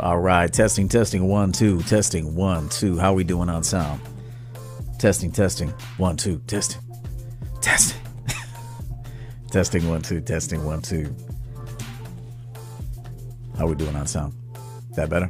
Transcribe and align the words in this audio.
All 0.00 0.18
right, 0.18 0.50
testing, 0.50 0.88
testing, 0.88 1.28
one, 1.28 1.52
two, 1.52 1.82
testing, 1.82 2.34
one, 2.34 2.70
two. 2.70 2.96
How 2.96 3.12
we 3.12 3.24
doing 3.24 3.50
on 3.50 3.62
sound? 3.62 4.00
Testing, 4.98 5.30
testing, 5.30 5.68
one, 5.98 6.16
two, 6.16 6.38
testing, 6.46 6.80
testing, 7.60 8.00
testing, 9.50 9.86
one, 9.86 10.00
two, 10.00 10.22
testing, 10.22 10.64
one, 10.64 10.80
two. 10.80 11.14
How 13.58 13.66
we 13.66 13.74
doing 13.74 13.94
on 13.94 14.06
sound? 14.06 14.32
That 14.96 15.10
better? 15.10 15.28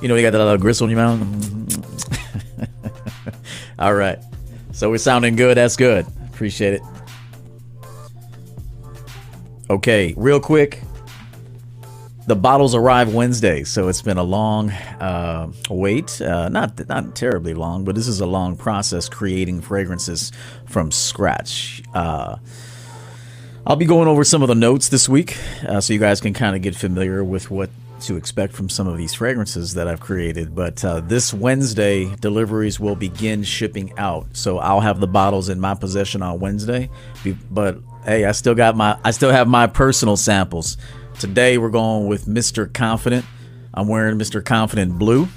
You 0.00 0.08
know, 0.08 0.14
you 0.14 0.22
got 0.22 0.30
that 0.30 0.38
little 0.38 0.56
gristle 0.56 0.88
in 0.88 0.96
your 0.96 1.04
mouth. 1.04 1.20
All 3.78 3.92
right, 3.92 4.18
so 4.72 4.88
we're 4.88 4.96
sounding 4.96 5.36
good. 5.36 5.58
That's 5.58 5.76
good. 5.76 6.06
Appreciate 6.32 6.74
it. 6.74 6.82
Okay, 9.68 10.14
real 10.16 10.40
quick. 10.40 10.82
The 12.30 12.36
bottles 12.36 12.76
arrive 12.76 13.12
Wednesday, 13.12 13.64
so 13.64 13.88
it's 13.88 14.02
been 14.02 14.16
a 14.16 14.22
long 14.22 14.70
uh, 14.70 15.50
wait. 15.68 16.22
Uh, 16.22 16.48
not 16.48 16.88
not 16.88 17.16
terribly 17.16 17.54
long, 17.54 17.82
but 17.82 17.96
this 17.96 18.06
is 18.06 18.20
a 18.20 18.26
long 18.26 18.56
process 18.56 19.08
creating 19.08 19.62
fragrances 19.62 20.30
from 20.64 20.92
scratch. 20.92 21.82
Uh, 21.92 22.36
I'll 23.66 23.74
be 23.74 23.84
going 23.84 24.06
over 24.06 24.22
some 24.22 24.42
of 24.42 24.48
the 24.48 24.54
notes 24.54 24.90
this 24.90 25.08
week, 25.08 25.36
uh, 25.66 25.80
so 25.80 25.92
you 25.92 25.98
guys 25.98 26.20
can 26.20 26.32
kind 26.32 26.54
of 26.54 26.62
get 26.62 26.76
familiar 26.76 27.24
with 27.24 27.50
what 27.50 27.68
to 28.02 28.14
expect 28.14 28.52
from 28.52 28.68
some 28.68 28.86
of 28.86 28.96
these 28.96 29.12
fragrances 29.12 29.74
that 29.74 29.88
I've 29.88 29.98
created. 29.98 30.54
But 30.54 30.84
uh, 30.84 31.00
this 31.00 31.34
Wednesday, 31.34 32.14
deliveries 32.20 32.78
will 32.78 32.94
begin 32.94 33.42
shipping 33.42 33.92
out. 33.98 34.36
So 34.36 34.58
I'll 34.58 34.78
have 34.78 35.00
the 35.00 35.08
bottles 35.08 35.48
in 35.48 35.58
my 35.58 35.74
possession 35.74 36.22
on 36.22 36.38
Wednesday. 36.38 36.90
But 37.50 37.78
hey, 38.04 38.24
I 38.24 38.30
still 38.30 38.54
got 38.54 38.76
my 38.76 38.96
I 39.04 39.10
still 39.10 39.32
have 39.32 39.48
my 39.48 39.66
personal 39.66 40.16
samples. 40.16 40.76
Today 41.20 41.58
we're 41.58 41.68
going 41.68 42.06
with 42.06 42.24
Mr. 42.24 42.72
Confident. 42.72 43.26
I'm 43.74 43.88
wearing 43.88 44.18
Mr. 44.18 44.42
Confident 44.42 44.98
blue. 44.98 45.28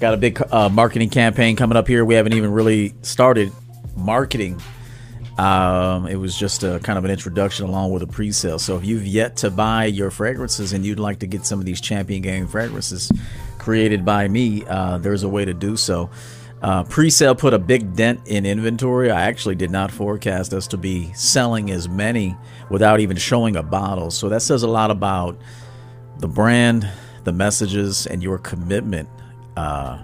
Got 0.00 0.14
a 0.14 0.16
big 0.16 0.42
uh, 0.50 0.70
marketing 0.70 1.10
campaign 1.10 1.56
coming 1.56 1.76
up 1.76 1.86
here. 1.86 2.06
We 2.06 2.14
haven't 2.14 2.32
even 2.32 2.50
really 2.52 2.94
started 3.02 3.52
marketing 3.94 4.58
um, 5.38 6.06
it 6.06 6.16
was 6.16 6.36
just 6.36 6.62
a 6.62 6.78
kind 6.80 6.96
of 6.96 7.04
an 7.04 7.10
introduction 7.10 7.66
along 7.66 7.90
with 7.90 8.02
a 8.02 8.06
pre-sale. 8.06 8.58
So 8.58 8.76
if 8.76 8.84
you've 8.84 9.06
yet 9.06 9.36
to 9.38 9.50
buy 9.50 9.86
your 9.86 10.10
fragrances 10.10 10.72
and 10.72 10.84
you'd 10.84 11.00
like 11.00 11.18
to 11.20 11.26
get 11.26 11.44
some 11.44 11.58
of 11.58 11.64
these 11.64 11.80
Champion 11.80 12.22
Game 12.22 12.46
fragrances 12.46 13.10
created 13.58 14.04
by 14.04 14.28
me, 14.28 14.64
uh, 14.66 14.98
there's 14.98 15.24
a 15.24 15.28
way 15.28 15.44
to 15.44 15.52
do 15.52 15.76
so. 15.76 16.08
Uh, 16.64 16.82
pre-sale 16.82 17.34
put 17.34 17.52
a 17.52 17.58
big 17.58 17.94
dent 17.94 18.18
in 18.24 18.46
inventory. 18.46 19.10
I 19.10 19.24
actually 19.24 19.54
did 19.54 19.70
not 19.70 19.90
forecast 19.90 20.54
us 20.54 20.66
to 20.68 20.78
be 20.78 21.12
selling 21.12 21.70
as 21.70 21.90
many 21.90 22.34
without 22.70 23.00
even 23.00 23.18
showing 23.18 23.54
a 23.54 23.62
bottle. 23.62 24.10
So 24.10 24.30
that 24.30 24.40
says 24.40 24.62
a 24.62 24.66
lot 24.66 24.90
about 24.90 25.38
the 26.20 26.26
brand, 26.26 26.88
the 27.24 27.34
messages, 27.34 28.06
and 28.06 28.22
your 28.22 28.38
commitment 28.38 29.10
uh, 29.58 30.02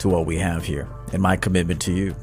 to 0.00 0.10
what 0.10 0.26
we 0.26 0.36
have 0.36 0.62
here, 0.62 0.86
and 1.14 1.22
my 1.22 1.38
commitment 1.38 1.80
to 1.82 1.92
you. 1.94 2.14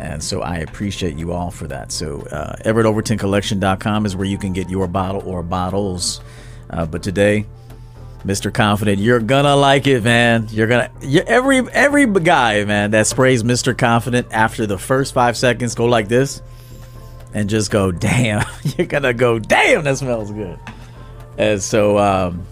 And 0.00 0.20
so 0.20 0.42
I 0.42 0.56
appreciate 0.56 1.16
you 1.16 1.32
all 1.32 1.52
for 1.52 1.68
that. 1.68 1.92
So 1.92 2.22
uh, 2.32 2.56
EverettOvertonCollection.com 2.64 4.06
is 4.06 4.16
where 4.16 4.26
you 4.26 4.38
can 4.38 4.52
get 4.52 4.68
your 4.68 4.88
bottle 4.88 5.22
or 5.24 5.44
bottles. 5.44 6.20
Uh, 6.68 6.84
but 6.84 7.04
today, 7.04 7.46
Mr. 8.24 8.52
Confident, 8.52 8.98
you're 8.98 9.20
gonna 9.20 9.54
like 9.54 9.86
it, 9.86 10.02
man. 10.02 10.48
You're 10.50 10.66
gonna 10.66 10.90
you're, 11.00 11.24
every 11.26 11.58
every 11.70 12.06
guy, 12.06 12.64
man, 12.64 12.90
that 12.90 13.06
sprays 13.06 13.42
Mr. 13.42 13.76
Confident 13.76 14.28
after 14.32 14.66
the 14.66 14.78
first 14.78 15.14
five 15.14 15.36
seconds 15.36 15.74
go 15.74 15.86
like 15.86 16.08
this, 16.08 16.42
and 17.32 17.48
just 17.48 17.70
go, 17.70 17.92
damn. 17.92 18.44
You're 18.76 18.86
gonna 18.86 19.14
go, 19.14 19.38
damn. 19.38 19.84
That 19.84 19.98
smells 19.98 20.30
good. 20.32 20.58
And 21.36 21.62
so 21.62 21.98
um, 21.98 22.44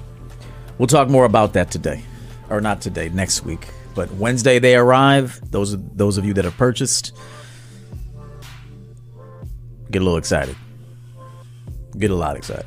we'll 0.78 0.86
talk 0.86 1.08
more 1.08 1.24
about 1.24 1.54
that 1.54 1.70
today, 1.70 2.04
or 2.48 2.60
not 2.60 2.80
today, 2.80 3.08
next 3.08 3.44
week. 3.44 3.66
But 3.94 4.12
Wednesday 4.12 4.58
they 4.58 4.76
arrive. 4.76 5.40
Those 5.50 5.76
those 5.78 6.18
of 6.18 6.24
you 6.24 6.34
that 6.34 6.44
have 6.44 6.56
purchased 6.56 7.16
get 9.90 10.02
a 10.02 10.04
little 10.04 10.18
excited. 10.18 10.54
Get 11.98 12.10
a 12.10 12.14
lot 12.14 12.36
excited. 12.36 12.66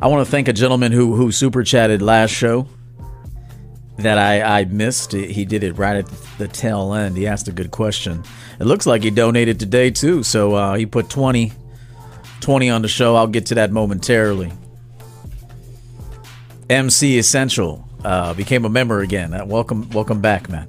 I 0.00 0.06
want 0.06 0.24
to 0.24 0.30
thank 0.30 0.48
a 0.48 0.52
gentleman 0.52 0.92
who 0.92 1.16
who 1.16 1.32
super 1.32 1.62
chatted 1.64 2.02
last 2.02 2.30
show 2.30 2.68
that 3.98 4.16
I, 4.16 4.60
I 4.60 4.64
missed. 4.64 5.12
He 5.12 5.44
did 5.44 5.64
it 5.64 5.72
right 5.72 5.96
at 5.96 6.06
the 6.38 6.46
tail 6.46 6.94
end. 6.94 7.16
He 7.16 7.26
asked 7.26 7.48
a 7.48 7.52
good 7.52 7.72
question. 7.72 8.22
It 8.60 8.64
looks 8.64 8.86
like 8.86 9.02
he 9.02 9.10
donated 9.10 9.58
today 9.58 9.90
too. 9.90 10.22
So 10.22 10.54
uh, 10.54 10.74
he 10.76 10.86
put 10.86 11.10
20, 11.10 11.52
20 12.40 12.70
on 12.70 12.82
the 12.82 12.88
show. 12.88 13.16
I'll 13.16 13.26
get 13.26 13.46
to 13.46 13.56
that 13.56 13.72
momentarily. 13.72 14.52
MC 16.70 17.18
Essential 17.18 17.88
uh, 18.04 18.34
became 18.34 18.64
a 18.64 18.68
member 18.68 19.00
again. 19.00 19.34
Uh, 19.34 19.44
welcome, 19.46 19.90
welcome 19.90 20.20
back, 20.20 20.48
man. 20.48 20.68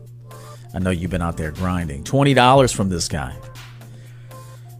I 0.73 0.79
know 0.79 0.89
you've 0.89 1.11
been 1.11 1.21
out 1.21 1.37
there 1.37 1.51
grinding. 1.51 2.03
$20 2.03 2.75
from 2.75 2.89
this 2.89 3.07
guy. 3.07 3.35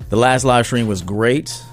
The 0.09 0.15
last 0.15 0.43
live 0.43 0.65
stream 0.65 0.87
was 0.87 1.03
great, 1.03 1.63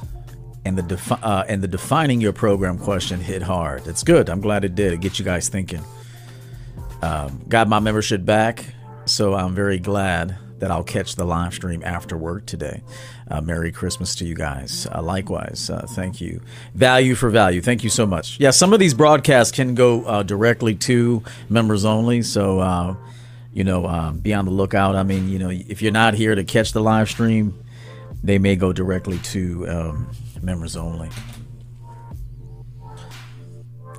and 0.66 0.76
the 0.76 0.82
defi- 0.82 1.22
uh, 1.22 1.44
and 1.48 1.62
the 1.62 1.68
defining 1.68 2.20
your 2.20 2.32
program 2.32 2.76
question 2.76 3.20
hit 3.20 3.40
hard. 3.40 3.86
It's 3.86 4.02
good. 4.02 4.28
I'm 4.28 4.40
glad 4.40 4.64
it 4.64 4.74
did. 4.74 4.92
It 4.92 5.00
gets 5.00 5.18
you 5.18 5.24
guys 5.24 5.48
thinking. 5.48 5.82
Um, 7.02 7.44
got 7.48 7.68
my 7.68 7.78
membership 7.78 8.24
back, 8.24 8.64
so 9.04 9.34
I'm 9.34 9.54
very 9.54 9.78
glad 9.78 10.36
that 10.58 10.70
I'll 10.70 10.82
catch 10.82 11.14
the 11.14 11.24
live 11.24 11.54
stream 11.54 11.82
after 11.84 12.16
work 12.16 12.46
today. 12.46 12.82
Uh, 13.30 13.40
Merry 13.42 13.70
Christmas 13.70 14.14
to 14.16 14.24
you 14.26 14.34
guys. 14.34 14.88
Uh, 14.92 15.02
likewise, 15.02 15.70
uh, 15.70 15.86
thank 15.90 16.20
you. 16.20 16.40
Value 16.74 17.14
for 17.14 17.30
value. 17.30 17.60
Thank 17.60 17.84
you 17.84 17.90
so 17.90 18.06
much. 18.06 18.40
Yeah, 18.40 18.50
some 18.50 18.72
of 18.72 18.80
these 18.80 18.94
broadcasts 18.94 19.54
can 19.54 19.74
go 19.74 20.02
uh, 20.04 20.22
directly 20.24 20.74
to 20.76 21.22
members 21.48 21.84
only, 21.84 22.22
so 22.22 22.58
uh, 22.58 22.96
you 23.52 23.62
know, 23.62 23.86
um, 23.86 24.18
be 24.18 24.34
on 24.34 24.46
the 24.46 24.50
lookout. 24.50 24.96
I 24.96 25.04
mean, 25.04 25.28
you 25.28 25.38
know, 25.38 25.50
if 25.50 25.80
you're 25.80 25.92
not 25.92 26.14
here 26.14 26.34
to 26.34 26.42
catch 26.42 26.72
the 26.72 26.80
live 26.80 27.08
stream, 27.08 27.56
they 28.24 28.38
may 28.38 28.56
go 28.56 28.72
directly 28.72 29.18
to 29.18 29.68
um, 29.68 30.10
members 30.46 30.76
only. 30.76 31.10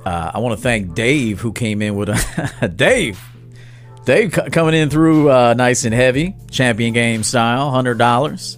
Uh, 0.04 0.32
I 0.34 0.38
want 0.38 0.56
to 0.58 0.62
thank 0.62 0.94
Dave 0.94 1.38
who 1.40 1.52
came 1.52 1.82
in 1.82 1.94
with 1.94 2.08
a 2.08 2.68
Dave. 2.74 3.20
Dave 4.04 4.32
coming 4.32 4.74
in 4.74 4.88
through 4.88 5.30
uh, 5.30 5.52
nice 5.54 5.84
and 5.84 5.94
heavy, 5.94 6.34
champion 6.50 6.94
game 6.94 7.22
style, 7.22 7.70
hundred 7.70 7.98
dollars. 7.98 8.56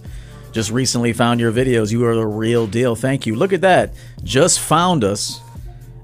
Just 0.53 0.71
recently 0.71 1.13
found 1.13 1.41
your 1.41 1.53
videos. 1.53 1.91
You 1.93 2.05
are 2.07 2.15
the 2.15 2.27
real 2.27 2.67
deal. 2.67 2.95
Thank 2.95 3.27
you. 3.27 3.35
Look 3.35 3.53
at 3.53 3.61
that. 3.63 3.95
Just 4.23 4.61
found 4.61 5.05
us 5.05 5.41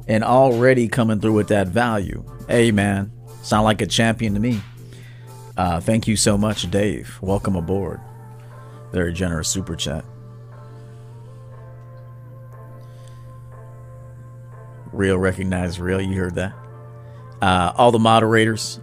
and 0.08 0.24
already 0.24 0.88
coming 0.88 1.20
through 1.20 1.34
with 1.34 1.48
that 1.48 1.68
value. 1.68 2.24
Hey 2.48 2.72
man, 2.72 3.12
sound 3.42 3.64
like 3.64 3.80
a 3.80 3.86
champion 3.86 4.34
to 4.34 4.40
me. 4.40 4.60
Uh, 5.56 5.80
thank 5.80 6.08
you 6.08 6.16
so 6.16 6.36
much, 6.36 6.68
Dave. 6.70 7.18
Welcome 7.20 7.54
aboard. 7.54 8.00
Very 8.92 9.12
generous 9.12 9.48
super 9.48 9.76
chat. 9.76 10.04
Real 14.96 15.18
recognize 15.18 15.78
real. 15.78 16.00
You 16.00 16.18
heard 16.18 16.34
that. 16.36 16.52
Uh, 17.42 17.72
all 17.76 17.92
the 17.92 17.98
moderators. 17.98 18.80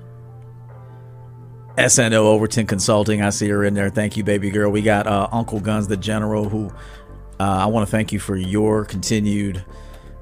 SNO 1.77 2.27
Overton 2.27 2.67
Consulting. 2.67 3.23
I 3.23 3.31
see 3.31 3.49
her 3.49 3.63
in 3.63 3.73
there. 3.73 3.89
Thank 3.89 4.15
you, 4.15 4.23
baby 4.23 4.51
girl. 4.51 4.69
We 4.69 4.83
got 4.83 5.07
uh, 5.07 5.27
Uncle 5.31 5.59
Guns, 5.59 5.87
the 5.87 5.97
general, 5.97 6.47
who 6.47 6.67
uh, 7.39 7.43
I 7.43 7.65
want 7.65 7.87
to 7.87 7.91
thank 7.91 8.11
you 8.11 8.19
for 8.19 8.35
your 8.35 8.85
continued 8.85 9.65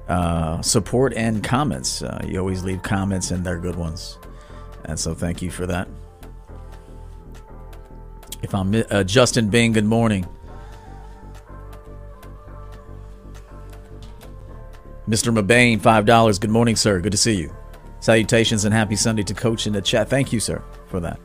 uh, 0.08 0.62
support 0.62 1.12
and 1.14 1.44
comments. 1.44 2.02
Uh, 2.02 2.22
you 2.26 2.38
always 2.38 2.64
leave 2.64 2.82
comments, 2.82 3.30
and 3.30 3.44
they're 3.44 3.58
good 3.58 3.76
ones. 3.76 4.18
And 4.86 4.98
so 4.98 5.14
thank 5.14 5.42
you 5.42 5.50
for 5.50 5.66
that. 5.66 5.88
If 8.42 8.54
I'm 8.54 8.74
uh, 8.90 9.04
Justin 9.04 9.50
Bing, 9.50 9.72
good 9.72 9.84
morning. 9.84 10.26
Mr. 15.08 15.32
Mabane, 15.32 15.80
$5. 15.80 16.40
Good 16.40 16.50
morning, 16.50 16.76
sir. 16.76 17.00
Good 17.00 17.12
to 17.12 17.18
see 17.18 17.34
you. 17.34 17.54
Salutations 18.00 18.64
and 18.64 18.74
happy 18.74 18.96
Sunday 18.96 19.22
to 19.24 19.34
Coach 19.34 19.66
in 19.66 19.72
the 19.72 19.82
chat. 19.82 20.08
Thank 20.08 20.32
you, 20.32 20.40
sir, 20.40 20.62
for 20.88 21.00
that. 21.00 21.20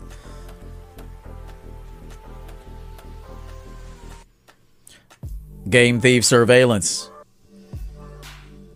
Game 5.69 5.99
Thief 5.99 6.23
Surveillance. 6.23 7.11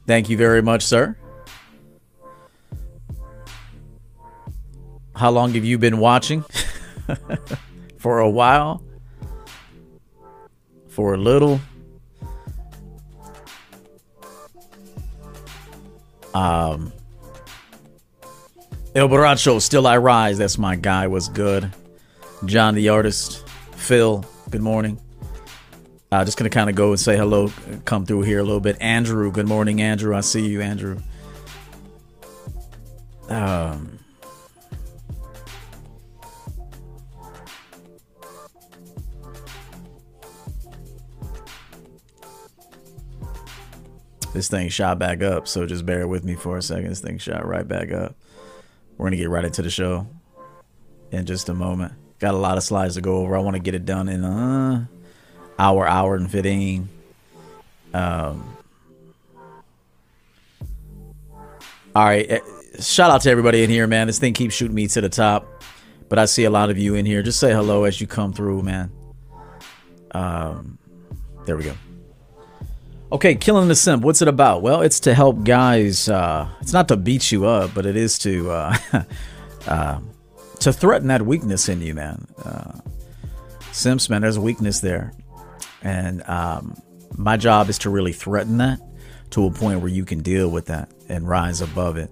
Thank 0.07 0.29
you 0.29 0.37
very 0.37 0.61
much, 0.61 0.83
sir. 0.83 1.15
How 5.15 5.29
long 5.29 5.53
have 5.53 5.63
you 5.63 5.77
been 5.77 5.99
watching? 5.99 6.43
for 7.97 8.19
a 8.19 8.29
while, 8.29 8.83
for 10.87 11.13
a 11.13 11.17
little. 11.17 11.61
Um, 16.33 16.91
El 18.95 19.07
Baracho, 19.07 19.61
Still 19.61 19.87
I 19.87 19.97
Rise. 19.97 20.37
That's 20.37 20.57
my 20.57 20.75
guy. 20.75 21.07
Was 21.07 21.29
good. 21.29 21.71
John 22.45 22.75
the 22.75 22.89
artist, 22.89 23.47
Phil, 23.75 24.25
good 24.49 24.61
morning. 24.61 24.99
Uh, 26.11 26.25
just 26.25 26.37
gonna 26.37 26.49
kind 26.49 26.69
of 26.69 26.75
go 26.75 26.89
and 26.89 26.99
say 26.99 27.15
hello, 27.15 27.51
come 27.85 28.05
through 28.05 28.23
here 28.23 28.39
a 28.39 28.43
little 28.43 28.59
bit. 28.59 28.77
Andrew, 28.81 29.31
good 29.31 29.47
morning, 29.47 29.81
Andrew. 29.81 30.15
I 30.15 30.21
see 30.21 30.45
you, 30.45 30.61
Andrew. 30.61 30.97
Um, 33.29 33.90
this 44.33 44.47
thing 44.47 44.69
shot 44.69 44.99
back 44.99 45.21
up, 45.21 45.47
so 45.47 45.65
just 45.65 45.85
bear 45.85 46.07
with 46.07 46.23
me 46.23 46.35
for 46.35 46.57
a 46.57 46.61
second. 46.61 46.89
This 46.89 47.01
thing 47.01 47.17
shot 47.17 47.45
right 47.45 47.67
back 47.67 47.91
up. 47.91 48.15
We're 48.97 49.07
gonna 49.07 49.17
get 49.17 49.29
right 49.29 49.43
into 49.43 49.61
the 49.61 49.69
show 49.69 50.07
in 51.11 51.25
just 51.25 51.49
a 51.49 51.53
moment. 51.53 51.93
Got 52.19 52.33
a 52.33 52.37
lot 52.37 52.57
of 52.57 52.63
slides 52.63 52.95
to 52.95 53.01
go 53.01 53.17
over. 53.17 53.35
I 53.35 53.39
want 53.39 53.55
to 53.55 53.61
get 53.61 53.73
it 53.73 53.85
done 53.85 54.07
in 54.07 54.23
uh 54.23 54.85
hour, 55.57 55.87
hour 55.87 56.15
and 56.15 56.29
fifteen. 56.29 56.89
Um. 57.93 58.57
All 61.93 62.05
right. 62.05 62.29
Eh, 62.29 62.39
shout 62.79 63.11
out 63.11 63.21
to 63.21 63.29
everybody 63.29 63.63
in 63.63 63.69
here, 63.69 63.85
man. 63.87 64.07
This 64.07 64.19
thing 64.19 64.33
keeps 64.33 64.55
shooting 64.55 64.75
me 64.75 64.87
to 64.87 65.01
the 65.01 65.09
top, 65.09 65.63
but 66.07 66.19
I 66.19 66.25
see 66.25 66.45
a 66.45 66.49
lot 66.49 66.69
of 66.69 66.77
you 66.77 66.95
in 66.95 67.05
here. 67.05 67.21
Just 67.21 67.39
say 67.39 67.51
hello 67.51 67.83
as 67.83 67.99
you 67.99 68.07
come 68.07 68.33
through, 68.33 68.61
man. 68.61 68.91
Um, 70.11 70.77
there 71.45 71.57
we 71.57 71.63
go. 71.63 71.73
Okay, 73.13 73.35
killing 73.35 73.67
the 73.67 73.75
simp. 73.75 74.03
What's 74.03 74.21
it 74.21 74.29
about? 74.29 74.61
Well, 74.61 74.81
it's 74.81 75.01
to 75.01 75.13
help 75.13 75.43
guys. 75.43 76.07
Uh, 76.07 76.47
it's 76.61 76.71
not 76.71 76.87
to 76.87 76.95
beat 76.95 77.29
you 77.29 77.45
up, 77.45 77.73
but 77.73 77.85
it 77.85 77.97
is 77.97 78.17
to 78.19 78.49
uh, 78.49 78.77
uh, 79.67 79.99
to 80.61 80.71
threaten 80.71 81.09
that 81.09 81.21
weakness 81.21 81.67
in 81.67 81.81
you, 81.81 81.93
man. 81.93 82.25
Uh, 82.41 82.79
simps, 83.73 84.09
man, 84.09 84.21
there's 84.21 84.37
a 84.37 84.41
weakness 84.41 84.79
there, 84.79 85.11
and 85.81 86.23
um, 86.29 86.81
my 87.17 87.35
job 87.35 87.67
is 87.67 87.79
to 87.79 87.89
really 87.89 88.13
threaten 88.13 88.59
that 88.59 88.79
to 89.31 89.45
a 89.45 89.51
point 89.51 89.81
where 89.81 89.91
you 89.91 90.05
can 90.05 90.21
deal 90.21 90.47
with 90.47 90.67
that 90.67 90.89
and 91.09 91.27
rise 91.27 91.59
above 91.59 91.97
it. 91.97 92.09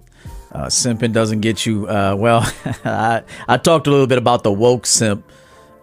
Uh, 0.52 0.66
simping 0.66 1.14
doesn't 1.14 1.40
get 1.40 1.64
you. 1.64 1.86
Uh, 1.88 2.14
well, 2.18 2.42
I 2.84 3.22
I 3.48 3.56
talked 3.56 3.86
a 3.86 3.90
little 3.90 4.06
bit 4.06 4.18
about 4.18 4.42
the 4.42 4.52
woke 4.52 4.84
simp, 4.84 5.24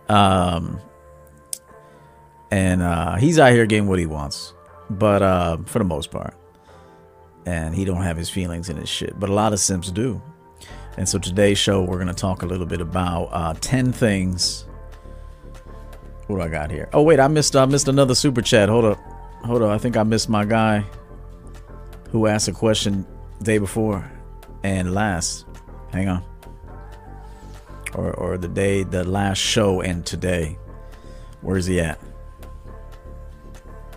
um, 0.09 0.79
and 2.51 2.83
uh, 2.83 3.15
he's 3.15 3.39
out 3.39 3.51
here 3.51 3.65
getting 3.65 3.87
what 3.87 3.97
he 3.97 4.05
wants 4.05 4.53
but 4.89 5.21
uh, 5.21 5.57
for 5.65 5.79
the 5.79 5.85
most 5.85 6.11
part. 6.11 6.33
And 7.45 7.73
he 7.73 7.85
don't 7.85 8.03
have 8.03 8.17
his 8.17 8.29
feelings 8.29 8.69
in 8.69 8.77
his 8.77 8.89
shit, 8.89 9.17
but 9.19 9.29
a 9.29 9.33
lot 9.33 9.53
of 9.53 9.59
simps 9.59 9.89
do. 9.89 10.21
And 10.97 11.07
so 11.07 11.19
today's 11.19 11.57
show, 11.57 11.83
we're 11.83 11.99
gonna 11.99 12.13
talk 12.13 12.41
a 12.41 12.45
little 12.45 12.65
bit 12.65 12.81
about 12.81 13.29
uh, 13.31 13.53
ten 13.61 13.93
things. 13.93 14.65
What 16.27 16.37
do 16.37 16.41
I 16.41 16.49
got 16.49 16.71
here? 16.71 16.89
Oh 16.91 17.03
wait, 17.03 17.19
I 17.19 17.27
missed 17.27 17.55
I 17.55 17.65
missed 17.65 17.87
another 17.87 18.15
super 18.15 18.41
chat. 18.41 18.67
Hold 18.67 18.85
up, 18.85 18.99
hold 19.45 19.61
up. 19.61 19.69
I 19.69 19.77
think 19.77 19.95
I 19.95 20.03
missed 20.03 20.27
my 20.27 20.43
guy 20.43 20.83
who 22.09 22.27
asked 22.27 22.47
a 22.47 22.51
question 22.51 23.05
day 23.43 23.59
before 23.59 24.09
and 24.63 24.93
last. 24.93 25.45
Hang 25.91 26.09
on. 26.09 26.23
Or 27.93 28.11
or 28.15 28.37
the 28.37 28.49
day, 28.49 28.83
the 28.83 29.03
last 29.03 29.37
show 29.37 29.81
and 29.81 30.05
today. 30.05 30.57
Where's 31.41 31.65
he 31.65 31.79
at? 31.79 31.97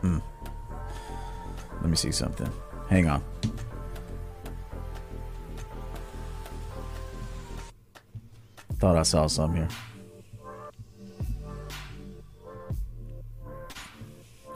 Hmm. 0.03 0.19
Let 1.81 1.91
me 1.91 1.97
see 1.97 2.12
something. 2.12 2.50
Hang 2.88 3.09
on. 3.09 3.25
Thought 8.79 8.97
I 8.97 9.03
saw 9.03 9.27
some 9.27 9.55
here. 9.55 9.69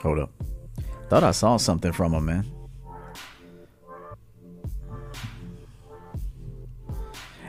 Hold 0.00 0.19
up. 0.19 0.31
Thought 1.09 1.25
I 1.25 1.31
saw 1.31 1.56
something 1.56 1.93
from 1.93 2.15
him, 2.15 2.25
man. 2.25 2.47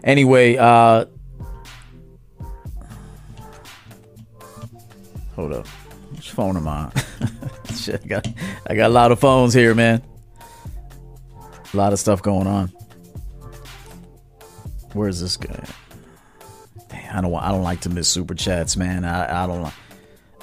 Anyway, 0.04 0.56
uh 0.58 1.06
Hold 5.36 5.52
up. 5.52 5.68
Phone 6.36 6.58
am 6.58 6.68
I? 6.68 6.92
Shit, 7.74 8.02
I 8.04 8.08
got 8.08 8.28
I 8.68 8.76
got 8.76 8.88
a 8.88 8.94
lot 8.94 9.12
of 9.12 9.20
phones 9.20 9.54
here, 9.54 9.74
man. 9.74 10.02
A 11.74 11.78
lot 11.78 11.94
of 11.94 12.00
stuff 12.00 12.22
going 12.22 12.48
on. 12.48 12.72
Where's 14.94 15.20
this 15.20 15.38
guy? 15.38 15.66
I 17.12 17.22
don't 17.22 17.34
I 17.34 17.52
don't 17.52 17.64
like 17.64 17.82
to 17.82 17.90
miss 17.90 18.08
super 18.08 18.36
chats, 18.36 18.76
man. 18.76 19.06
I, 19.06 19.44
I 19.44 19.48
don't 19.48 19.62
like 19.62 19.74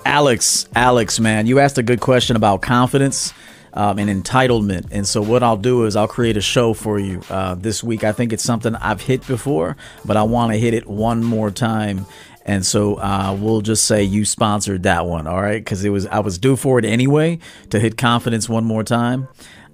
Alex, 0.05 0.67
Alex, 0.75 1.21
man, 1.21 1.47
you 1.47 1.61
asked 1.61 1.79
a 1.79 1.83
good 1.83 2.01
question 2.01 2.37
about 2.37 2.61
confidence 2.63 3.33
um, 3.75 3.99
and 3.99 4.11
entitlement. 4.25 4.89
And 4.91 5.07
so, 5.07 5.23
what 5.23 5.43
I'll 5.43 5.57
do 5.57 5.85
is 5.85 5.97
I'll 5.97 6.09
create 6.09 6.37
a 6.37 6.41
show 6.41 6.75
for 6.75 6.99
you 6.99 7.23
uh, 7.31 7.55
this 7.55 7.83
week. 7.85 8.05
I 8.05 8.13
think 8.13 8.33
it's 8.33 8.43
something 8.43 8.75
I've 8.75 9.01
hit 9.01 9.27
before, 9.27 9.77
but 10.05 10.17
I 10.17 10.25
want 10.25 10.53
to 10.53 10.59
hit 10.59 10.75
it 10.75 10.87
one 10.87 11.23
more 11.23 11.51
time 11.51 12.07
and 12.45 12.67
so 12.67 12.97
uh, 12.97 13.37
we'll 13.39 13.61
just 13.61 13.85
say 13.85 14.03
you 14.03 14.25
sponsored 14.25 14.83
that 14.83 15.07
one, 15.07 15.27
all 15.27 15.41
right? 15.41 15.63
Because 15.63 15.85
it 15.85 15.91
was 15.91 16.07
I 16.07 16.21
was 16.21 16.39
due 16.39 16.57
for 16.57 16.79
it 16.79 16.85
anyway 16.85 17.39
to 17.71 17.79
hit 17.79 17.97
confidence 17.97 18.49
one 18.49 18.65
more 18.65 18.83
time, 18.83 19.29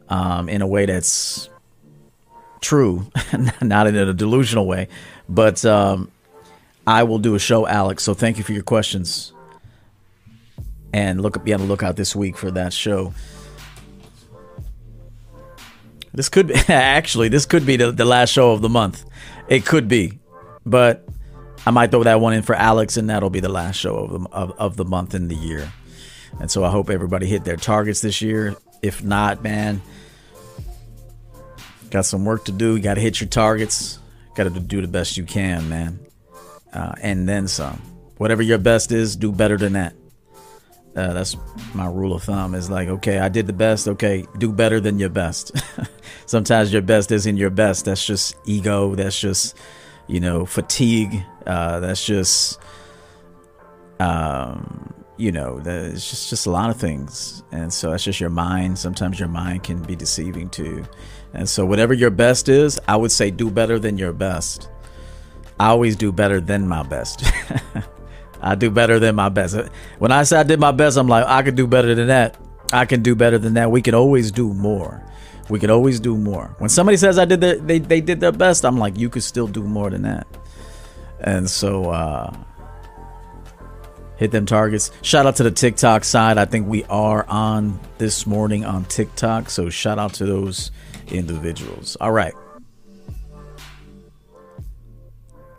um, 0.08 0.48
in 0.48 0.62
a 0.62 0.66
way 0.66 0.86
that's 0.86 1.48
true, 2.60 3.10
not 3.62 3.86
in 3.86 3.96
a 3.96 4.12
delusional 4.12 4.66
way. 4.66 4.88
But 5.28 5.64
um, 5.64 6.10
I 6.86 7.04
will 7.04 7.18
do 7.18 7.34
a 7.34 7.38
show, 7.38 7.66
Alex. 7.66 8.02
So 8.02 8.14
thank 8.14 8.38
you 8.38 8.44
for 8.44 8.52
your 8.52 8.62
questions, 8.62 9.32
and 10.92 11.20
look 11.20 11.42
be 11.44 11.54
on 11.54 11.60
the 11.60 11.66
lookout 11.66 11.96
this 11.96 12.14
week 12.14 12.36
for 12.36 12.50
that 12.50 12.72
show. 12.72 13.14
This 16.12 16.28
could 16.28 16.48
be 16.48 16.54
actually 16.68 17.28
this 17.28 17.46
could 17.46 17.64
be 17.64 17.76
the, 17.76 17.92
the 17.92 18.04
last 18.04 18.30
show 18.30 18.52
of 18.52 18.60
the 18.60 18.68
month. 18.68 19.04
It 19.48 19.64
could 19.64 19.88
be, 19.88 20.18
but 20.66 21.08
I 21.68 21.70
might 21.70 21.90
throw 21.90 22.02
that 22.02 22.18
one 22.18 22.32
in 22.32 22.40
for 22.40 22.54
Alex, 22.54 22.96
and 22.96 23.10
that'll 23.10 23.28
be 23.28 23.40
the 23.40 23.50
last 23.50 23.76
show 23.76 23.96
of 23.96 24.10
the, 24.10 24.28
of, 24.30 24.58
of 24.58 24.76
the 24.78 24.86
month 24.86 25.12
and 25.12 25.30
the 25.30 25.34
year. 25.34 25.70
And 26.40 26.50
so 26.50 26.64
I 26.64 26.70
hope 26.70 26.88
everybody 26.88 27.26
hit 27.26 27.44
their 27.44 27.58
targets 27.58 28.00
this 28.00 28.22
year. 28.22 28.56
If 28.80 29.04
not, 29.04 29.42
man, 29.42 29.82
got 31.90 32.06
some 32.06 32.24
work 32.24 32.46
to 32.46 32.52
do. 32.52 32.76
You 32.76 32.82
got 32.82 32.94
to 32.94 33.02
hit 33.02 33.20
your 33.20 33.28
targets. 33.28 33.98
Got 34.34 34.44
to 34.44 34.60
do 34.60 34.80
the 34.80 34.88
best 34.88 35.18
you 35.18 35.24
can, 35.24 35.68
man. 35.68 36.00
Uh, 36.72 36.94
and 37.02 37.28
then 37.28 37.48
some. 37.48 37.82
Whatever 38.16 38.40
your 38.40 38.56
best 38.56 38.90
is, 38.90 39.14
do 39.14 39.30
better 39.30 39.58
than 39.58 39.74
that. 39.74 39.92
Uh, 40.96 41.12
that's 41.12 41.36
my 41.74 41.86
rule 41.86 42.14
of 42.14 42.22
thumb. 42.22 42.54
Is 42.54 42.70
like, 42.70 42.88
okay, 42.88 43.18
I 43.18 43.28
did 43.28 43.46
the 43.46 43.52
best. 43.52 43.88
Okay, 43.88 44.24
do 44.38 44.52
better 44.52 44.80
than 44.80 44.98
your 44.98 45.10
best. 45.10 45.52
Sometimes 46.24 46.72
your 46.72 46.80
best 46.80 47.12
isn't 47.12 47.36
your 47.36 47.50
best. 47.50 47.84
That's 47.84 48.06
just 48.06 48.36
ego. 48.46 48.94
That's 48.94 49.20
just, 49.20 49.54
you 50.06 50.20
know, 50.20 50.46
fatigue. 50.46 51.22
Uh, 51.48 51.80
that's 51.80 52.04
just, 52.04 52.60
um, 54.00 54.92
you 55.16 55.32
know, 55.32 55.60
it's 55.64 56.08
just 56.08 56.28
just 56.28 56.46
a 56.46 56.50
lot 56.50 56.68
of 56.70 56.76
things, 56.76 57.42
and 57.50 57.72
so 57.72 57.90
that's 57.90 58.04
just 58.04 58.20
your 58.20 58.30
mind. 58.30 58.78
Sometimes 58.78 59.18
your 59.18 59.30
mind 59.30 59.64
can 59.64 59.82
be 59.82 59.96
deceiving 59.96 60.50
too, 60.50 60.84
and 61.32 61.48
so 61.48 61.64
whatever 61.64 61.94
your 61.94 62.10
best 62.10 62.50
is, 62.50 62.78
I 62.86 62.96
would 62.96 63.10
say 63.10 63.30
do 63.30 63.50
better 63.50 63.78
than 63.78 63.96
your 63.96 64.12
best. 64.12 64.68
I 65.58 65.68
always 65.68 65.96
do 65.96 66.12
better 66.12 66.40
than 66.40 66.68
my 66.68 66.82
best. 66.82 67.24
I 68.42 68.54
do 68.54 68.70
better 68.70 69.00
than 69.00 69.16
my 69.16 69.28
best. 69.28 69.56
When 69.98 70.12
I 70.12 70.22
say 70.22 70.38
I 70.38 70.42
did 70.44 70.60
my 70.60 70.70
best, 70.70 70.96
I'm 70.96 71.08
like 71.08 71.24
I 71.26 71.42
could 71.42 71.56
do 71.56 71.66
better 71.66 71.94
than 71.94 72.08
that. 72.08 72.36
I 72.72 72.84
can 72.84 73.02
do 73.02 73.14
better 73.16 73.38
than 73.38 73.54
that. 73.54 73.70
We 73.70 73.82
can 73.82 73.94
always 73.94 74.30
do 74.30 74.52
more. 74.52 75.02
We 75.48 75.58
can 75.58 75.70
always 75.70 75.98
do 75.98 76.16
more. 76.16 76.54
When 76.58 76.68
somebody 76.68 76.98
says 76.98 77.18
I 77.18 77.24
did 77.24 77.40
their, 77.40 77.56
they 77.56 77.78
they 77.78 78.00
did 78.00 78.20
their 78.20 78.32
best, 78.32 78.64
I'm 78.64 78.78
like 78.78 78.98
you 78.98 79.08
could 79.08 79.22
still 79.22 79.46
do 79.48 79.62
more 79.62 79.90
than 79.90 80.02
that. 80.02 80.26
And 81.20 81.48
so 81.48 81.90
uh, 81.90 82.36
hit 84.16 84.30
them 84.30 84.46
targets. 84.46 84.90
Shout 85.02 85.26
out 85.26 85.36
to 85.36 85.42
the 85.42 85.50
TikTok 85.50 86.04
side. 86.04 86.38
I 86.38 86.44
think 86.44 86.68
we 86.68 86.84
are 86.84 87.26
on 87.28 87.80
this 87.98 88.26
morning 88.26 88.64
on 88.64 88.84
TikTok. 88.84 89.50
So 89.50 89.70
shout 89.70 89.98
out 89.98 90.14
to 90.14 90.26
those 90.26 90.70
individuals. 91.08 91.96
All 92.00 92.12
right. 92.12 92.34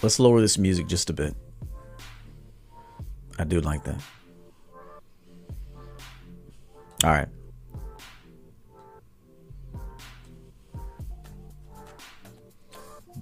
Let's 0.01 0.20
lower 0.20 0.39
this 0.39 0.58
music 0.58 0.88
just 0.88 1.10
a 1.10 1.13
bit. 1.13 1.36
I 3.38 3.44
do 3.44 3.60
like 3.62 3.84
that. 3.84 4.01
All 7.04 7.12
right. 7.12 7.28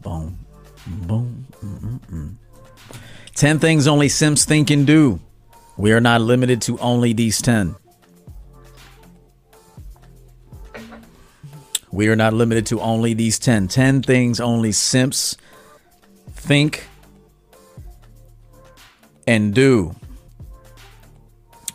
Boom. 0.02 0.38
Boom. 0.88 1.37
Mm-mm-mm. 1.68 2.36
10 3.36 3.60
things 3.60 3.88
only 3.88 4.10
Simps 4.10 4.46
think 4.46 4.70
and 4.72 4.88
do. 4.88 5.20
We 5.76 5.92
are 5.92 6.02
not 6.02 6.22
limited 6.22 6.62
to 6.64 6.80
only 6.80 7.14
these 7.14 7.42
10. 7.42 7.76
We 11.92 12.08
are 12.10 12.16
not 12.16 12.34
limited 12.34 12.66
to 12.68 12.80
only 12.80 13.14
these 13.14 13.38
10. 13.40 13.68
10 13.68 14.02
things 14.02 14.40
only 14.40 14.72
Simps 14.72 15.38
think 16.32 16.88
and 19.28 19.54
do. 19.54 19.96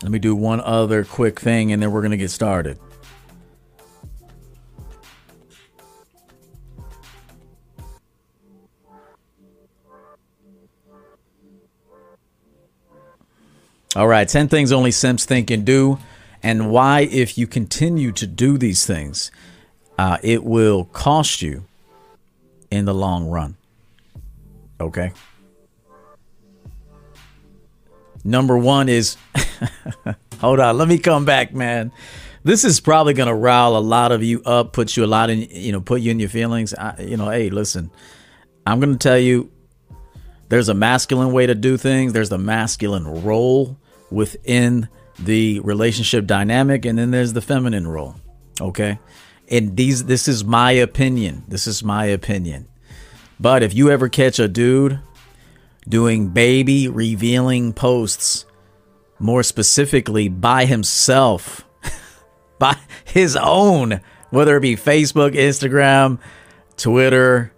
Let 0.01 0.11
me 0.11 0.19
do 0.19 0.35
one 0.35 0.59
other 0.59 1.05
quick 1.05 1.39
thing 1.39 1.71
and 1.71 1.81
then 1.81 1.91
we're 1.91 2.01
going 2.01 2.11
to 2.11 2.17
get 2.17 2.31
started. 2.31 2.77
All 13.95 14.07
right, 14.07 14.27
10 14.27 14.47
things 14.47 14.71
only 14.71 14.89
simps 14.91 15.25
think 15.25 15.51
and 15.51 15.63
do, 15.63 15.99
and 16.41 16.71
why, 16.71 17.01
if 17.01 17.37
you 17.37 17.45
continue 17.45 18.11
to 18.13 18.25
do 18.25 18.57
these 18.57 18.85
things, 18.87 19.31
uh, 19.99 20.17
it 20.23 20.43
will 20.43 20.85
cost 20.85 21.43
you 21.43 21.65
in 22.71 22.85
the 22.85 22.93
long 22.93 23.29
run. 23.29 23.55
Okay. 24.81 25.11
Number 28.23 28.57
one 28.57 28.89
is 28.89 29.15
hold 30.39 30.59
on, 30.59 30.77
let 30.77 30.87
me 30.87 30.97
come 30.97 31.25
back, 31.25 31.53
man. 31.53 31.91
This 32.43 32.65
is 32.65 32.79
probably 32.79 33.13
gonna 33.13 33.35
rile 33.35 33.77
a 33.77 33.79
lot 33.79 34.11
of 34.11 34.23
you 34.23 34.41
up, 34.43 34.73
put 34.73 34.97
you 34.97 35.05
a 35.05 35.07
lot 35.07 35.29
in, 35.29 35.47
you 35.51 35.71
know, 35.71 35.81
put 35.81 36.01
you 36.01 36.09
in 36.09 36.19
your 36.19 36.29
feelings. 36.29 36.73
I, 36.73 36.99
you 36.99 37.15
know, 37.15 37.29
hey, 37.29 37.51
listen, 37.51 37.91
I'm 38.65 38.79
gonna 38.79 38.97
tell 38.97 39.19
you, 39.19 39.51
there's 40.49 40.69
a 40.69 40.73
masculine 40.73 41.31
way 41.31 41.45
to 41.45 41.53
do 41.55 41.77
things. 41.77 42.11
There's 42.13 42.29
the 42.29 42.37
masculine 42.37 43.23
role 43.23 43.77
within 44.13 44.87
the 45.19 45.59
relationship 45.61 46.25
dynamic, 46.25 46.85
and 46.85 46.97
then 46.97 47.11
there's 47.11 47.33
the 47.33 47.41
feminine 47.41 47.87
role. 47.87 48.15
Okay, 48.61 48.99
and 49.49 49.75
these, 49.75 50.05
this 50.05 50.27
is 50.27 50.43
my 50.43 50.71
opinion. 50.71 51.43
This 51.47 51.67
is 51.67 51.83
my 51.83 52.05
opinion. 52.05 52.67
But 53.39 53.63
if 53.63 53.73
you 53.73 53.89
ever 53.89 54.09
catch 54.09 54.39
a 54.39 54.47
dude 54.47 54.99
doing 55.87 56.29
baby 56.29 56.87
revealing 56.87 57.73
posts, 57.73 58.45
more 59.19 59.43
specifically 59.43 60.29
by 60.29 60.65
himself, 60.65 61.65
by 62.59 62.77
his 63.05 63.35
own, 63.35 64.01
whether 64.29 64.57
it 64.57 64.61
be 64.61 64.75
Facebook, 64.75 65.33
Instagram, 65.33 66.19
Twitter, 66.77 67.53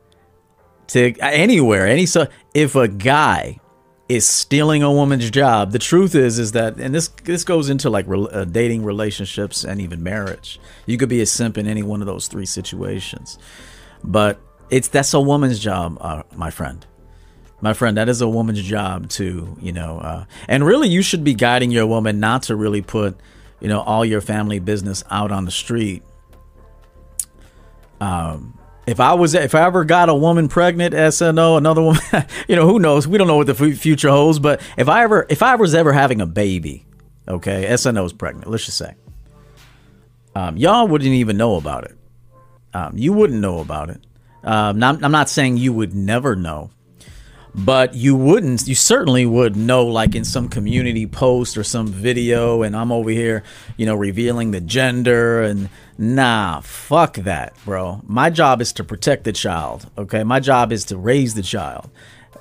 to 0.88 1.14
anywhere, 1.20 1.88
any 1.88 2.06
so 2.06 2.28
if 2.54 2.76
a 2.76 2.88
guy 2.88 3.60
is 4.08 4.28
stealing 4.28 4.84
a 4.84 4.92
woman's 4.92 5.30
job, 5.32 5.72
the 5.72 5.80
truth 5.80 6.14
is 6.14 6.38
is 6.38 6.52
that, 6.52 6.78
and 6.78 6.94
this 6.94 7.08
this 7.24 7.44
goes 7.44 7.70
into 7.70 7.90
like 7.90 8.06
re, 8.08 8.28
uh, 8.32 8.46
dating, 8.46 8.84
relationships, 8.84 9.64
and 9.64 9.82
even 9.82 10.04
marriage. 10.04 10.60
You 10.86 10.98
could 10.98 11.10
be 11.10 11.22
a 11.22 11.26
simp 11.26 11.58
in 11.58 11.68
any 11.68 11.84
one 11.84 12.02
of 12.02 12.08
those 12.08 12.28
three 12.28 12.46
situations, 12.46 13.40
but 14.04 14.40
it's 14.70 14.88
that's 14.88 15.14
a 15.14 15.22
woman's 15.22 15.60
job, 15.60 15.98
uh, 16.02 16.24
my 16.36 16.52
friend 16.52 16.86
my 17.62 17.74
friend, 17.74 17.98
that 17.98 18.10
is 18.10 18.22
a 18.22 18.28
woman's 18.28 18.62
job 18.62 19.10
to, 19.10 19.58
you 19.60 19.72
know, 19.72 19.98
uh, 19.98 20.26
and 20.48 20.66
really 20.66 20.88
you 20.88 21.02
should 21.02 21.24
be 21.24 21.34
guiding 21.34 21.72
your 21.72 21.88
woman 21.88 22.20
not 22.20 22.44
to 22.44 22.56
really 22.56 22.82
put, 22.82 23.18
you 23.60 23.68
know, 23.68 23.82
all 23.82 24.06
your 24.06 24.22
family 24.22 24.60
business 24.60 25.04
out 25.10 25.32
on 25.32 25.46
the 25.46 25.52
street. 25.52 26.04
Um, 28.00 28.58
if 28.88 29.00
I 29.00 29.14
was, 29.14 29.34
if 29.34 29.56
I 29.56 29.66
ever 29.66 29.84
got 29.84 30.10
a 30.10 30.16
woman 30.16 30.48
pregnant, 30.48 30.94
SNO, 31.14 31.58
another 31.58 31.82
woman, 31.82 32.02
you 32.48 32.56
know, 32.56 32.68
who 32.68 32.80
knows? 32.80 33.08
We 33.08 33.18
don't 33.18 33.28
know 33.28 33.38
what 33.38 33.48
the 33.48 33.56
future 33.56 34.10
holds. 34.10 34.40
But 34.40 34.62
if 34.78 34.88
I 34.88 35.04
ever, 35.04 35.26
if 35.30 35.42
I 35.42 35.56
was 35.56 35.74
ever 35.74 35.94
having 35.94 36.22
a 36.22 36.26
baby, 36.26 36.86
okay, 37.28 37.76
SNO 37.76 38.06
is 38.06 38.14
pregnant. 38.14 38.50
Let's 38.50 38.66
just 38.66 38.78
say, 38.78 38.96
um, 40.36 40.58
y'all 40.58 40.88
wouldn't 40.88 41.10
even 41.10 41.38
know 41.38 41.56
about 41.56 41.86
it. 41.86 41.98
Um, 42.74 42.98
you 42.98 43.14
wouldn't 43.14 43.40
know 43.40 43.60
about 43.60 43.90
it. 43.90 44.02
Um, 44.44 44.78
not, 44.78 45.04
I'm 45.04 45.12
not 45.12 45.30
saying 45.30 45.58
you 45.58 45.74
would 45.74 45.96
never 45.96 46.36
know, 46.36 46.70
but 47.58 47.94
you 47.94 48.16
wouldn't 48.16 48.68
you 48.68 48.76
certainly 48.76 49.26
would 49.26 49.56
know 49.56 49.86
like 49.86 50.14
in 50.14 50.26
some 50.26 50.50
community 50.50 51.08
post 51.08 51.58
or 51.58 51.64
some 51.64 51.88
video 51.88 52.64
and 52.64 52.76
i'm 52.76 52.92
over 52.92 53.10
here 53.10 53.44
you 53.78 53.86
know 53.86 53.96
revealing 53.96 54.52
the 54.52 54.60
gender 54.60 55.42
and 55.42 55.70
nah 55.98 56.60
fuck 56.60 57.16
that 57.16 57.56
bro. 57.64 58.02
My 58.06 58.30
job 58.30 58.62
is 58.62 58.74
to 58.74 58.84
protect 58.84 59.24
the 59.24 59.32
child 59.32 59.90
okay? 59.98 60.24
My 60.26 60.42
job 60.42 60.74
is 60.74 60.86
to 60.86 60.98
raise 60.98 61.34
the 61.34 61.42
child. 61.42 61.90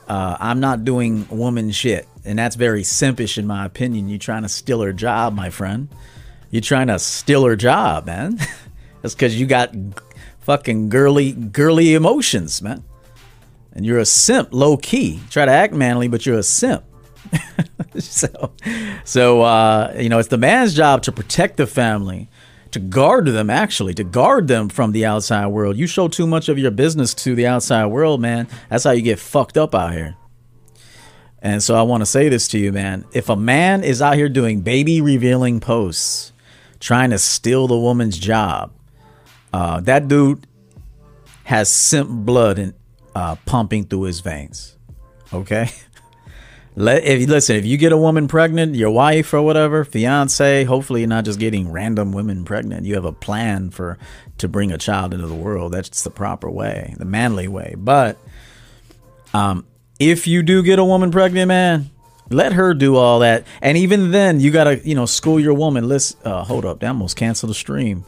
Uh, 0.09 0.37
i'm 0.41 0.59
not 0.59 0.85
doing 0.85 1.29
woman 1.31 1.71
shit 1.71 2.09
and 2.25 2.37
that's 2.39 2.57
very 2.57 2.83
simpish 2.83 3.39
in 3.39 3.47
my 3.47 3.65
opinion. 3.65 4.09
You're 4.09 4.19
trying 4.19 4.43
to 4.43 4.49
steal 4.49 4.81
her 4.81 4.93
job 4.93 5.33
my 5.35 5.51
friend. 5.51 5.89
You're 6.51 6.61
trying 6.61 6.89
to 6.89 6.99
steal 6.99 7.45
her 7.45 7.57
job 7.57 8.07
man. 8.07 8.39
That's 9.03 9.15
because 9.15 9.39
you 9.39 9.47
got 9.47 9.75
fucking 10.41 10.89
girly 10.89 11.33
girly 11.33 11.95
emotions 11.95 12.63
man 12.63 12.83
and 13.75 13.85
you're 13.85 13.99
a 13.99 14.07
simp 14.07 14.51
low 14.53 14.77
key. 14.77 15.21
Try 15.31 15.45
to 15.45 15.53
act 15.53 15.75
manly, 15.75 16.09
but 16.09 16.25
you're 16.25 16.39
a 16.39 16.43
simp. 16.43 16.85
so, 17.99 18.53
so 19.05 19.43
uh, 19.43 19.95
you 19.99 20.09
know, 20.09 20.19
it's 20.19 20.29
the 20.29 20.39
man's 20.39 20.75
job 20.75 21.03
to 21.03 21.13
protect 21.13 21.57
the 21.57 21.67
family, 21.67 22.29
to 22.71 22.79
guard 22.79 23.27
them. 23.27 23.51
Actually, 23.51 23.95
to 23.95 24.05
guard 24.05 24.49
them 24.49 24.69
from 24.69 24.93
the 24.93 25.05
outside 25.05 25.49
world. 25.49 25.77
You 25.77 25.87
show 25.87 26.09
too 26.09 26.27
much 26.27 26.49
of 26.49 26.59
your 26.59 26.71
business 26.71 27.13
to 27.15 27.35
the 27.35 27.47
outside 27.47 27.87
world, 27.87 28.21
man. 28.21 28.49
That's 28.71 28.85
how 28.85 28.93
you 28.93 29.03
get 29.03 29.19
fucked 29.19 29.57
up 29.57 29.75
out 29.75 29.93
here. 29.93 30.17
And 31.43 31.63
so 31.63 31.75
I 31.75 31.83
want 31.83 32.01
to 32.01 32.07
say 32.07 32.31
this 32.31 32.49
to 32.49 32.59
you, 32.59 32.73
man. 32.73 33.05
If 33.13 33.29
a 33.29 33.37
man 33.37 33.85
is 33.85 34.01
out 34.01 34.15
here 34.15 34.31
doing 34.31 34.63
baby 34.63 35.03
revealing 35.03 35.61
posts, 35.61 36.33
trying 36.81 37.11
to 37.11 37.19
steal 37.19 37.67
the 37.67 37.79
woman's 37.79 38.17
job, 38.17 38.73
uh, 39.53 39.81
that 39.81 40.09
dude 40.09 40.47
has 41.45 41.71
simp 41.71 42.09
blood 42.09 42.59
in, 42.59 42.75
uh, 43.15 43.37
pumping 43.47 43.85
through 43.85 44.03
his 44.03 44.21
veins. 44.21 44.77
Okay. 45.33 45.69
Let 46.77 47.05
if 47.05 47.29
listen, 47.29 47.55
if 47.55 47.65
you 47.65 47.77
get 47.77 47.93
a 47.93 47.97
woman 47.97 48.27
pregnant, 48.27 48.75
your 48.75 48.91
wife 48.91 49.33
or 49.33 49.43
whatever, 49.43 49.85
fiance, 49.85 50.65
hopefully 50.65 51.03
you're 51.03 51.09
not 51.09 51.25
just 51.25 51.39
getting 51.39 51.71
random 51.71 52.11
women 52.11 52.45
pregnant. 52.45 52.85
You 52.85 52.95
have 52.95 53.05
a 53.05 53.13
plan 53.13 53.71
for 53.71 53.97
to 54.39 54.49
bring 54.49 54.73
a 54.73 54.79
child 54.79 55.15
into 55.15 55.29
the 55.29 55.37
world. 55.37 55.73
That's 55.73 56.03
the 56.03 56.11
proper 56.11 56.51
way, 56.51 56.95
the 56.99 57.05
manly 57.05 57.47
way. 57.47 57.77
But 57.79 58.19
um, 59.33 59.67
if 60.01 60.27
you 60.27 60.43
do 60.43 60.65
get 60.65 60.81
a 60.81 60.85
woman 60.85 61.13
pregnant, 61.13 61.47
man, 61.47 61.91
let 62.29 62.55
her 62.55 62.75
do 62.75 62.97
all 62.97 63.21
that. 63.21 63.47
And 63.63 63.79
even 63.79 64.11
then, 64.11 64.41
you 64.41 64.51
gotta, 64.51 64.81
you 64.87 64.97
know, 64.97 65.07
school 65.07 65.39
your 65.39 65.55
woman. 65.55 65.89
Let's 65.89 66.17
uh, 66.25 66.43
hold 66.43 66.65
up. 66.65 66.81
That 66.81 66.89
almost 66.89 67.17
cancel 67.17 67.47
the 67.47 67.55
stream. 67.55 68.05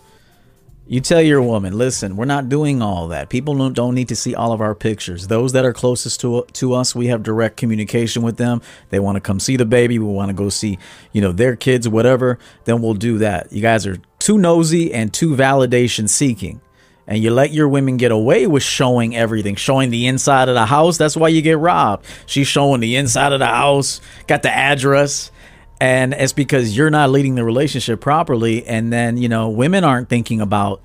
You 0.89 1.01
tell 1.01 1.21
your 1.21 1.43
woman, 1.43 1.77
listen, 1.77 2.17
we're 2.17 2.27
not 2.27 2.49
doing 2.49 2.81
all 2.81 3.09
that. 3.09 3.29
People 3.29 3.71
don't 3.71 3.95
need 3.97 4.07
to 4.07 4.15
see 4.15 4.37
all 4.37 4.53
of 4.53 4.61
our 4.61 4.73
pictures. 4.73 5.27
Those 5.27 5.51
that 5.51 5.65
are 5.65 5.73
closest 5.73 6.21
to 6.21 6.47
to 6.53 6.75
us, 6.75 6.95
we 6.95 7.09
have 7.09 7.25
direct 7.25 7.57
communication 7.57 8.23
with 8.23 8.37
them. 8.37 8.63
They 8.91 9.01
want 9.01 9.17
to 9.17 9.21
come 9.21 9.41
see 9.41 9.57
the 9.57 9.65
baby. 9.65 9.99
We 9.99 10.07
want 10.07 10.29
to 10.29 10.35
go 10.35 10.49
see, 10.49 10.79
you 11.11 11.21
know, 11.21 11.33
their 11.33 11.57
kids, 11.57 11.89
whatever. 11.89 12.39
Then 12.67 12.83
we'll 12.83 12.95
do 12.95 13.19
that. 13.19 13.53
You 13.53 13.63
guys 13.63 13.85
are 13.85 13.99
too 14.21 14.39
nosy 14.39 14.95
and 14.95 15.13
too 15.13 15.35
validation 15.35 16.09
seeking. 16.09 16.61
And 17.09 17.21
you 17.21 17.33
let 17.33 17.51
your 17.51 17.69
women 17.69 17.97
get 17.97 18.13
away 18.13 18.47
with 18.47 18.63
showing 18.63 19.17
everything, 19.17 19.57
showing 19.57 19.91
the 19.91 20.07
inside 20.07 20.49
of 20.49 20.55
the 20.55 20.67
house. 20.67 20.99
That's 20.99 21.17
why 21.17 21.29
you 21.29 21.43
get 21.43 21.59
robbed. 21.59 22.05
She's 22.27 22.47
showing 22.47 22.81
the 22.81 22.95
inside 22.95 23.33
of 23.33 23.41
the 23.41 23.47
house, 23.47 24.01
got 24.29 24.43
the 24.43 24.53
address 24.53 25.33
and 25.81 26.15
it's 26.15 26.33
because 26.33 26.77
you're 26.77 26.91
not 26.91 27.11
leading 27.11 27.35
the 27.35 27.45
relationship 27.45 28.01
properly. 28.01 28.67
And 28.67 28.93
then 28.93 29.17
you 29.17 29.29
know 29.29 29.49
women 29.49 29.85
aren't 29.85 30.09
thinking 30.09 30.41
about 30.41 30.81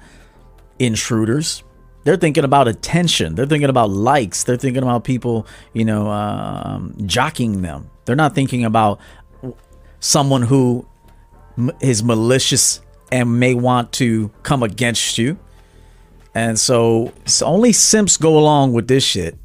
intruders. 0.80 1.64
They're 2.04 2.18
thinking 2.18 2.44
about 2.44 2.68
attention. 2.68 3.36
They're 3.36 3.46
thinking 3.46 3.70
about 3.70 3.92
likes. 3.92 4.44
They're 4.44 4.58
thinking 4.58 4.84
about 4.84 5.04
people 5.04 5.48
you 5.74 5.86
know 5.86 6.10
um, 6.10 6.96
jockeying 7.06 7.62
them. 7.62 7.90
They're 8.06 8.16
not 8.16 8.36
thinking 8.36 8.66
about 8.66 9.00
someone 10.00 10.42
who 10.42 10.86
is 11.80 12.04
malicious 12.04 12.82
and 13.12 13.40
may 13.40 13.54
want 13.54 13.92
to 13.94 14.30
come 14.44 14.64
against 14.64 15.18
you. 15.18 15.38
And 16.34 16.58
so, 16.58 17.12
only 17.44 17.74
simps 17.74 18.16
go 18.16 18.38
along 18.40 18.72
with 18.72 18.88
this 18.88 19.04
shit. 19.04 19.38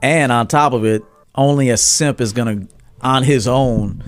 And 0.00 0.30
on 0.30 0.46
top 0.46 0.72
of 0.72 0.84
it 0.84 1.02
only 1.34 1.70
a 1.70 1.76
simp 1.76 2.20
is 2.20 2.32
gonna 2.32 2.66
on 3.00 3.22
his 3.24 3.48
own 3.48 4.02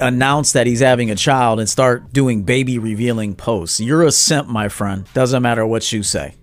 announce 0.00 0.52
that 0.52 0.66
he's 0.66 0.80
having 0.80 1.10
a 1.10 1.14
child 1.14 1.60
and 1.60 1.68
start 1.68 2.12
doing 2.12 2.42
baby 2.42 2.78
revealing 2.78 3.34
posts. 3.34 3.80
You're 3.80 4.02
a 4.02 4.12
simp, 4.12 4.48
my 4.48 4.68
friend. 4.68 5.06
Doesn't 5.14 5.42
matter 5.42 5.66
what 5.66 5.90
you 5.92 6.02
say. 6.02 6.34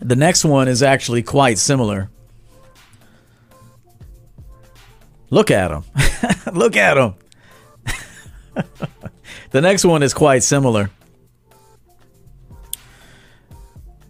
The 0.00 0.16
next 0.16 0.44
one 0.44 0.68
is 0.68 0.82
actually 0.82 1.22
quite 1.22 1.58
similar. 1.58 2.10
Look 5.30 5.50
at 5.50 5.70
him. 5.70 5.84
Look 6.52 6.76
at 6.76 6.98
him. 6.98 7.14
the 9.50 9.60
next 9.60 9.84
one 9.84 10.02
is 10.02 10.12
quite 10.12 10.42
similar. 10.42 10.90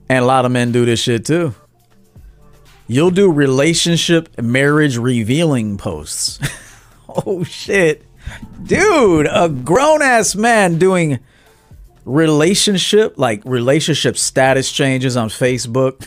And 0.08 0.22
a 0.22 0.26
lot 0.26 0.44
of 0.44 0.52
men 0.52 0.72
do 0.72 0.84
this 0.84 1.00
shit 1.00 1.24
too. 1.24 1.54
You'll 2.86 3.10
do 3.10 3.32
relationship 3.32 4.40
marriage 4.40 4.98
revealing 4.98 5.78
posts. 5.78 6.38
oh 7.08 7.44
shit. 7.44 8.04
Dude, 8.62 9.26
a 9.30 9.48
grown 9.48 10.02
ass 10.02 10.34
man 10.34 10.78
doing 10.78 11.20
relationship 12.04 13.14
like 13.16 13.42
relationship 13.44 14.16
status 14.16 14.70
changes 14.70 15.16
on 15.16 15.28
Facebook. 15.28 16.06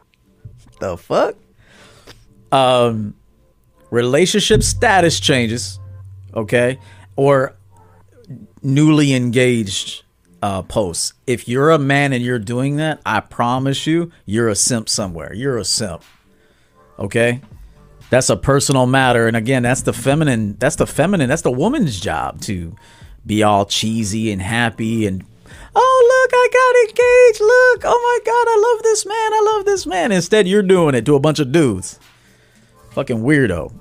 the 0.80 0.96
fuck? 0.96 1.36
Um, 2.50 3.14
relationship 3.90 4.62
status 4.62 5.20
changes, 5.20 5.78
okay, 6.34 6.78
or 7.16 7.54
newly 8.62 9.14
engaged 9.14 10.04
uh, 10.42 10.62
posts. 10.62 11.14
If 11.26 11.48
you're 11.48 11.70
a 11.70 11.78
man 11.78 12.12
and 12.12 12.24
you're 12.24 12.38
doing 12.38 12.76
that, 12.76 13.00
I 13.04 13.20
promise 13.20 13.86
you, 13.86 14.12
you're 14.24 14.48
a 14.48 14.54
simp 14.54 14.88
somewhere. 14.88 15.34
You're 15.34 15.58
a 15.58 15.64
simp. 15.64 16.02
Okay? 16.98 17.40
That's 18.10 18.30
a 18.30 18.36
personal 18.36 18.86
matter. 18.86 19.26
And 19.26 19.36
again, 19.36 19.62
that's 19.62 19.82
the 19.82 19.92
feminine, 19.92 20.56
that's 20.58 20.76
the 20.76 20.86
feminine, 20.86 21.28
that's 21.28 21.42
the 21.42 21.50
woman's 21.50 22.00
job 22.00 22.40
to 22.42 22.74
be 23.26 23.42
all 23.42 23.66
cheesy 23.66 24.32
and 24.32 24.40
happy 24.40 25.06
and 25.06 25.24
oh 25.74 26.22
look, 26.22 26.30
I 26.34 26.48
got 26.52 26.88
engaged. 26.88 27.40
Look, 27.40 27.82
oh 27.84 28.00
my 28.02 28.18
god, 28.24 28.46
I 28.48 28.72
love 28.72 28.82
this 28.82 29.06
man. 29.06 29.32
I 29.32 29.54
love 29.54 29.64
this 29.66 29.86
man. 29.86 30.12
Instead, 30.12 30.48
you're 30.48 30.62
doing 30.62 30.94
it 30.94 31.04
to 31.06 31.14
a 31.14 31.20
bunch 31.20 31.38
of 31.38 31.52
dudes. 31.52 31.98
Fucking 32.92 33.18
weirdo. 33.18 33.72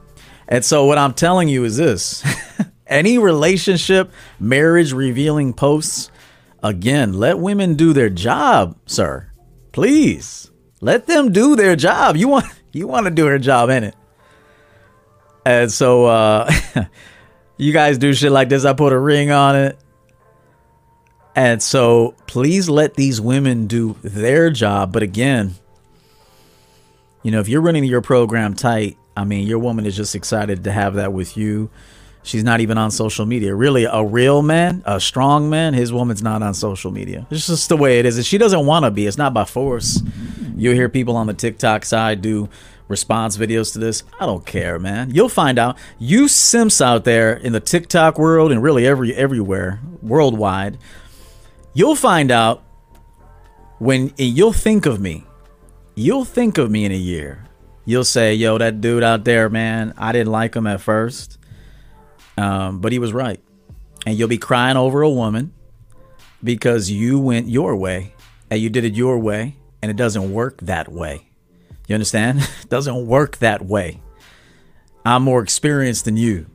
And 0.48 0.64
so 0.64 0.86
what 0.86 0.98
I'm 0.98 1.14
telling 1.14 1.48
you 1.50 1.64
is 1.64 1.78
this. 1.78 2.24
Any 2.88 3.18
relationship, 3.18 4.12
marriage 4.40 4.94
revealing 4.94 5.54
posts 5.54 6.10
Again, 6.64 7.14
let 7.14 7.40
women 7.40 7.76
do 7.76 7.94
their 7.94 8.10
job, 8.10 8.78
sir. 8.86 9.32
Please. 9.72 10.52
Let 10.82 11.08
them 11.08 11.32
do 11.32 11.56
their 11.56 11.76
job. 11.76 12.16
You 12.16 12.28
want 12.28 12.46
you 12.72 12.88
want 12.88 13.06
to 13.06 13.12
do 13.12 13.26
her 13.26 13.40
job, 13.40 13.70
ain't 13.70 13.86
it? 13.86 13.96
And 15.46 15.72
so 15.72 16.06
uh 16.06 16.52
you 17.58 17.74
guys 17.74 17.98
do 17.98 18.14
shit 18.14 18.32
like 18.32 18.50
this, 18.50 18.66
I 18.66 18.74
put 18.74 18.94
a 18.94 19.00
ring 19.00 19.32
on 19.32 19.56
it. 19.56 19.78
And 21.36 21.62
so 21.62 22.16
please 22.26 22.68
let 22.68 22.96
these 22.96 23.22
women 23.22 23.68
do 23.68 23.96
their 24.02 24.50
job. 24.50 24.92
But 24.92 25.04
again, 25.04 25.54
you 27.22 27.30
know, 27.30 27.40
if 27.40 27.48
you're 27.48 27.62
running 27.62 27.84
your 27.84 28.02
program 28.02 28.56
tight, 28.56 28.98
I 29.16 29.24
mean, 29.24 29.48
your 29.48 29.60
woman 29.60 29.86
is 29.86 29.96
just 29.96 30.16
excited 30.16 30.64
to 30.64 30.72
have 30.72 30.96
that 30.96 31.14
with 31.14 31.38
you. 31.38 31.70
She's 32.27 32.43
not 32.43 32.60
even 32.60 32.77
on 32.77 32.91
social 32.91 33.25
media. 33.25 33.55
Really, 33.55 33.86
a 33.86 34.03
real 34.03 34.41
man, 34.41 34.84
a 34.86 35.00
strong 35.00 35.50
man, 35.50 35.74
his 35.74 35.93
woman's 35.93 36.22
not 36.22 36.43
on 36.43 36.53
social 36.53 36.91
media. 36.91 37.25
It's 37.31 37.48
just 37.48 37.69
the 37.69 37.77
way 37.77 38.00
it 38.00 38.05
is. 38.05 38.17
And 38.17 38.25
she 38.25 38.38
doesn't 38.38 38.65
want 38.65 38.84
to 38.84 38.91
be. 38.91 39.07
It's 39.07 39.17
not 39.17 39.34
by 39.34 39.46
force. 39.46 40.03
You 40.57 40.74
hear 40.74 40.89
people 40.89 41.15
on 41.15 41.27
the 41.27 41.34
TikTok 41.34 41.86
side 41.86 42.22
do 42.22 42.50
response 42.89 43.38
videos 43.38 43.72
to 43.74 43.79
this. 43.79 44.03
I 44.19 44.25
don't 44.25 44.46
care, 44.46 44.77
man. 44.77 45.12
You'll 45.12 45.29
find 45.29 45.57
out. 45.57 45.77
You 46.00 46.27
simps 46.27 46.81
out 46.81 47.05
there 47.05 47.34
in 47.34 47.53
the 47.53 47.62
TikTok 47.62 48.19
world 48.19 48.51
and 48.51 48.62
really 48.62 48.86
every 48.86 49.15
everywhere 49.15 49.79
worldwide, 50.01 50.77
you'll 51.74 51.96
find 51.96 52.29
out 52.29 52.62
when 53.79 54.12
you'll 54.17 54.51
think 54.51 54.86
of 54.86 55.00
me. 55.00 55.24
You'll 55.96 56.25
think 56.25 56.57
of 56.57 56.69
me 56.69 56.84
in 56.84 56.91
a 56.91 56.96
year. 56.96 57.46
You'll 57.86 58.03
say, 58.03 58.34
"Yo, 58.36 58.57
that 58.57 58.81
dude 58.81 59.01
out 59.01 59.24
there, 59.24 59.48
man, 59.48 59.93
I 59.98 60.12
didn't 60.12 60.34
like 60.34 60.55
him 60.55 60.67
at 60.67 60.81
first. 60.81 61.37
Um, 62.38 62.79
but 62.79 62.91
he 62.91 63.00
was 63.00 63.13
right. 63.13 63.39
And 64.06 64.17
you'll 64.17 64.27
be 64.27 64.38
crying 64.38 64.77
over 64.77 65.01
a 65.01 65.10
woman 65.10 65.53
because 66.44 66.89
you 66.89 67.20
went 67.20 67.48
your 67.48 67.75
way 67.75 68.13
and 68.50 68.62
you 68.62 68.70
did 68.70 68.86
it 68.86 68.94
your 68.94 69.17
way 69.17 69.58
and 69.82 69.89
it 69.89 69.98
doesn't 69.98 70.32
work 70.32 70.60
that 70.62 70.91
way. 70.91 71.27
You 71.88 71.96
understand? 71.96 72.39
it 72.62 72.70
doesn't 72.70 73.08
work 73.08 73.38
that 73.38 73.65
way. 73.65 74.01
I'm 75.06 75.24
more 75.24 75.41
experienced 75.41 76.06
than 76.06 76.17
you. 76.17 76.48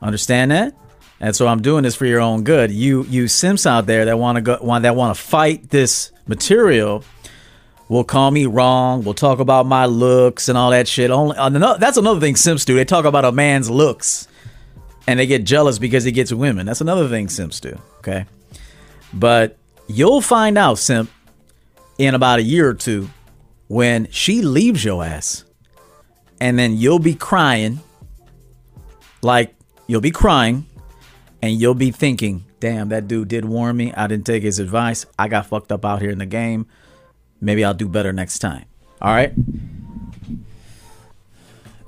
Understand 0.00 0.50
that? 0.50 0.74
And 1.20 1.34
so 1.34 1.48
I'm 1.48 1.62
doing 1.62 1.82
this 1.82 1.96
for 1.96 2.06
your 2.06 2.20
own 2.20 2.44
good. 2.44 2.70
You 2.70 3.02
you 3.04 3.26
simps 3.26 3.66
out 3.66 3.86
there 3.86 4.04
that 4.04 4.18
want 4.18 4.36
to 4.36 4.42
go 4.42 4.58
want 4.62 4.82
that 4.82 4.94
want 4.94 5.16
to 5.16 5.20
fight 5.20 5.70
this 5.70 6.12
material 6.28 7.02
will 7.88 8.04
call 8.04 8.30
me 8.30 8.46
wrong. 8.46 9.02
Will 9.02 9.14
talk 9.14 9.40
about 9.40 9.66
my 9.66 9.86
looks 9.86 10.48
and 10.48 10.56
all 10.56 10.70
that 10.70 10.86
shit. 10.86 11.10
Only 11.10 11.36
that's 11.78 11.96
another 11.96 12.20
thing 12.20 12.36
simps 12.36 12.64
do. 12.64 12.76
They 12.76 12.84
talk 12.84 13.04
about 13.04 13.24
a 13.24 13.32
man's 13.32 13.68
looks 13.68 14.28
and 15.08 15.18
they 15.18 15.26
get 15.26 15.44
jealous 15.44 15.78
because 15.78 16.04
he 16.04 16.12
gets 16.12 16.34
women. 16.34 16.66
That's 16.66 16.82
another 16.82 17.08
thing 17.08 17.30
simps 17.30 17.60
do. 17.60 17.80
Okay. 18.00 18.26
But 19.14 19.56
you'll 19.86 20.20
find 20.20 20.58
out, 20.58 20.78
simp, 20.78 21.10
in 21.96 22.14
about 22.14 22.40
a 22.40 22.42
year 22.42 22.68
or 22.68 22.74
two 22.74 23.08
when 23.68 24.10
she 24.10 24.42
leaves 24.42 24.84
your 24.84 25.02
ass. 25.02 25.44
And 26.42 26.58
then 26.58 26.76
you'll 26.76 26.98
be 26.98 27.14
crying. 27.14 27.80
Like, 29.22 29.54
you'll 29.86 30.02
be 30.02 30.10
crying 30.10 30.66
and 31.40 31.58
you'll 31.58 31.72
be 31.72 31.90
thinking, 31.90 32.44
damn, 32.60 32.90
that 32.90 33.08
dude 33.08 33.28
did 33.28 33.46
warn 33.46 33.78
me. 33.78 33.94
I 33.94 34.08
didn't 34.08 34.26
take 34.26 34.42
his 34.42 34.58
advice. 34.58 35.06
I 35.18 35.28
got 35.28 35.46
fucked 35.46 35.72
up 35.72 35.86
out 35.86 36.02
here 36.02 36.10
in 36.10 36.18
the 36.18 36.26
game. 36.26 36.66
Maybe 37.40 37.64
I'll 37.64 37.72
do 37.72 37.88
better 37.88 38.12
next 38.12 38.40
time. 38.40 38.66
All 39.00 39.14
right. 39.14 39.32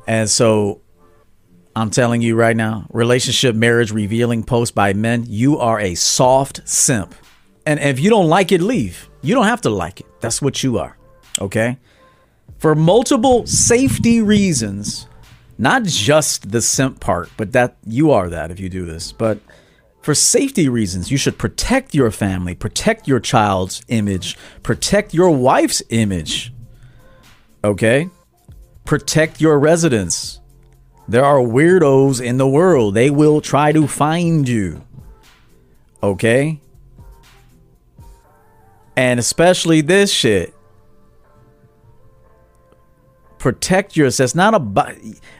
And 0.07 0.31
so 0.31 0.81
I'm 1.77 1.91
telling 1.91 2.21
you 2.21 2.35
right 2.35 2.57
now, 2.57 2.87
relationship 2.91 3.55
marriage 3.55 3.93
revealing 3.93 4.43
post 4.43 4.75
by 4.75 4.93
men, 4.93 5.25
you 5.29 5.59
are 5.59 5.79
a 5.79 5.95
soft 5.95 6.69
simp. 6.69 7.15
And 7.65 7.79
if 7.79 8.01
you 8.01 8.11
don't 8.11 8.29
like 8.29 8.51
it, 8.51 8.61
leave. 8.61 9.09
You 9.23 9.35
don't 9.35 9.47
have 9.47 9.61
to 9.63 9.71
like 9.71 10.01
it. 10.01 10.07
That's 10.21 10.43
what 10.43 10.63
you 10.63 10.79
are. 10.79 10.97
Okay? 11.41 11.79
For 12.59 12.75
multiple 12.75 13.47
safety 13.47 14.21
reasons, 14.21 15.07
not 15.59 15.85
just 15.85 16.51
the 16.51 16.61
simp 16.61 17.01
part, 17.01 17.31
but 17.37 17.53
that 17.53 17.77
you 17.87 18.11
are 18.11 18.29
that 18.29 18.51
if 18.51 18.59
you 18.59 18.69
do 18.69 18.85
this. 18.85 19.13
But 19.13 19.39
for 20.03 20.15
safety 20.15 20.69
reasons, 20.69 21.11
you 21.11 21.17
should 21.17 21.39
protect 21.39 21.95
your 21.95 22.11
family, 22.11 22.55
protect 22.55 23.07
your 23.07 23.21
child's 23.21 23.83
image, 23.89 24.37
protect 24.63 25.15
your 25.15 25.31
wife's 25.31 25.83
image. 25.91 26.53
Okay? 27.63 28.09
Protect 28.85 29.41
your 29.41 29.59
residence 29.59 30.39
there 31.11 31.25
are 31.25 31.38
weirdos 31.38 32.25
in 32.25 32.38
the 32.38 32.46
world. 32.46 32.94
They 32.94 33.11
will 33.11 33.40
try 33.40 33.73
to 33.73 33.88
find 33.88 34.49
you. 34.49 34.85
Okay? 36.03 36.61
And 38.96 39.18
especially 39.18 39.81
this 39.81 40.12
shit. 40.12 40.55
Protect 43.38 43.96
yourself. 43.96 44.27
It's 44.27 44.35
not 44.37 44.55
a. 44.55 44.94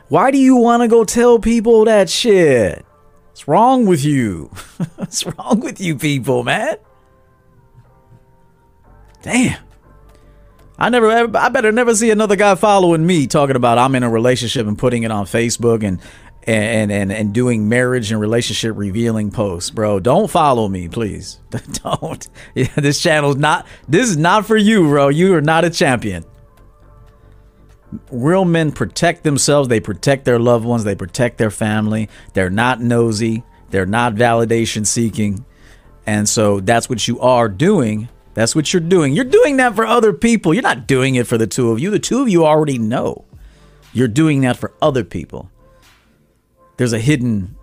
Why 0.09 0.31
do 0.31 0.39
you 0.39 0.57
want 0.57 0.83
to 0.83 0.89
go 0.89 1.05
tell 1.05 1.39
people 1.39 1.85
that 1.85 2.11
shit? 2.11 2.85
What's 3.29 3.47
wrong 3.47 3.87
with 3.87 4.05
you? 4.05 4.51
What's 4.97 5.25
wrong 5.25 5.61
with 5.61 5.81
you 5.81 5.97
people, 5.97 6.43
man? 6.43 6.79
Damn. 9.23 9.70
I 10.81 10.89
never, 10.89 11.11
I 11.37 11.49
better 11.51 11.73
never 11.73 11.95
see 11.95 12.11
another 12.11 12.37
guy 12.37 12.55
following 12.55 13.05
me 13.05 13.27
talking 13.27 13.55
about 13.55 13.77
I'm 13.77 13.95
in 13.95 14.03
a 14.03 14.09
relationship 14.09 14.67
and 14.67 14.79
putting 14.79 15.03
it 15.03 15.11
on 15.11 15.27
Facebook 15.27 15.85
and 15.85 16.01
and 16.45 16.91
and 16.91 17.13
and 17.13 17.35
doing 17.35 17.69
marriage 17.69 18.11
and 18.11 18.19
relationship 18.19 18.75
revealing 18.77 19.31
posts, 19.31 19.69
bro. 19.69 20.01
Don't 20.01 20.31
follow 20.31 20.69
me, 20.69 20.89
please. 20.89 21.39
Don't. 21.85 22.27
Yeah, 22.55 22.73
this 22.77 22.99
channel's 22.99 23.37
not. 23.37 23.67
This 23.89 24.09
is 24.09 24.17
not 24.17 24.47
for 24.47 24.57
you, 24.57 24.89
bro. 24.89 25.09
You 25.09 25.35
are 25.35 25.43
not 25.43 25.67
a 25.67 25.71
champion. 25.71 26.25
Real 28.11 28.47
men 28.47 28.73
protect 28.73 29.23
themselves. 29.23 29.69
They 29.69 29.81
protect 29.81 30.25
their 30.25 30.39
loved 30.39 30.65
ones. 30.65 30.85
They 30.85 30.95
protect 30.95 31.37
their 31.37 31.51
family. 31.51 32.09
They're 32.33 32.49
not 32.49 32.81
nosy. 32.81 33.43
They're 33.69 33.85
not 33.85 34.15
validation 34.15 34.87
seeking. 34.87 35.45
And 36.07 36.27
so 36.27 36.61
that's 36.61 36.89
what 36.89 37.07
you 37.07 37.21
are 37.21 37.49
doing 37.51 38.09
that's 38.35 38.55
what 38.55 38.73
you're 38.73 38.81
doing. 38.81 39.15
You're 39.15 39.25
doing 39.25 39.57
that 39.57 39.75
for 39.75 39.85
other 39.85 40.13
people. 40.13 40.55
You're 40.55 40.63
not 40.63 40.87
doing 40.87 41.17
it 41.17 41.27
for 41.27 41.37
the 41.37 41.47
two 41.47 41.71
of 41.71 41.81
you. 41.81 41.91
The 41.91 41.99
two 41.99 42.23
of 42.23 42.29
you 42.29 42.47
already 42.47 42.79
know. 42.79 43.25
You're 43.93 44.09
doing 44.09 44.43
that 44.43 44.57
for 44.57 44.73
other 44.81 45.03
people. 45.03 45.51
There's 46.77 46.93
a 46.93 47.01
hidden 47.01 47.57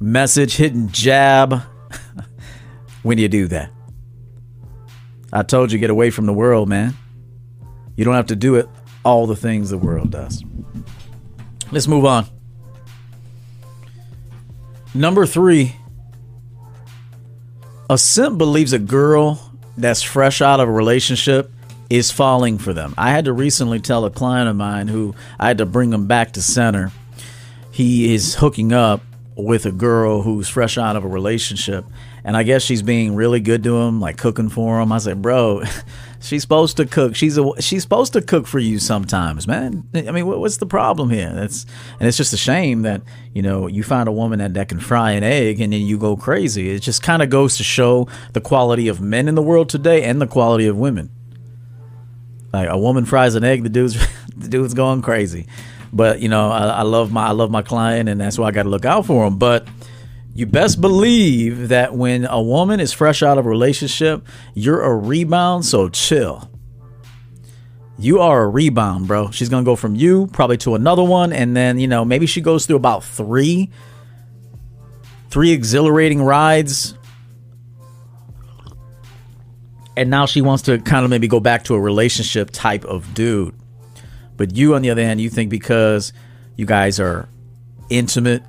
message, 0.00 0.56
hidden 0.56 0.88
jab 0.88 1.62
when 3.02 3.18
you 3.18 3.28
do 3.28 3.48
that. 3.48 3.70
I 5.32 5.42
told 5.42 5.72
you, 5.72 5.78
get 5.80 5.90
away 5.90 6.10
from 6.10 6.26
the 6.26 6.32
world, 6.32 6.68
man. 6.68 6.94
You 7.96 8.04
don't 8.04 8.14
have 8.14 8.26
to 8.26 8.36
do 8.36 8.54
it 8.54 8.68
all 9.04 9.26
the 9.26 9.36
things 9.36 9.70
the 9.70 9.78
world 9.78 10.10
does. 10.10 10.44
Let's 11.72 11.88
move 11.88 12.04
on. 12.04 12.26
Number 14.94 15.26
three 15.26 15.74
a 17.90 17.98
simp 17.98 18.38
believes 18.38 18.72
a 18.72 18.78
girl 18.78 19.52
that's 19.76 20.02
fresh 20.02 20.40
out 20.40 20.60
of 20.60 20.68
a 20.68 20.72
relationship 20.72 21.50
is 21.90 22.10
falling 22.10 22.58
for 22.58 22.72
them. 22.72 22.94
I 22.96 23.10
had 23.10 23.26
to 23.26 23.32
recently 23.32 23.80
tell 23.80 24.04
a 24.04 24.10
client 24.10 24.48
of 24.48 24.56
mine 24.56 24.88
who 24.88 25.14
I 25.38 25.48
had 25.48 25.58
to 25.58 25.66
bring 25.66 25.92
him 25.92 26.06
back 26.06 26.32
to 26.32 26.42
center. 26.42 26.92
He 27.70 28.14
is 28.14 28.36
hooking 28.36 28.72
up 28.72 29.02
with 29.36 29.66
a 29.66 29.72
girl 29.72 30.22
who's 30.22 30.48
fresh 30.48 30.78
out 30.78 30.96
of 30.96 31.04
a 31.04 31.08
relationship, 31.08 31.84
and 32.22 32.36
I 32.36 32.42
guess 32.44 32.62
she's 32.62 32.82
being 32.82 33.16
really 33.16 33.40
good 33.40 33.64
to 33.64 33.76
him, 33.78 34.00
like 34.00 34.16
cooking 34.16 34.48
for 34.48 34.80
him. 34.80 34.92
I 34.92 34.98
said, 34.98 35.20
"Bro, 35.20 35.64
She's 36.24 36.40
supposed 36.40 36.78
to 36.78 36.86
cook. 36.86 37.14
She's 37.14 37.36
a 37.36 37.44
she's 37.60 37.82
supposed 37.82 38.14
to 38.14 38.22
cook 38.22 38.46
for 38.46 38.58
you 38.58 38.78
sometimes, 38.78 39.46
man. 39.46 39.86
I 39.94 40.10
mean, 40.10 40.26
what, 40.26 40.40
what's 40.40 40.56
the 40.56 40.64
problem 40.64 41.10
here? 41.10 41.30
That's 41.30 41.66
and 42.00 42.08
it's 42.08 42.16
just 42.16 42.32
a 42.32 42.38
shame 42.38 42.80
that 42.80 43.02
you 43.34 43.42
know 43.42 43.66
you 43.66 43.82
find 43.82 44.08
a 44.08 44.12
woman 44.12 44.38
that 44.38 44.54
that 44.54 44.70
can 44.70 44.80
fry 44.80 45.10
an 45.10 45.22
egg 45.22 45.60
and 45.60 45.74
then 45.74 45.82
you 45.82 45.98
go 45.98 46.16
crazy. 46.16 46.70
It 46.70 46.78
just 46.78 47.02
kind 47.02 47.20
of 47.20 47.28
goes 47.28 47.58
to 47.58 47.62
show 47.62 48.08
the 48.32 48.40
quality 48.40 48.88
of 48.88 49.02
men 49.02 49.28
in 49.28 49.34
the 49.34 49.42
world 49.42 49.68
today 49.68 50.02
and 50.02 50.18
the 50.18 50.26
quality 50.26 50.66
of 50.66 50.78
women. 50.78 51.10
Like 52.54 52.70
a 52.70 52.78
woman 52.78 53.04
fries 53.04 53.34
an 53.34 53.44
egg, 53.44 53.62
the 53.62 53.68
dude's 53.68 53.94
the 54.36 54.48
dude's 54.48 54.72
going 54.72 55.02
crazy. 55.02 55.46
But 55.92 56.20
you 56.20 56.30
know, 56.30 56.50
I, 56.50 56.68
I 56.68 56.82
love 56.82 57.12
my 57.12 57.26
I 57.26 57.32
love 57.32 57.50
my 57.50 57.60
client, 57.60 58.08
and 58.08 58.18
that's 58.18 58.38
why 58.38 58.48
I 58.48 58.50
got 58.50 58.62
to 58.62 58.70
look 58.70 58.86
out 58.86 59.04
for 59.04 59.26
him. 59.26 59.36
But 59.36 59.68
you 60.34 60.46
best 60.46 60.80
believe 60.80 61.68
that 61.68 61.94
when 61.94 62.26
a 62.26 62.42
woman 62.42 62.80
is 62.80 62.92
fresh 62.92 63.22
out 63.22 63.38
of 63.38 63.46
a 63.46 63.48
relationship, 63.48 64.26
you're 64.54 64.82
a 64.82 64.94
rebound. 64.94 65.64
So 65.64 65.88
chill. 65.88 66.50
You 67.96 68.20
are 68.20 68.42
a 68.42 68.48
rebound, 68.48 69.06
bro. 69.06 69.30
She's 69.30 69.48
gonna 69.48 69.64
go 69.64 69.76
from 69.76 69.94
you 69.94 70.26
probably 70.26 70.56
to 70.58 70.74
another 70.74 71.04
one, 71.04 71.32
and 71.32 71.56
then 71.56 71.78
you 71.78 71.86
know 71.86 72.04
maybe 72.04 72.26
she 72.26 72.40
goes 72.40 72.66
through 72.66 72.76
about 72.76 73.04
three, 73.04 73.70
three 75.30 75.52
exhilarating 75.52 76.20
rides 76.20 76.94
and 79.96 80.10
now 80.10 80.26
she 80.26 80.42
wants 80.42 80.64
to 80.64 80.78
kind 80.78 81.04
of 81.04 81.10
maybe 81.10 81.28
go 81.28 81.40
back 81.40 81.64
to 81.64 81.74
a 81.74 81.80
relationship 81.80 82.50
type 82.50 82.84
of 82.84 83.14
dude. 83.14 83.54
But 84.36 84.56
you, 84.56 84.74
on 84.74 84.82
the 84.82 84.90
other 84.90 85.04
hand, 85.04 85.20
you 85.20 85.30
think 85.30 85.50
because 85.50 86.12
you 86.56 86.66
guys 86.66 86.98
are 86.98 87.28
intimate, 87.90 88.42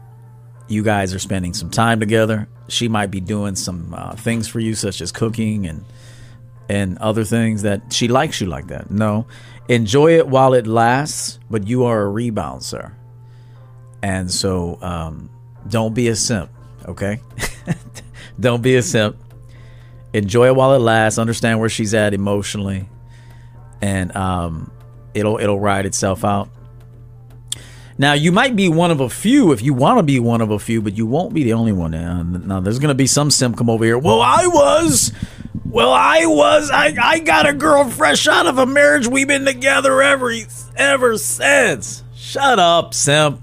you 0.68 0.84
guys 0.84 1.14
are 1.14 1.20
spending 1.20 1.54
some 1.54 1.70
time 1.70 2.00
together. 2.00 2.48
She 2.68 2.88
might 2.88 3.12
be 3.12 3.20
doing 3.20 3.56
some 3.56 3.94
uh, 3.94 4.16
things 4.16 4.48
for 4.48 4.60
you, 4.60 4.76
such 4.76 5.02
as 5.02 5.12
cooking 5.12 5.68
and 5.68 5.86
and 6.68 6.98
other 6.98 7.24
things 7.24 7.62
that 7.62 7.94
she 7.94 8.08
likes 8.08 8.42
you 8.42 8.48
like 8.48 8.68
that. 8.68 8.90
No, 8.90 9.28
enjoy 9.70 10.18
it 10.18 10.28
while 10.28 10.54
it 10.54 10.66
lasts, 10.66 11.40
but 11.50 11.68
you 11.68 11.86
are 11.86 12.02
a 12.02 12.10
rebound, 12.10 12.64
sir. 12.64 12.92
And 14.02 14.32
so, 14.32 14.80
um, 14.82 15.30
don't 15.68 15.94
be 15.94 16.08
a 16.08 16.16
simp, 16.16 16.50
okay? 16.88 17.20
don't 18.40 18.62
be 18.62 18.76
a 18.76 18.82
simp 18.82 19.18
enjoy 20.16 20.48
it 20.48 20.56
while 20.56 20.74
it 20.74 20.80
lasts. 20.80 21.20
Understand 21.20 21.60
where 21.60 21.70
she's 21.70 21.94
at 21.94 22.14
emotionally, 22.14 22.88
and 23.82 24.16
um, 24.16 24.72
it'll 25.14 25.38
it'll 25.38 25.60
ride 25.60 25.86
itself 25.86 26.24
out. 26.24 26.50
Now 27.98 28.14
you 28.14 28.32
might 28.32 28.56
be 28.56 28.68
one 28.68 28.92
of 28.92 29.00
a 29.00 29.10
few 29.10 29.52
if 29.52 29.62
you 29.62 29.74
want 29.74 30.00
to 30.00 30.04
be 30.04 30.20
one 30.20 30.42
of 30.42 30.52
a 30.52 30.60
few, 30.60 30.82
but 30.82 30.98
you 30.98 31.06
won't 31.06 31.34
be 31.34 31.44
the 31.44 31.54
only 31.54 31.72
one. 31.72 31.92
Now, 32.48 32.60
there's 32.60 32.80
gonna 32.80 32.94
be 32.94 33.08
some 33.08 33.32
simp 33.32 33.58
come 33.58 33.70
over 33.70 33.86
here. 33.86 33.98
Well, 33.98 34.22
I 34.22 34.48
was. 34.48 35.14
Well, 35.64 35.92
I 35.92 36.26
was. 36.26 36.70
I 36.72 36.94
I 37.02 37.20
got 37.20 37.48
a 37.48 37.54
girl 37.54 37.90
fresh 37.90 38.28
out 38.28 38.48
of 38.48 38.58
a 38.58 38.66
marriage. 38.66 39.08
We've 39.08 39.28
been 39.28 39.46
together 39.46 40.02
ever 40.02 40.34
ever 40.76 41.18
since. 41.18 42.04
Shut 42.16 42.60
up, 42.60 42.94
simp. 42.94 43.42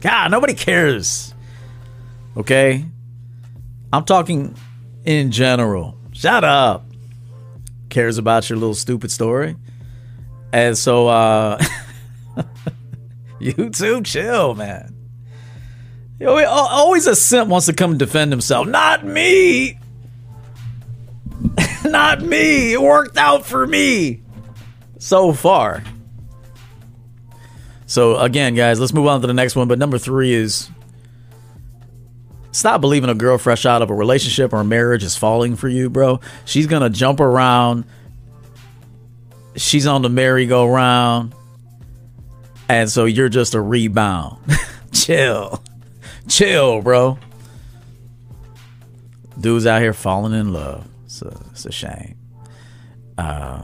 God, 0.00 0.30
nobody 0.30 0.52
cares. 0.52 1.34
Okay, 2.36 2.84
I'm 3.92 4.04
talking 4.04 4.54
in 5.06 5.30
general. 5.30 5.96
Shut 6.12 6.44
up. 6.44 6.84
Cares 7.88 8.18
about 8.18 8.50
your 8.50 8.58
little 8.58 8.74
stupid 8.74 9.10
story. 9.10 9.56
And 10.52 10.76
so, 10.76 11.08
uh, 11.08 11.62
YouTube, 13.40 14.06
chill, 14.06 14.54
man. 14.54 14.94
Always 16.26 17.06
a 17.06 17.14
simp 17.14 17.50
wants 17.50 17.66
to 17.66 17.74
come 17.74 17.98
defend 17.98 18.32
himself. 18.32 18.66
Not 18.66 19.04
me. 19.04 19.78
Not 21.84 22.22
me. 22.22 22.72
It 22.72 22.80
worked 22.80 23.18
out 23.18 23.44
for 23.44 23.66
me 23.66 24.22
so 24.98 25.32
far. 25.32 25.82
So 27.86 28.18
again, 28.18 28.54
guys, 28.54 28.80
let's 28.80 28.94
move 28.94 29.06
on 29.06 29.20
to 29.20 29.26
the 29.26 29.34
next 29.34 29.56
one. 29.56 29.68
But 29.68 29.78
number 29.78 29.98
three 29.98 30.32
is 30.32 30.70
Stop 32.56 32.80
believing 32.80 33.10
a 33.10 33.14
girl 33.14 33.36
fresh 33.36 33.66
out 33.66 33.82
of 33.82 33.90
a 33.90 33.94
relationship 33.94 34.54
or 34.54 34.64
marriage 34.64 35.04
is 35.04 35.14
falling 35.14 35.56
for 35.56 35.68
you, 35.68 35.90
bro. 35.90 36.20
She's 36.46 36.66
gonna 36.66 36.88
jump 36.88 37.20
around. 37.20 37.84
She's 39.56 39.86
on 39.86 40.00
the 40.00 40.08
merry-go-round. 40.08 41.34
And 42.68 42.90
so 42.90 43.04
you're 43.04 43.28
just 43.28 43.54
a 43.54 43.60
rebound. 43.60 44.38
Chill. 44.92 45.62
Chill, 46.28 46.82
bro. 46.82 47.18
Dudes 49.40 49.66
out 49.66 49.80
here 49.82 49.92
falling 49.92 50.32
in 50.32 50.52
love. 50.52 50.88
It's 51.04 51.22
a, 51.22 51.28
it's 51.50 51.66
a 51.66 51.72
shame. 51.72 52.16
Uh, 53.18 53.62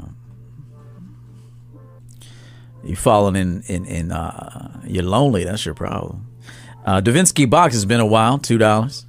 you 2.85 2.97
falling 2.97 3.37
in 3.37 3.63
in 3.63 3.85
in 3.85 4.13
uh, 4.13 4.81
you're 4.85 5.03
lonely. 5.05 5.45
That's 5.45 5.65
your 5.65 5.75
problem. 5.75 6.27
Uh, 6.85 7.01
Davinsky 7.01 7.49
Box 7.49 7.75
has 7.75 7.85
been 7.85 8.01
a 8.01 8.07
while, 8.07 8.39
two 8.39 8.59
dollars. 8.59 9.07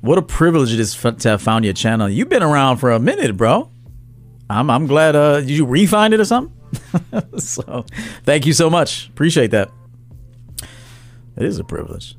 What 0.00 0.18
a 0.18 0.22
privilege 0.22 0.72
it 0.72 0.80
is 0.80 0.94
to 0.94 1.28
have 1.28 1.42
found 1.42 1.64
your 1.64 1.74
channel. 1.74 2.08
You've 2.08 2.28
been 2.28 2.42
around 2.42 2.76
for 2.76 2.92
a 2.92 2.98
minute, 3.00 3.36
bro. 3.36 3.70
I'm 4.50 4.70
I'm 4.70 4.86
glad. 4.86 5.16
Uh, 5.16 5.40
did 5.40 5.50
you 5.50 5.66
refind 5.66 6.12
it 6.14 6.20
or 6.20 6.24
something? 6.24 6.57
so, 7.38 7.84
thank 8.24 8.46
you 8.46 8.52
so 8.52 8.68
much. 8.70 9.08
Appreciate 9.08 9.50
that. 9.52 9.70
It 11.36 11.44
is 11.44 11.58
a 11.58 11.64
privilege. 11.64 12.16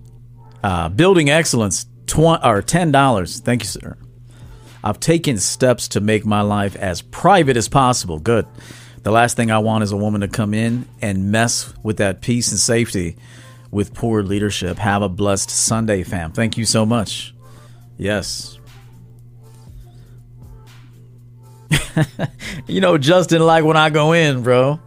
Uh, 0.64 0.90
building 0.90 1.30
excellence, 1.30 1.86
tw- 2.08 2.44
or 2.44 2.62
ten 2.62 2.92
dollars. 2.92 3.40
Thank 3.40 3.64
you, 3.64 3.68
sir. 3.68 3.98
I've 4.84 5.00
taken 5.00 5.38
steps 5.38 5.90
to 5.90 6.00
make 6.00 6.26
my 6.26 6.42
life 6.42 6.76
as 6.76 7.02
private 7.02 7.58
as 7.58 7.68
possible. 7.68 8.20
Good. 8.20 8.48
The 9.04 9.12
last 9.12 9.36
thing 9.36 9.52
I 9.52 9.60
want 9.60 9.84
is 9.84 9.92
a 9.92 9.98
woman 9.98 10.22
to 10.22 10.28
come 10.28 10.54
in 10.54 10.86
and 11.02 11.32
mess 11.32 11.74
with 11.84 11.98
that 11.98 12.22
peace 12.22 12.52
and 12.52 12.60
safety 12.60 13.18
with 13.72 13.94
poor 13.94 14.24
leadership. 14.24 14.78
Have 14.78 15.02
a 15.02 15.10
blessed 15.10 15.50
Sunday, 15.50 16.04
fam. 16.04 16.32
Thank 16.32 16.58
you 16.58 16.66
so 16.66 16.86
much. 16.86 17.34
Yes. 17.98 18.59
you 22.68 22.82
know, 22.82 22.98
Justin 22.98 23.42
like 23.42 23.64
when 23.64 23.78
I 23.78 23.90
go 23.90 24.14
in, 24.14 24.44
bro. 24.44 24.80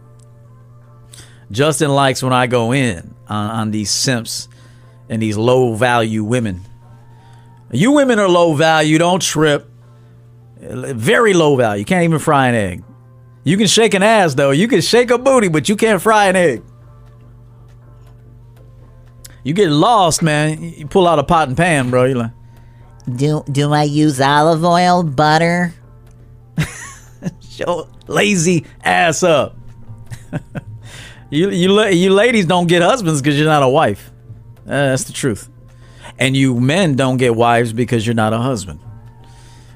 Justin 1.51 1.91
likes 1.91 2.23
when 2.23 2.33
I 2.33 2.47
go 2.47 2.73
in 2.73 3.13
on, 3.27 3.49
on 3.49 3.71
these 3.71 3.91
simps 3.91 4.47
and 5.09 5.21
these 5.21 5.37
low 5.37 5.75
value 5.75 6.23
women. 6.23 6.61
You 7.71 7.91
women 7.91 8.19
are 8.19 8.29
low 8.29 8.53
value, 8.53 8.97
don't 8.97 9.21
trip. 9.21 9.69
Very 10.59 11.33
low 11.33 11.55
value. 11.55 11.79
You 11.79 11.85
can't 11.85 12.03
even 12.03 12.19
fry 12.19 12.47
an 12.47 12.55
egg. 12.55 12.83
You 13.43 13.57
can 13.57 13.67
shake 13.67 13.93
an 13.93 14.03
ass 14.03 14.35
though. 14.35 14.51
You 14.51 14.67
can 14.67 14.81
shake 14.81 15.11
a 15.11 15.17
booty, 15.17 15.49
but 15.49 15.67
you 15.67 15.75
can't 15.75 16.01
fry 16.01 16.27
an 16.27 16.35
egg. 16.35 16.63
You 19.43 19.53
get 19.53 19.69
lost, 19.69 20.21
man. 20.21 20.63
You 20.63 20.87
pull 20.87 21.05
out 21.07 21.19
a 21.19 21.23
pot 21.23 21.49
and 21.49 21.57
pan, 21.57 21.89
bro. 21.89 22.05
You 22.05 22.15
like, 22.15 22.31
do 23.13 23.43
do 23.51 23.73
I 23.73 23.83
use 23.83 24.21
olive 24.21 24.63
oil, 24.63 25.03
butter? 25.03 25.73
Show 27.41 27.87
lazy 28.07 28.65
ass 28.83 29.23
up. 29.23 29.57
you 31.29 31.49
you 31.49 31.83
you 31.87 32.09
ladies 32.11 32.45
don't 32.45 32.67
get 32.67 32.81
husbands 32.81 33.21
because 33.21 33.37
you're 33.37 33.47
not 33.47 33.63
a 33.63 33.69
wife. 33.69 34.11
Uh, 34.65 34.69
that's 34.69 35.05
the 35.05 35.13
truth. 35.13 35.49
And 36.19 36.35
you 36.37 36.59
men 36.59 36.95
don't 36.95 37.17
get 37.17 37.35
wives 37.35 37.73
because 37.73 38.05
you're 38.05 38.15
not 38.15 38.33
a 38.33 38.37
husband. 38.37 38.79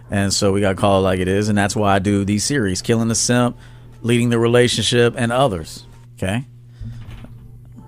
And 0.09 0.33
so 0.33 0.53
we 0.53 0.61
got 0.61 0.69
to 0.69 0.75
call 0.75 0.99
it 0.99 1.03
like 1.03 1.19
it 1.19 1.27
is, 1.27 1.49
and 1.49 1.57
that's 1.57 1.75
why 1.75 1.95
I 1.95 1.99
do 1.99 2.23
these 2.23 2.43
series: 2.43 2.81
killing 2.81 3.07
the 3.07 3.15
simp, 3.15 3.57
leading 4.01 4.29
the 4.29 4.39
relationship, 4.39 5.15
and 5.17 5.31
others. 5.31 5.85
Okay. 6.15 6.45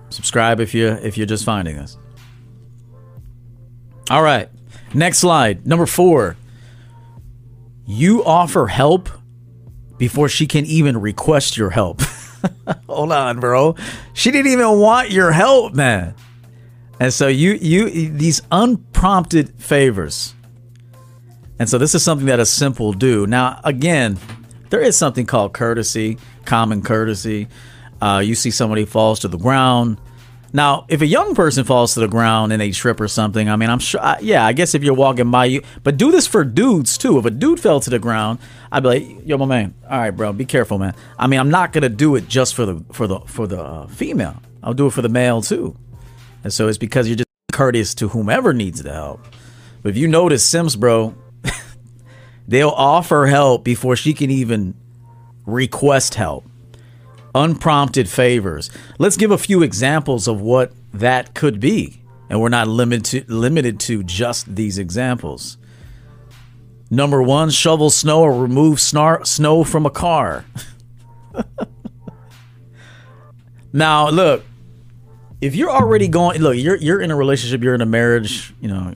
Subscribe 0.09 0.59
if 0.59 0.73
you 0.73 0.87
if 0.87 1.17
you're 1.17 1.27
just 1.27 1.45
finding 1.45 1.77
us. 1.77 1.97
All 4.09 4.23
right. 4.23 4.49
Next 4.93 5.19
slide. 5.19 5.67
Number 5.67 5.85
4. 5.85 6.35
You 7.89 8.23
offer 8.23 8.67
help 8.67 9.09
before 9.97 10.29
she 10.29 10.45
can 10.45 10.63
even 10.67 11.01
request 11.01 11.57
your 11.57 11.71
help. 11.71 12.01
Hold 12.87 13.11
on, 13.11 13.39
bro. 13.39 13.75
She 14.13 14.29
didn't 14.29 14.51
even 14.51 14.79
want 14.79 15.09
your 15.09 15.31
help, 15.31 15.73
man. 15.73 16.13
And 16.99 17.11
so 17.11 17.27
you 17.27 17.53
you 17.53 17.89
these 18.11 18.43
unprompted 18.51 19.59
favors. 19.59 20.35
And 21.57 21.67
so 21.67 21.79
this 21.79 21.95
is 21.95 22.03
something 22.03 22.27
that 22.27 22.39
a 22.39 22.45
simple 22.45 22.93
do. 22.93 23.25
Now, 23.25 23.59
again, 23.63 24.19
there 24.69 24.81
is 24.81 24.95
something 24.95 25.25
called 25.25 25.53
courtesy, 25.53 26.19
common 26.45 26.83
courtesy. 26.83 27.47
Uh, 27.99 28.21
you 28.23 28.35
see 28.35 28.51
somebody 28.51 28.85
falls 28.85 29.21
to 29.21 29.27
the 29.27 29.39
ground. 29.39 29.99
Now, 30.51 30.85
if 30.87 31.01
a 31.01 31.05
young 31.05 31.35
person 31.35 31.63
falls 31.63 31.93
to 31.93 31.99
the 31.99 32.07
ground 32.07 32.51
and 32.51 32.61
they 32.61 32.71
trip 32.71 32.99
or 32.99 33.07
something, 33.07 33.49
I 33.49 33.55
mean, 33.55 33.69
I'm 33.69 33.79
sure, 33.79 34.01
yeah, 34.19 34.45
I 34.45 34.53
guess 34.53 34.73
if 34.73 34.83
you're 34.83 34.95
walking 34.95 35.29
by 35.29 35.45
you, 35.45 35.61
but 35.83 35.97
do 35.97 36.11
this 36.11 36.25
for 36.25 36.43
dudes 36.43 36.97
too. 36.97 37.19
If 37.19 37.25
a 37.25 37.29
dude 37.29 37.59
fell 37.59 37.79
to 37.79 37.89
the 37.89 37.99
ground, 37.99 38.39
I'd 38.71 38.81
be 38.81 38.89
like, 38.89 39.27
yo, 39.27 39.37
my 39.37 39.45
man, 39.45 39.75
all 39.89 39.99
right, 39.99 40.11
bro, 40.11 40.33
be 40.33 40.45
careful, 40.45 40.79
man. 40.79 40.95
I 41.17 41.27
mean, 41.27 41.39
I'm 41.39 41.51
not 41.51 41.71
gonna 41.71 41.89
do 41.89 42.15
it 42.15 42.27
just 42.27 42.55
for 42.55 42.65
the 42.65 42.83
for 42.91 43.05
the 43.05 43.19
for 43.21 43.45
the 43.45 43.61
uh, 43.61 43.87
female. 43.87 44.41
I'll 44.63 44.73
do 44.73 44.87
it 44.87 44.93
for 44.93 45.03
the 45.03 45.09
male 45.09 45.41
too. 45.41 45.77
And 46.43 46.51
so 46.51 46.67
it's 46.67 46.77
because 46.77 47.07
you're 47.07 47.17
just 47.17 47.27
courteous 47.51 47.93
to 47.95 48.07
whomever 48.07 48.53
needs 48.53 48.81
the 48.81 48.93
help. 48.93 49.25
But 49.83 49.89
if 49.89 49.97
you 49.97 50.07
notice 50.07 50.43
simps, 50.43 50.75
bro, 50.75 51.15
they'll 52.47 52.69
offer 52.69 53.27
help 53.27 53.63
before 53.63 53.95
she 53.95 54.13
can 54.13 54.31
even 54.31 54.73
request 55.45 56.15
help 56.15 56.48
unprompted 57.35 58.09
favors. 58.09 58.69
Let's 58.97 59.17
give 59.17 59.31
a 59.31 59.37
few 59.37 59.63
examples 59.63 60.27
of 60.27 60.41
what 60.41 60.73
that 60.93 61.33
could 61.33 61.59
be. 61.59 62.01
And 62.29 62.39
we're 62.39 62.49
not 62.49 62.67
limited 62.67 63.27
to, 63.27 63.33
limited 63.33 63.79
to 63.81 64.03
just 64.03 64.55
these 64.55 64.77
examples. 64.77 65.57
Number 66.91 67.21
one, 67.21 67.49
shovel 67.49 67.89
snow 67.89 68.21
or 68.21 68.33
remove 68.33 68.79
snow 68.79 69.63
from 69.63 69.85
a 69.85 69.89
car. 69.89 70.45
now, 73.73 74.09
look, 74.09 74.43
if 75.41 75.55
you're 75.55 75.69
already 75.69 76.07
going, 76.07 76.41
look, 76.41 76.57
you're 76.57 76.75
you're 76.75 77.01
in 77.01 77.11
a 77.11 77.15
relationship, 77.15 77.63
you're 77.63 77.75
in 77.75 77.81
a 77.81 77.85
marriage, 77.85 78.53
you 78.59 78.67
know, 78.67 78.93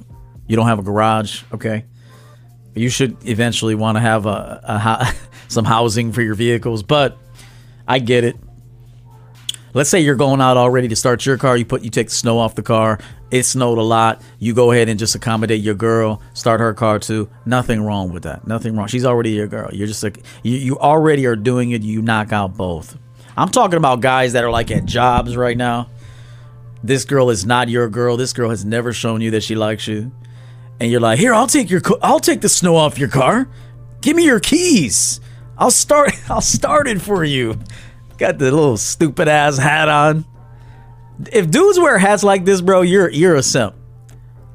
you 0.48 0.56
don't 0.56 0.68
have 0.68 0.80
a 0.80 0.84
garage, 0.84 1.44
okay? 1.54 1.86
You 2.76 2.90
should 2.90 3.18
eventually 3.28 3.76
want 3.76 3.98
to 3.98 4.02
have 4.02 4.26
a, 4.26 4.60
a 4.64 5.14
some 5.48 5.66
housing 5.66 6.12
for 6.12 6.22
your 6.22 6.36
vehicles, 6.36 6.84
but 6.84 7.18
I 7.88 8.00
get 8.00 8.24
it. 8.24 8.36
Let's 9.74 9.90
say 9.90 10.02
you're 10.02 10.16
going 10.16 10.40
out 10.40 10.56
already 10.56 10.88
to 10.90 10.96
start 10.96 11.26
your 11.26 11.38
car. 11.38 11.58
You 11.58 11.66
put 11.66 11.82
you 11.84 11.90
take 11.90 12.08
the 12.08 12.14
snow 12.14 12.38
off 12.38 12.54
the 12.54 12.62
car. 12.62 13.00
It 13.32 13.44
snowed 13.44 13.80
a 13.80 13.82
lot. 13.82 14.22
You 14.38 14.54
go 14.54 14.72
ahead 14.72 14.88
and 14.88 15.00
just 15.00 15.16
accommodate 15.16 15.62
your 15.62 15.74
girl. 15.74 16.22
Start 16.36 16.60
her 16.60 16.74
car 16.76 17.00
too. 17.00 17.28
Nothing 17.48 17.84
wrong 17.84 18.14
with 18.14 18.24
that. 18.24 18.46
Nothing 18.46 18.76
wrong. 18.76 18.88
She's 18.88 19.06
already 19.06 19.32
your 19.32 19.48
girl. 19.48 19.70
You're 19.74 19.88
just 19.88 20.04
like 20.04 20.24
you. 20.44 20.58
You 20.58 20.78
already 20.78 21.26
are 21.26 21.36
doing 21.36 21.72
it. 21.72 21.82
You 21.82 22.04
knock 22.04 22.32
out 22.32 22.56
both. 22.56 22.98
I'm 23.36 23.50
talking 23.50 23.78
about 23.78 24.02
guys 24.02 24.34
that 24.34 24.44
are 24.44 24.52
like 24.52 24.70
at 24.70 24.86
jobs 24.86 25.36
right 25.36 25.58
now. 25.58 25.90
This 26.84 27.06
girl 27.06 27.30
is 27.30 27.46
not 27.46 27.70
your 27.70 27.90
girl. 27.90 28.18
This 28.18 28.34
girl 28.34 28.50
has 28.52 28.64
never 28.64 28.94
shown 28.94 29.22
you 29.22 29.32
that 29.32 29.42
she 29.42 29.56
likes 29.56 29.88
you, 29.88 30.12
and 30.80 30.92
you're 30.92 31.00
like, 31.00 31.18
here, 31.18 31.34
I'll 31.34 31.48
take 31.48 31.70
your, 31.70 31.82
I'll 32.02 32.20
take 32.20 32.42
the 32.42 32.50
snow 32.50 32.76
off 32.76 33.00
your 33.00 33.08
car. 33.08 33.48
Give 34.02 34.16
me 34.16 34.26
your 34.26 34.42
keys. 34.42 35.22
I'll 35.58 35.72
start, 35.72 36.12
I'll 36.30 36.42
start 36.42 36.88
it 36.88 37.02
for 37.02 37.24
you. 37.24 37.60
Got 38.18 38.38
the 38.38 38.46
little 38.46 38.78
stupid 38.78 39.28
ass 39.28 39.58
hat 39.58 39.90
on. 39.90 40.26
If 41.32 41.50
dudes 41.50 41.80
wear 41.80 41.98
hats 41.98 42.24
like 42.24 42.46
this, 42.46 42.62
bro, 42.62 42.82
you're 42.82 43.10
you're 43.10 43.36
a 43.36 43.44
simp. 43.44 43.76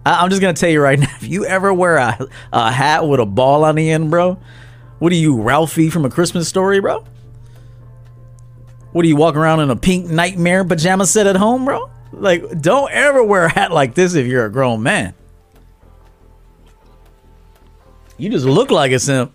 I, 0.05 0.23
am 0.23 0.31
just 0.31 0.41
gonna 0.41 0.55
tell 0.55 0.71
you 0.71 0.81
right 0.81 0.99
now. 0.99 1.15
If 1.21 1.29
you 1.29 1.45
ever 1.45 1.73
wear 1.73 1.97
a, 1.97 2.29
a 2.53 2.73
hat 2.73 3.07
with 3.07 3.21
a 3.21 3.27
ball 3.27 3.65
on 3.65 3.75
the 3.75 3.91
end, 3.91 4.11
bro, 4.11 4.39
what 4.99 5.13
are 5.13 5.17
you, 5.17 5.41
Ralphie 5.41 5.91
from 5.91 6.05
a 6.05 6.11
Christmas 6.11 6.49
story, 6.49 6.81
bro? 6.81 7.05
What 8.93 9.05
are 9.05 9.09
you 9.09 9.17
walking 9.17 9.41
around 9.41 9.61
in 9.61 9.71
a 9.71 9.77
pink 9.77 10.07
nightmare 10.07 10.65
pajama 10.65 11.07
set 11.07 11.27
at 11.27 11.37
home, 11.37 11.65
bro? 11.65 11.91
Like, 12.13 12.61
don't 12.61 12.91
ever 12.91 13.23
wear 13.23 13.45
a 13.45 13.49
hat 13.49 13.71
like 13.71 13.95
this 13.95 14.15
if 14.15 14.27
you're 14.27 14.47
a 14.47 14.51
grown 14.51 14.83
man. 14.83 15.15
You 18.17 18.31
just 18.31 18.47
look 18.47 18.71
like 18.71 18.91
a 18.93 18.99
simp. 18.99 19.33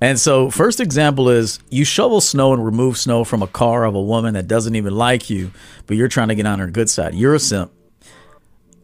And 0.00 0.20
so, 0.20 0.50
first 0.50 0.78
example 0.78 1.30
is 1.30 1.58
you 1.70 1.84
shovel 1.84 2.20
snow 2.20 2.52
and 2.52 2.64
remove 2.64 2.98
snow 2.98 3.24
from 3.24 3.42
a 3.42 3.46
car 3.46 3.84
of 3.84 3.94
a 3.94 4.02
woman 4.02 4.34
that 4.34 4.46
doesn't 4.46 4.74
even 4.74 4.94
like 4.94 5.30
you, 5.30 5.52
but 5.86 5.96
you're 5.96 6.08
trying 6.08 6.28
to 6.28 6.34
get 6.34 6.46
on 6.46 6.58
her 6.58 6.66
good 6.66 6.90
side. 6.90 7.14
You're 7.14 7.34
a 7.34 7.38
simp. 7.38 7.72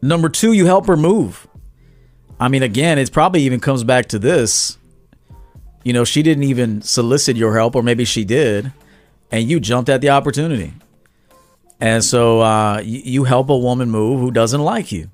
Number 0.01 0.27
two, 0.27 0.53
you 0.53 0.65
help 0.65 0.87
her 0.87 0.97
move. 0.97 1.47
I 2.39 2.47
mean, 2.47 2.63
again, 2.63 2.97
it 2.97 3.11
probably 3.11 3.43
even 3.43 3.59
comes 3.59 3.83
back 3.83 4.07
to 4.07 4.19
this. 4.19 4.77
You 5.83 5.93
know, 5.93 6.03
she 6.03 6.23
didn't 6.23 6.45
even 6.45 6.81
solicit 6.81 7.37
your 7.37 7.55
help, 7.55 7.75
or 7.75 7.83
maybe 7.83 8.05
she 8.05 8.25
did, 8.25 8.71
and 9.31 9.47
you 9.47 9.59
jumped 9.59 9.89
at 9.89 10.01
the 10.01 10.09
opportunity. 10.09 10.73
And 11.79 12.03
so 12.03 12.41
uh, 12.41 12.81
you, 12.83 13.25
help 13.25 13.49
a 13.49 13.57
woman 13.57 13.91
move 13.91 14.19
who 14.19 14.31
doesn't 14.31 14.61
like 14.61 14.91
you. 14.91 15.09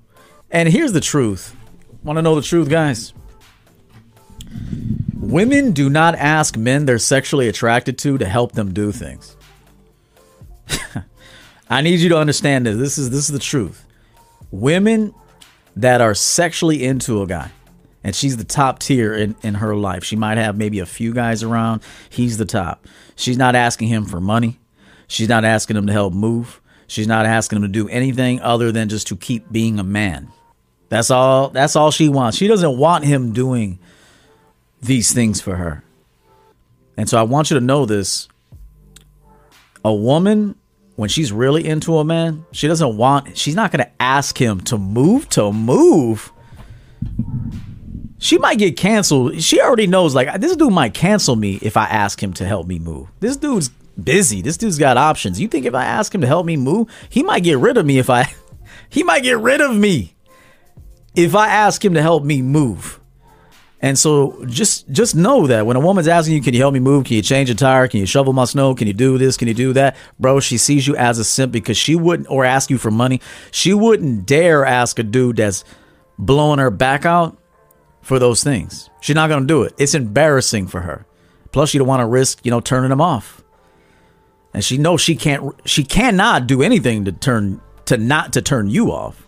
And 0.52 0.70
here's 0.70 0.94
the 0.94 1.02
truth. 1.02 1.56
Want 2.04 2.18
to 2.18 2.22
know 2.22 2.36
the 2.36 2.42
truth, 2.42 2.70
guys? 2.70 3.14
Women 5.30 5.74
do 5.74 5.92
not 5.92 6.15
ask 6.15 6.58
men 6.58 6.86
they're 6.86 6.98
sexually 6.98 7.48
attracted 7.48 8.00
to 8.00 8.18
to 8.18 8.26
help 8.26 8.54
them 8.54 8.74
do 8.74 8.92
things. 8.92 9.38
I 11.70 11.82
need 11.82 12.00
you 12.00 12.10
to 12.10 12.18
understand 12.18 12.65
this. 12.65 12.78
This 12.78 12.98
is 12.98 13.12
this 13.12 13.30
is 13.30 13.32
the 13.32 13.39
truth. 13.39 13.86
Women 14.50 15.13
that 15.76 16.02
are 16.02 16.15
sexually 16.15 16.84
into 16.84 17.22
a 17.22 17.28
guy, 17.28 17.52
and 18.04 18.15
she's 18.15 18.38
the 18.38 18.44
top 18.44 18.80
tier 18.80 19.13
in, 19.13 19.36
in 19.44 19.56
her 19.56 19.76
life. 19.76 20.04
She 20.04 20.15
might 20.15 20.39
have 20.39 20.58
maybe 20.58 20.80
a 20.80 20.88
few 20.88 21.13
guys 21.13 21.44
around. 21.44 21.84
He's 22.10 22.38
the 22.38 22.46
top. 22.46 22.88
She's 23.15 23.38
not 23.38 23.56
asking 23.56 23.89
him 23.89 24.06
for 24.06 24.20
money. 24.20 24.60
She's 25.08 25.30
not 25.30 25.46
asking 25.46 25.78
him 25.78 25.86
to 25.86 25.94
help 25.94 26.12
move. 26.12 26.60
She's 26.88 27.08
not 27.08 27.28
asking 27.28 27.58
him 27.58 27.62
to 27.62 27.68
do 27.68 27.88
anything 27.88 28.39
other 28.42 28.72
than 28.72 28.89
just 28.89 29.06
to 29.08 29.15
keep 29.15 29.52
being 29.52 29.78
a 29.78 29.84
man. 29.84 30.32
That's 30.89 31.12
all 31.12 31.50
that's 31.50 31.76
all 31.76 31.92
she 31.92 32.10
wants. 32.10 32.36
She 32.36 32.48
doesn't 32.48 32.78
want 32.80 33.06
him 33.06 33.32
doing 33.32 33.78
these 34.82 35.13
things 35.13 35.42
for 35.42 35.56
her. 35.56 35.84
And 36.98 37.08
so 37.10 37.18
I 37.18 37.24
want 37.24 37.50
you 37.50 37.60
to 37.60 37.65
know 37.65 37.86
this. 37.86 38.28
A 39.86 39.94
woman, 39.94 40.56
when 40.96 41.08
she's 41.08 41.32
really 41.32 41.65
into 41.65 41.98
a 41.98 42.04
man, 42.04 42.46
she 42.52 42.68
doesn't 42.68 42.98
want, 42.98 43.38
she's 43.38 43.56
not 43.56 43.72
going 43.72 43.86
to 43.86 43.92
ask 44.02 44.38
him 44.38 44.60
to 44.62 44.78
move, 44.78 45.30
to 45.30 45.54
move. 45.54 46.32
She 48.18 48.38
might 48.38 48.58
get 48.58 48.76
canceled. 48.76 49.42
She 49.42 49.62
already 49.62 49.88
knows, 49.88 50.13
like, 50.13 50.42
this 50.42 50.58
dude 50.58 50.74
might 50.74 50.94
cancel 50.94 51.38
me 51.38 51.58
if 51.62 51.78
I 51.78 51.86
ask 51.86 52.22
him 52.22 52.34
to 52.34 52.46
help 52.46 52.68
me 52.68 52.80
move. 52.80 53.08
This 53.22 53.38
dude's 53.38 53.70
busy. 54.04 54.42
This 54.42 54.58
dude's 54.58 54.78
got 54.78 54.98
options. 54.98 55.39
You 55.39 55.48
think 55.48 55.65
if 55.65 55.74
I 55.74 55.86
ask 55.86 56.13
him 56.13 56.20
to 56.22 56.28
help 56.28 56.46
me 56.46 56.58
move, 56.58 56.89
he 57.10 57.24
might 57.24 57.44
get 57.44 57.60
rid 57.60 57.78
of 57.78 57.86
me 57.86 57.98
if 57.98 58.10
I, 58.10 58.30
he 58.89 59.04
might 59.04 59.24
get 59.24 59.39
rid 59.39 59.62
of 59.62 59.74
me 59.74 60.15
if 61.15 61.34
I 61.34 61.48
ask 61.48 61.84
him 61.84 61.94
to 61.94 62.02
help 62.02 62.24
me 62.26 62.42
move. 62.42 62.99
And 63.82 63.98
so 63.98 64.44
just 64.46 64.89
just 64.89 65.15
know 65.15 65.48
that 65.48 65.65
when 65.65 65.78
a 65.78 65.80
woman's 65.80 66.08
asking 66.08 66.36
you, 66.36 66.42
can 66.42 66.54
you 66.54 66.60
help 66.60 66.74
me 66.74 66.80
move? 66.80 67.06
Can 67.06 67.15
you 67.15 67.22
change 67.22 67.50
a 67.50 67.56
tire? 67.56 67.88
Can 67.88 68.02
you 68.02 68.06
shovel 68.06 68.34
my 68.34 68.44
snow? 68.46 68.76
Can 68.76 68.88
you 68.88 68.94
do 68.94 69.18
this? 69.18 69.38
Can 69.38 69.48
you 69.48 69.54
do 69.54 69.72
that? 69.74 69.96
Bro, 70.20 70.42
she 70.42 70.58
sees 70.58 70.86
you 70.86 70.96
as 70.98 71.18
a 71.18 71.24
simp 71.24 71.54
because 71.54 71.78
she 71.78 71.96
wouldn't 71.96 72.30
or 72.30 72.44
ask 72.44 72.70
you 72.70 72.78
for 72.78 72.92
money. 72.92 73.22
She 73.52 73.74
wouldn't 73.74 74.26
dare 74.26 74.65
ask 74.65 75.00
a 75.00 75.04
dude 75.04 75.38
that's 75.38 75.63
blowing 76.18 76.60
her 76.60 76.70
back 76.70 77.06
out 77.06 77.38
for 78.02 78.20
those 78.20 78.44
things. 78.44 78.89
She's 79.00 79.15
not 79.15 79.30
gonna 79.30 79.46
do 79.46 79.63
it. 79.63 79.74
It's 79.78 79.96
embarrassing 79.96 80.68
for 80.68 80.82
her. 80.82 81.06
Plus, 81.52 81.70
she 81.70 81.78
don't 81.78 81.88
want 81.88 82.02
to 82.02 82.06
risk, 82.06 82.46
you 82.46 82.52
know, 82.52 82.60
turning 82.60 82.92
him 82.92 83.02
off. 83.02 83.44
And 84.54 84.63
she 84.63 84.78
knows 84.78 85.00
she 85.00 85.15
can't 85.15 85.54
she 85.63 85.84
cannot 85.84 86.48
do 86.48 86.62
anything 86.62 87.06
to 87.06 87.12
turn 87.12 87.62
to 87.86 87.98
not 87.98 88.34
to 88.34 88.42
turn 88.42 88.70
you 88.70 88.92
off. 88.92 89.26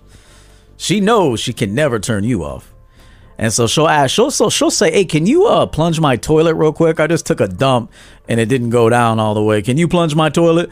She 0.78 1.00
knows 1.00 1.40
she 1.40 1.54
can 1.54 1.74
never 1.74 2.00
turn 2.00 2.24
you 2.24 2.44
off. 2.44 2.71
And 3.38 3.52
so 3.52 3.66
she'll 3.68 3.88
ask, 3.88 4.14
she'll 4.14 4.32
so 4.32 4.50
she'll 4.50 4.72
say, 4.72 4.92
"Hey, 4.92 5.06
can 5.06 5.26
you 5.26 5.46
uh 5.48 5.66
plunge 5.66 6.00
my 6.00 6.16
toilet 6.16 6.56
real 6.56 6.74
quick? 6.74 7.00
I 7.00 7.08
just 7.08 7.26
took 7.26 7.40
a 7.42 7.48
dump 7.48 7.92
and 8.28 8.40
it 8.40 8.48
didn't 8.48 8.70
go 8.70 8.90
down 8.90 9.20
all 9.20 9.34
the 9.34 9.44
way. 9.44 9.62
Can 9.62 9.78
you 9.78 9.88
plunge 9.88 10.16
my 10.16 10.30
toilet?" 10.30 10.70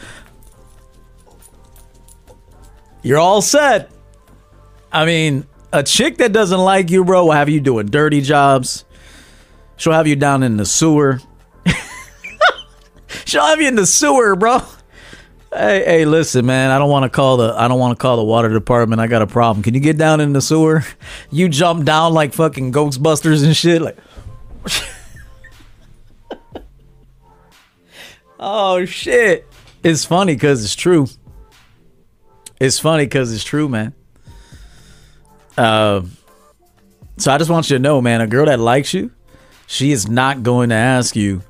You're 3.02 3.18
all 3.18 3.42
set. 3.42 3.92
I 4.92 5.06
mean, 5.06 5.48
a 5.72 5.84
chick 5.84 6.18
that 6.18 6.34
doesn't 6.34 6.60
like 6.60 6.90
you, 6.90 7.06
bro, 7.06 7.26
will 7.26 7.32
have 7.32 7.50
you 7.50 7.60
doing 7.62 7.88
dirty 7.88 8.22
jobs. 8.22 8.86
She'll 9.78 9.94
have 9.94 10.08
you 10.08 10.16
down 10.16 10.44
in 10.44 10.58
the 10.58 10.66
sewer. 10.66 11.22
She'll 13.26 13.46
have 13.46 13.62
you 13.62 13.68
in 13.68 13.76
the 13.76 13.86
sewer, 13.86 14.36
bro. 14.36 14.62
Hey, 15.52 15.84
hey, 15.84 16.06
listen, 16.06 16.46
man. 16.46 16.70
I 16.70 16.78
don't 16.78 16.92
want 16.92 17.04
to 17.04 17.10
call 17.10 17.38
the 17.38 17.56
I 17.58 17.68
don't 17.68 17.80
want 17.80 17.98
to 17.98 18.02
call 18.02 18.18
the 18.18 18.24
water 18.24 18.50
department. 18.50 19.02
I 19.02 19.08
got 19.08 19.24
a 19.24 19.28
problem. 19.28 19.64
Can 19.64 19.74
you 19.74 19.80
get 19.80 19.98
down 19.98 20.22
in 20.22 20.34
the 20.34 20.42
sewer? 20.42 20.84
You 21.32 21.50
jump 21.50 21.86
down 21.86 22.14
like 22.14 22.34
fucking 22.34 22.72
Ghostbusters 22.72 23.44
and 23.44 23.56
shit. 23.56 23.82
Like, 23.82 23.98
oh 28.40 28.86
shit! 28.86 29.48
It's 29.84 30.06
funny 30.06 30.34
because 30.34 30.64
it's 30.64 30.76
true. 30.76 31.08
It's 32.60 32.80
funny 32.80 33.06
because 33.06 33.34
it's 33.34 33.44
true, 33.44 33.70
man. 33.70 33.94
Uh, 35.58 36.02
so 37.18 37.32
I 37.32 37.38
just 37.38 37.50
want 37.50 37.70
you 37.70 37.78
to 37.78 37.82
know, 37.82 38.02
man. 38.02 38.22
A 38.22 38.28
girl 38.28 38.46
that 38.46 38.60
likes 38.60 38.94
you, 38.94 39.12
she 39.68 39.92
is 39.92 40.08
not 40.08 40.44
going 40.44 40.70
to 40.70 40.76
ask 40.76 41.16
you 41.16 41.42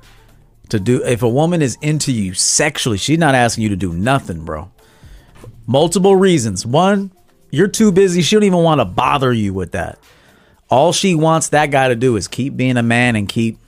to 0.70 0.80
do 0.80 1.04
if 1.04 1.22
a 1.22 1.28
woman 1.28 1.62
is 1.62 1.76
into 1.80 2.12
you 2.12 2.34
sexually, 2.34 2.98
she's 2.98 3.18
not 3.18 3.34
asking 3.34 3.62
you 3.62 3.68
to 3.70 3.76
do 3.76 3.92
nothing, 3.92 4.44
bro. 4.44 4.70
Multiple 5.66 6.16
reasons. 6.16 6.66
One, 6.66 7.12
you're 7.50 7.68
too 7.68 7.92
busy. 7.92 8.22
She 8.22 8.36
don't 8.36 8.44
even 8.44 8.62
want 8.62 8.80
to 8.80 8.84
bother 8.84 9.32
you 9.32 9.52
with 9.52 9.72
that. 9.72 9.98
All 10.68 10.92
she 10.92 11.14
wants 11.14 11.48
that 11.50 11.70
guy 11.70 11.88
to 11.88 11.96
do 11.96 12.16
is 12.16 12.28
keep 12.28 12.56
being 12.56 12.76
a 12.76 12.82
man 12.82 13.16
and 13.16 13.28
keep 13.28 13.58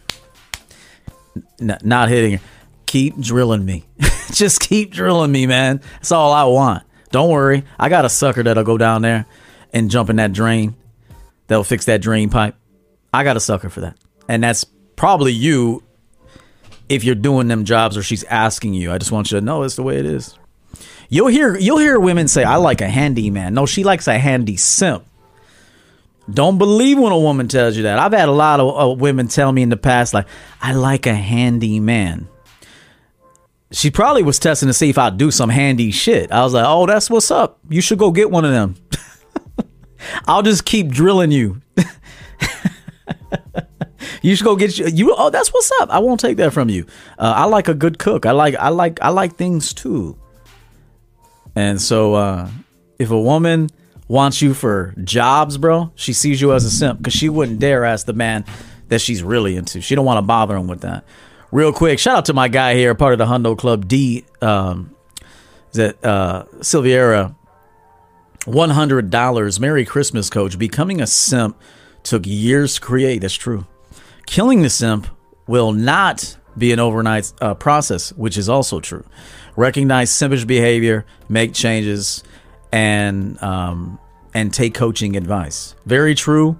n- 1.60 1.78
not 1.82 2.08
hitting 2.08 2.38
her. 2.38 2.44
Keep 2.86 3.18
drilling 3.18 3.64
me. 3.64 3.84
Just 4.32 4.60
keep 4.60 4.92
drilling 4.92 5.32
me, 5.32 5.46
man. 5.46 5.80
That's 5.94 6.12
all 6.12 6.32
I 6.32 6.44
want. 6.44 6.84
Don't 7.10 7.30
worry. 7.30 7.64
I 7.78 7.88
got 7.88 8.04
a 8.04 8.08
sucker 8.08 8.42
that'll 8.42 8.64
go 8.64 8.78
down 8.78 9.02
there 9.02 9.26
and 9.72 9.90
jump 9.90 10.10
in 10.10 10.16
that 10.16 10.32
drain. 10.32 10.74
That'll 11.48 11.64
fix 11.64 11.86
that 11.86 12.00
drain 12.00 12.30
pipe. 12.30 12.54
I 13.12 13.24
got 13.24 13.36
a 13.36 13.40
sucker 13.40 13.68
for 13.68 13.80
that. 13.80 13.96
And 14.28 14.42
that's 14.42 14.64
probably 14.96 15.32
you 15.32 15.82
if 16.92 17.05
you're 17.05 17.14
doing 17.14 17.48
them 17.48 17.64
jobs 17.64 17.96
or 17.96 18.02
she's 18.02 18.24
asking 18.24 18.74
you. 18.74 18.92
I 18.92 18.98
just 18.98 19.11
want 19.11 19.31
you 19.31 19.38
to 19.40 19.44
know 19.44 19.62
it's 19.62 19.76
the 19.76 19.83
way 19.83 19.96
it 19.98 20.05
is. 20.07 20.38
You'll 21.09 21.28
hear 21.28 21.57
you'll 21.57 21.78
hear 21.78 21.98
women 21.98 22.28
say, 22.28 22.44
"I 22.44 22.57
like 22.57 22.81
a 22.81 22.88
handy 22.88 23.31
man." 23.31 23.55
No, 23.55 23.66
she 23.66 23.85
likes 23.85 24.09
a 24.09 24.18
handy 24.18 24.57
simp. 24.57 25.05
Don't 26.31 26.57
believe 26.57 26.98
when 26.98 27.12
a 27.12 27.18
woman 27.18 27.48
tells 27.48 27.76
you 27.76 27.83
that. 27.85 27.98
I've 27.98 28.12
had 28.12 28.28
a 28.28 28.33
lot 28.33 28.61
of 28.61 28.81
uh, 28.81 28.94
women 28.94 29.28
tell 29.28 29.50
me 29.50 29.62
in 29.62 29.68
the 29.68 29.76
past, 29.76 30.14
like, 30.14 30.26
"I 30.61 30.72
like 30.74 31.07
a 31.07 31.14
handy 31.14 31.81
man." 31.81 32.28
She 33.72 33.90
probably 33.90 34.22
was 34.22 34.38
testing 34.38 34.68
to 34.68 34.74
see 34.74 34.90
if 34.90 34.98
I'd 34.98 35.16
do 35.16 35.31
some 35.31 35.48
handy 35.48 35.90
shit. 35.90 36.31
I 36.31 36.44
was 36.44 36.55
like, 36.55 36.64
"Oh, 36.66 36.87
that's 36.87 37.11
what's 37.11 37.31
up. 37.31 37.59
You 37.68 37.81
should 37.81 37.98
go 37.98 38.11
get 38.11 38.31
one 38.31 38.44
of 38.44 38.52
them." 38.52 38.76
I'll 40.26 40.42
just 40.42 40.64
keep 40.64 40.88
drilling 40.88 41.31
you. 41.33 41.61
you 44.22 44.35
should 44.35 44.44
go 44.44 44.56
get 44.56 44.78
you, 44.78 44.87
you. 44.87 45.14
Oh, 45.16 45.30
that's 45.30 45.52
what's 45.52 45.70
up. 45.80 45.90
I 45.90 45.98
won't 45.98 46.20
take 46.20 46.38
that 46.38 46.52
from 46.52 46.68
you. 46.68 46.87
Uh, 47.18 47.35
I 47.37 47.44
like 47.44 47.68
a 47.68 47.74
good 47.74 47.98
cook. 47.98 48.24
I 48.24 48.30
like 48.30 48.54
I 48.54 48.70
like 48.70 49.00
I 49.02 49.11
like 49.11 49.37
things 49.37 49.74
too. 49.74 50.16
And 51.54 51.80
so, 51.80 52.14
uh, 52.14 52.48
if 52.98 53.11
a 53.11 53.20
woman 53.20 53.68
wants 54.08 54.40
you 54.40 54.54
for 54.54 54.94
jobs, 55.04 55.58
bro, 55.58 55.92
she 55.94 56.12
sees 56.12 56.40
you 56.40 56.52
as 56.54 56.64
a 56.64 56.70
simp 56.70 56.98
because 57.00 57.12
she 57.12 57.28
wouldn't 57.28 57.58
dare 57.58 57.85
ask 57.85 58.06
the 58.06 58.12
man 58.14 58.44
that 58.88 59.00
she's 59.00 59.22
really 59.22 59.56
into. 59.56 59.80
She 59.80 59.94
don't 59.94 60.06
want 60.06 60.18
to 60.18 60.22
bother 60.22 60.56
him 60.56 60.66
with 60.66 60.80
that. 60.80 61.04
Real 61.50 61.72
quick, 61.72 61.98
shout 61.98 62.16
out 62.16 62.24
to 62.26 62.32
my 62.32 62.48
guy 62.48 62.74
here, 62.74 62.94
part 62.94 63.12
of 63.12 63.18
the 63.18 63.26
Hundo 63.26 63.58
Club, 63.58 63.87
D. 63.87 64.24
Um, 64.40 64.94
that 65.72 66.02
uh, 66.04 66.44
Silviera? 66.61 67.35
One 68.44 68.70
hundred 68.70 69.11
dollars. 69.11 69.61
Merry 69.61 69.85
Christmas, 69.85 70.28
Coach. 70.28 70.58
Becoming 70.58 71.00
a 71.00 71.06
simp 71.06 71.56
took 72.02 72.26
years 72.26 72.74
to 72.74 72.80
create. 72.80 73.20
That's 73.20 73.35
true. 73.35 73.66
Killing 74.26 74.62
the 74.62 74.70
simp 74.70 75.06
will 75.46 75.72
not 75.72 76.37
be 76.56 76.72
an 76.72 76.78
overnight 76.78 77.32
uh, 77.40 77.54
process, 77.54 78.12
which 78.12 78.37
is 78.37 78.48
also 78.48 78.80
true. 78.80 79.04
Recognize 79.56 80.11
simpish 80.11 80.46
behavior, 80.46 81.04
make 81.28 81.54
changes, 81.54 82.22
and 82.70 83.42
um, 83.42 83.98
and 84.35 84.52
take 84.52 84.74
coaching 84.74 85.16
advice. 85.16 85.74
Very 85.85 86.14
true. 86.14 86.58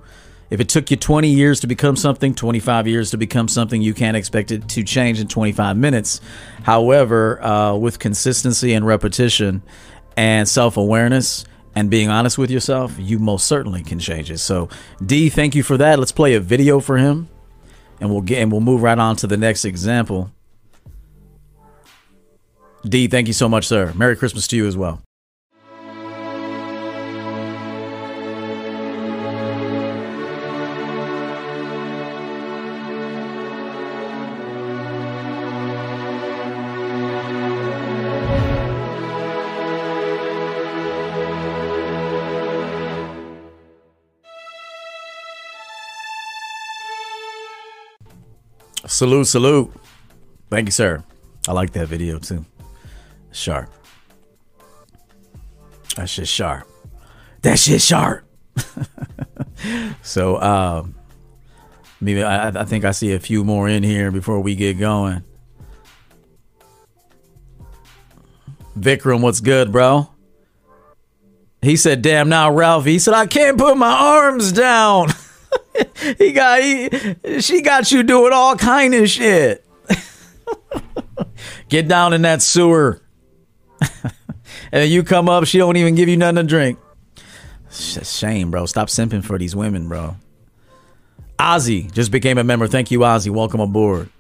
If 0.51 0.61
it 0.61 0.69
took 0.69 0.91
you 0.91 0.99
20 0.99 1.31
years 1.31 1.61
to 1.61 1.67
become 1.67 1.97
something, 1.97 2.35
25 2.35 2.87
years 2.87 3.11
to 3.13 3.17
become 3.17 3.49
something, 3.49 3.81
you 3.81 3.95
can't 3.95 4.19
expect 4.19 4.51
it 4.51 4.69
to 4.69 4.85
change 4.85 5.19
in 5.19 5.27
25 5.27 5.79
minutes. 5.79 6.21
However, 6.63 7.43
uh, 7.43 7.75
with 7.77 7.99
consistency 7.99 8.75
and 8.75 8.87
repetition 8.87 9.63
and 10.15 10.47
self 10.47 10.77
awareness, 10.77 11.47
and 11.75 11.91
being 11.91 12.11
honest 12.11 12.37
with 12.37 12.51
yourself, 12.51 12.97
you 12.99 13.19
most 13.19 13.47
certainly 13.47 13.83
can 13.83 13.99
change 13.99 14.31
it. 14.31 14.39
So, 14.39 14.69
D, 15.05 15.31
thank 15.31 15.55
you 15.55 15.63
for 15.63 15.79
that. 15.79 15.99
Let's 15.99 16.13
play 16.13 16.35
a 16.35 16.41
video 16.41 16.81
for 16.81 16.99
him, 16.99 17.29
and 18.03 18.11
we'll 18.11 18.21
get 18.21 18.43
and 18.43 18.51
we'll 18.51 18.61
move 18.61 18.83
right 18.83 18.99
on 18.99 19.15
to 19.15 19.29
the 19.29 19.37
next 19.37 19.65
example. 19.65 20.31
D, 22.85 23.07
thank 23.07 23.29
you 23.29 23.33
so 23.33 23.49
much, 23.49 23.65
sir. 23.65 23.93
Merry 23.95 24.17
Christmas 24.17 24.49
to 24.49 24.57
you 24.57 24.67
as 24.67 24.77
well. 24.77 25.01
Salute, 49.03 49.27
salute. 49.27 49.73
Thank 50.49 50.69
you, 50.69 50.71
sir. 50.71 51.03
I 51.49 51.53
like 51.53 51.73
that 51.73 51.89
video 51.89 52.21
too. 52.21 52.47
Sharp. 53.33 53.69
That 55.97 56.09
shit 56.09 56.29
sharp. 56.29 56.69
That 57.41 57.59
shit 57.59 57.83
sharp. 57.83 58.25
so, 60.03 60.41
um, 60.41 60.95
maybe 62.01 62.23
I, 62.23 62.51
I 62.51 62.65
think 62.65 62.85
I 62.85 62.93
see 62.93 63.13
a 63.13 63.19
few 63.19 63.43
more 63.43 63.69
in 63.69 63.83
here 63.83 64.13
before 64.13 64.39
we 64.39 64.55
get 64.55 64.79
going. 64.79 65.25
Vikram, 68.79 69.21
what's 69.21 69.41
good, 69.41 69.73
bro? 69.73 70.09
He 71.61 71.75
said, 71.75 72.03
"Damn, 72.03 72.29
now 72.29 72.53
Ralphie." 72.53 72.93
He 72.93 72.99
said, 73.01 73.15
"I 73.15 73.27
can't 73.27 73.59
put 73.59 73.77
my 73.77 73.91
arms 73.91 74.53
down." 74.53 75.09
he 76.19 76.33
got 76.33 76.63
he, 76.63 77.41
she 77.41 77.63
got 77.63 77.91
you 77.91 78.03
doing 78.03 78.33
all 78.33 78.57
kind 78.57 78.95
of 78.95 79.09
shit. 79.09 79.65
Get 81.69 81.89
down 81.89 82.13
in 82.13 82.23
that 82.23 82.43
sewer. 82.43 83.01
and 84.73 84.91
you 84.91 85.03
come 85.03 85.29
up, 85.29 85.45
she 85.45 85.59
don't 85.59 85.77
even 85.77 85.95
give 85.95 86.09
you 86.09 86.17
nothing 86.17 86.37
to 86.37 86.43
drink. 86.45 86.79
Shame, 87.71 88.51
bro. 88.51 88.67
Stop 88.67 88.89
simping 88.89 89.25
for 89.25 89.39
these 89.39 89.57
women, 89.57 89.89
bro. 89.89 90.17
Ozzy 91.39 91.91
just 91.91 92.13
became 92.13 92.39
a 92.39 92.45
member. 92.45 92.69
Thank 92.69 92.91
you, 92.91 93.01
Ozzy. 93.01 93.31
Welcome 93.31 93.61
aboard. 93.61 94.11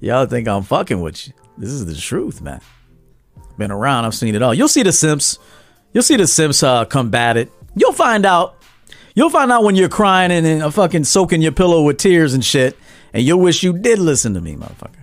Y'all 0.00 0.26
think 0.26 0.48
I'm 0.48 0.62
fucking 0.62 1.00
with 1.00 1.28
you. 1.28 1.34
This 1.58 1.70
is 1.70 1.84
the 1.84 1.94
truth, 1.94 2.40
man. 2.40 2.60
Been 3.58 3.70
around, 3.70 4.06
I've 4.06 4.14
seen 4.14 4.34
it 4.34 4.42
all. 4.42 4.54
You'll 4.54 4.68
see 4.68 4.82
the 4.82 4.92
Simps. 4.92 5.38
You'll 5.92 6.02
see 6.02 6.16
the 6.16 6.26
Simps 6.26 6.62
uh, 6.62 6.86
combat 6.86 7.36
it. 7.36 7.52
You'll 7.74 7.92
find 7.92 8.26
out. 8.26 8.56
You'll 9.14 9.30
find 9.30 9.50
out 9.50 9.64
when 9.64 9.74
you're 9.74 9.88
crying 9.88 10.30
and, 10.30 10.46
and 10.46 10.74
fucking 10.74 11.04
soaking 11.04 11.42
your 11.42 11.52
pillow 11.52 11.82
with 11.82 11.98
tears 11.98 12.32
and 12.32 12.44
shit, 12.44 12.76
and 13.12 13.22
you'll 13.22 13.40
wish 13.40 13.62
you 13.62 13.72
did 13.76 13.98
listen 13.98 14.34
to 14.34 14.40
me, 14.40 14.54
motherfucker. 14.54 15.00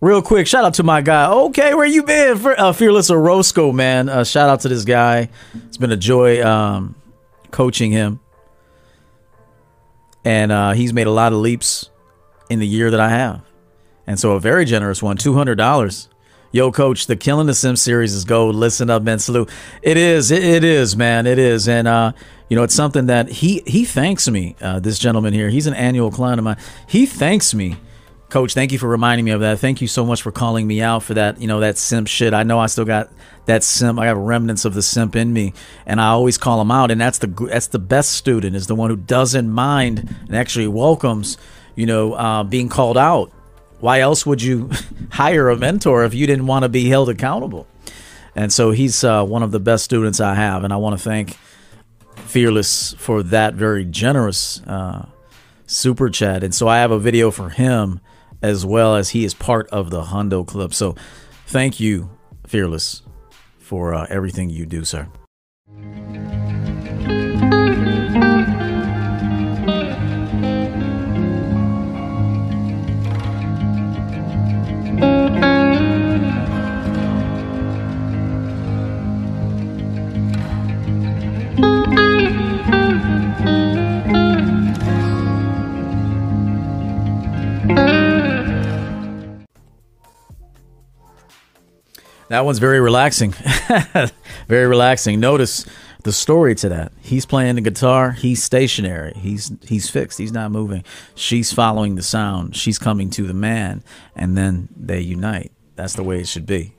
Real 0.00 0.22
quick, 0.22 0.46
shout 0.46 0.64
out 0.64 0.74
to 0.74 0.82
my 0.82 1.02
guy. 1.02 1.30
Okay, 1.30 1.74
where 1.74 1.86
you 1.86 2.02
been? 2.02 2.40
Uh, 2.56 2.72
Fearless 2.72 3.10
Orozco, 3.10 3.70
man. 3.70 4.08
Uh, 4.08 4.24
shout 4.24 4.48
out 4.48 4.60
to 4.60 4.68
this 4.68 4.84
guy. 4.84 5.28
It's 5.66 5.76
been 5.76 5.92
a 5.92 5.96
joy 5.96 6.42
um, 6.42 6.94
coaching 7.50 7.90
him. 7.92 8.20
And 10.24 10.52
uh, 10.52 10.72
he's 10.72 10.94
made 10.94 11.06
a 11.06 11.10
lot 11.10 11.32
of 11.32 11.38
leaps 11.40 11.90
in 12.48 12.60
the 12.60 12.66
year 12.66 12.90
that 12.90 13.00
I 13.00 13.10
have. 13.10 13.42
And 14.06 14.18
so 14.18 14.32
a 14.32 14.40
very 14.40 14.64
generous 14.64 15.02
one, 15.02 15.18
$200 15.18 16.08
Yo, 16.52 16.72
coach, 16.72 17.06
the 17.06 17.14
Killing 17.14 17.46
the 17.46 17.54
Simp 17.54 17.78
series 17.78 18.12
is 18.12 18.24
gold. 18.24 18.56
Listen 18.56 18.90
up, 18.90 19.04
man. 19.04 19.20
Salute. 19.20 19.48
It 19.82 19.96
is. 19.96 20.32
It, 20.32 20.64
is, 20.64 20.96
man. 20.96 21.28
It 21.28 21.38
is. 21.38 21.68
And, 21.68 21.86
uh, 21.86 22.10
you 22.48 22.56
know, 22.56 22.64
it's 22.64 22.74
something 22.74 23.06
that 23.06 23.28
he, 23.28 23.62
he 23.68 23.84
thanks 23.84 24.28
me, 24.28 24.56
uh, 24.60 24.80
this 24.80 24.98
gentleman 24.98 25.32
here. 25.32 25.48
He's 25.48 25.68
an 25.68 25.74
annual 25.74 26.10
client 26.10 26.40
of 26.40 26.44
mine. 26.44 26.56
He 26.88 27.06
thanks 27.06 27.54
me. 27.54 27.76
Coach, 28.30 28.52
thank 28.52 28.72
you 28.72 28.78
for 28.78 28.88
reminding 28.88 29.24
me 29.24 29.30
of 29.30 29.40
that. 29.42 29.60
Thank 29.60 29.80
you 29.80 29.86
so 29.86 30.04
much 30.04 30.22
for 30.22 30.32
calling 30.32 30.66
me 30.66 30.82
out 30.82 31.04
for 31.04 31.14
that, 31.14 31.40
you 31.40 31.46
know, 31.46 31.60
that 31.60 31.78
simp 31.78 32.08
shit. 32.08 32.34
I 32.34 32.42
know 32.42 32.58
I 32.58 32.66
still 32.66 32.84
got 32.84 33.12
that 33.46 33.62
simp. 33.62 34.00
I 34.00 34.06
have 34.06 34.18
remnants 34.18 34.64
of 34.64 34.74
the 34.74 34.82
simp 34.82 35.14
in 35.14 35.32
me, 35.32 35.52
and 35.86 36.00
I 36.00 36.08
always 36.08 36.36
call 36.36 36.60
him 36.60 36.72
out. 36.72 36.90
And 36.90 37.00
that's 37.00 37.18
the 37.18 37.28
that's 37.28 37.68
the 37.68 37.80
best 37.80 38.12
student 38.12 38.56
is 38.56 38.66
the 38.66 38.74
one 38.76 38.90
who 38.90 38.96
doesn't 38.96 39.50
mind 39.50 40.16
and 40.26 40.36
actually 40.36 40.68
welcomes, 40.68 41.38
you 41.74 41.86
know, 41.86 42.14
uh, 42.14 42.42
being 42.44 42.68
called 42.68 42.98
out 42.98 43.32
why 43.80 44.00
else 44.00 44.24
would 44.24 44.42
you 44.42 44.70
hire 45.10 45.48
a 45.48 45.56
mentor 45.56 46.04
if 46.04 46.14
you 46.14 46.26
didn't 46.26 46.46
want 46.46 46.62
to 46.62 46.68
be 46.68 46.88
held 46.88 47.08
accountable? 47.08 47.66
And 48.34 48.52
so 48.52 48.70
he's 48.70 49.02
uh, 49.02 49.24
one 49.24 49.42
of 49.42 49.50
the 49.50 49.60
best 49.60 49.84
students 49.84 50.20
I 50.20 50.34
have, 50.34 50.62
and 50.64 50.72
I 50.72 50.76
want 50.76 50.98
to 50.98 51.02
thank 51.02 51.36
Fearless 52.16 52.94
for 52.94 53.24
that 53.24 53.54
very 53.54 53.84
generous 53.84 54.62
uh, 54.62 55.08
super 55.66 56.08
chat. 56.10 56.44
And 56.44 56.54
so 56.54 56.68
I 56.68 56.78
have 56.78 56.92
a 56.92 56.98
video 56.98 57.32
for 57.32 57.50
him 57.50 58.00
as 58.40 58.64
well 58.64 58.94
as 58.94 59.10
he 59.10 59.24
is 59.24 59.34
part 59.34 59.68
of 59.70 59.90
the 59.90 60.02
Hundo 60.02 60.46
Club. 60.46 60.72
So 60.72 60.94
thank 61.46 61.80
you, 61.80 62.10
Fearless, 62.46 63.02
for 63.58 63.94
uh, 63.94 64.06
everything 64.08 64.48
you 64.48 64.64
do, 64.64 64.84
sir. 64.84 65.08
That 92.30 92.44
one's 92.44 92.60
very 92.60 92.78
relaxing. 92.78 93.32
very 94.46 94.68
relaxing. 94.68 95.18
Notice 95.18 95.66
the 96.04 96.12
story 96.12 96.54
to 96.54 96.68
that. 96.68 96.92
He's 97.00 97.26
playing 97.26 97.56
the 97.56 97.60
guitar. 97.60 98.12
He's 98.12 98.40
stationary. 98.40 99.14
He's 99.16 99.50
he's 99.66 99.90
fixed. 99.90 100.16
He's 100.16 100.30
not 100.30 100.52
moving. 100.52 100.84
She's 101.16 101.52
following 101.52 101.96
the 101.96 102.04
sound. 102.04 102.54
She's 102.54 102.78
coming 102.78 103.10
to 103.10 103.26
the 103.26 103.34
man, 103.34 103.82
and 104.14 104.38
then 104.38 104.68
they 104.76 105.00
unite. 105.00 105.50
That's 105.74 105.94
the 105.94 106.04
way 106.04 106.20
it 106.20 106.28
should 106.28 106.46
be. 106.46 106.76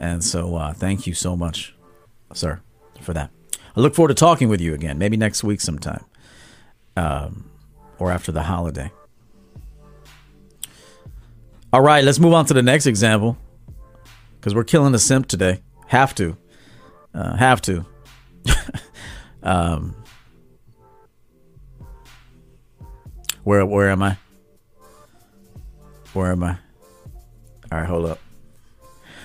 And 0.00 0.24
so, 0.24 0.56
uh, 0.56 0.72
thank 0.72 1.06
you 1.06 1.14
so 1.14 1.36
much, 1.36 1.76
sir, 2.32 2.60
for 3.00 3.12
that. 3.12 3.30
I 3.76 3.80
look 3.80 3.94
forward 3.94 4.08
to 4.08 4.14
talking 4.14 4.48
with 4.48 4.60
you 4.60 4.74
again. 4.74 4.98
Maybe 4.98 5.16
next 5.16 5.44
week 5.44 5.60
sometime, 5.60 6.04
um, 6.96 7.48
or 8.00 8.10
after 8.10 8.32
the 8.32 8.42
holiday. 8.42 8.90
All 11.72 11.82
right, 11.82 12.02
let's 12.02 12.18
move 12.18 12.32
on 12.32 12.46
to 12.46 12.54
the 12.54 12.62
next 12.62 12.86
example 12.86 13.38
because 14.48 14.54
we're 14.54 14.64
killing 14.64 14.92
the 14.92 14.98
simp 14.98 15.28
today. 15.28 15.60
Have 15.88 16.14
to, 16.14 16.34
uh, 17.12 17.36
have 17.36 17.60
to. 17.62 17.84
um, 19.42 19.94
where 23.44 23.66
where 23.66 23.90
am 23.90 24.02
I? 24.02 24.16
Where 26.14 26.32
am 26.32 26.44
I? 26.44 26.56
All 27.70 27.78
right, 27.78 27.86
hold 27.86 28.06
up. 28.06 28.20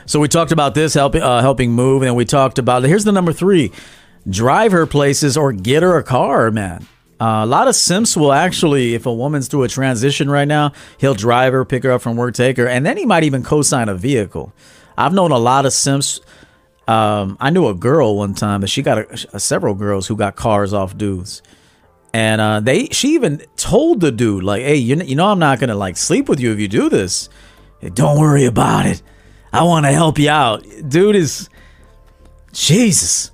So 0.07 0.19
we 0.19 0.27
talked 0.27 0.51
about 0.51 0.75
this 0.75 0.93
helping 0.93 1.21
uh, 1.21 1.39
helping 1.39 1.71
move, 1.71 2.03
and 2.03 2.17
we 2.17 2.25
talked 2.25 2.59
about 2.59 2.83
here's 2.83 3.05
the 3.05 3.13
number 3.13 3.31
three. 3.31 3.71
drive 4.29 4.73
her 4.73 4.85
places 4.85 5.37
or 5.37 5.53
get 5.53 5.83
her 5.83 5.97
a 5.97 6.03
car, 6.03 6.51
man. 6.51 6.85
Uh, 7.21 7.43
a 7.43 7.45
lot 7.45 7.69
of 7.69 7.75
simps 7.77 8.17
will 8.17 8.33
actually, 8.33 8.93
if 8.93 9.05
a 9.05 9.13
woman's 9.13 9.47
through 9.47 9.63
a 9.63 9.69
transition 9.69 10.29
right 10.29 10.47
now, 10.47 10.73
he'll 10.97 11.13
drive 11.13 11.53
her, 11.53 11.63
pick 11.63 11.83
her 11.83 11.91
up 11.91 12.01
from 12.01 12.17
work, 12.17 12.33
take 12.33 12.57
her, 12.57 12.67
and 12.67 12.85
then 12.85 12.97
he 12.97 13.05
might 13.05 13.23
even 13.23 13.41
co-sign 13.41 13.87
a 13.87 13.95
vehicle. 13.95 14.51
I've 14.97 15.13
known 15.13 15.31
a 15.31 15.37
lot 15.37 15.65
of 15.65 15.73
simps. 15.73 16.21
Um, 16.87 17.37
I 17.39 17.49
knew 17.49 17.67
a 17.67 17.73
girl 17.73 18.17
one 18.17 18.33
time 18.33 18.61
that 18.61 18.67
she 18.67 18.81
got 18.81 18.97
a, 18.97 19.27
a, 19.33 19.39
several 19.39 19.73
girls 19.73 20.07
who 20.07 20.15
got 20.15 20.35
cars 20.35 20.73
off 20.73 20.97
dudes, 20.97 21.41
and 22.13 22.41
uh, 22.41 22.59
they 22.59 22.87
she 22.87 23.15
even 23.15 23.41
told 23.55 24.01
the 24.01 24.11
dude 24.11 24.43
like, 24.43 24.63
"Hey, 24.63 24.75
you, 24.75 24.97
you 24.97 25.15
know 25.15 25.27
I'm 25.27 25.39
not 25.39 25.59
gonna 25.59 25.75
like 25.75 25.95
sleep 25.95 26.27
with 26.27 26.39
you 26.39 26.51
if 26.51 26.59
you 26.59 26.67
do 26.67 26.89
this. 26.89 27.29
Don't 27.93 28.19
worry 28.19 28.45
about 28.45 28.85
it. 28.85 29.01
I 29.51 29.63
want 29.63 29.85
to 29.85 29.93
help 29.93 30.19
you 30.19 30.29
out." 30.29 30.65
Dude 30.87 31.15
is 31.15 31.49
Jesus 32.51 33.31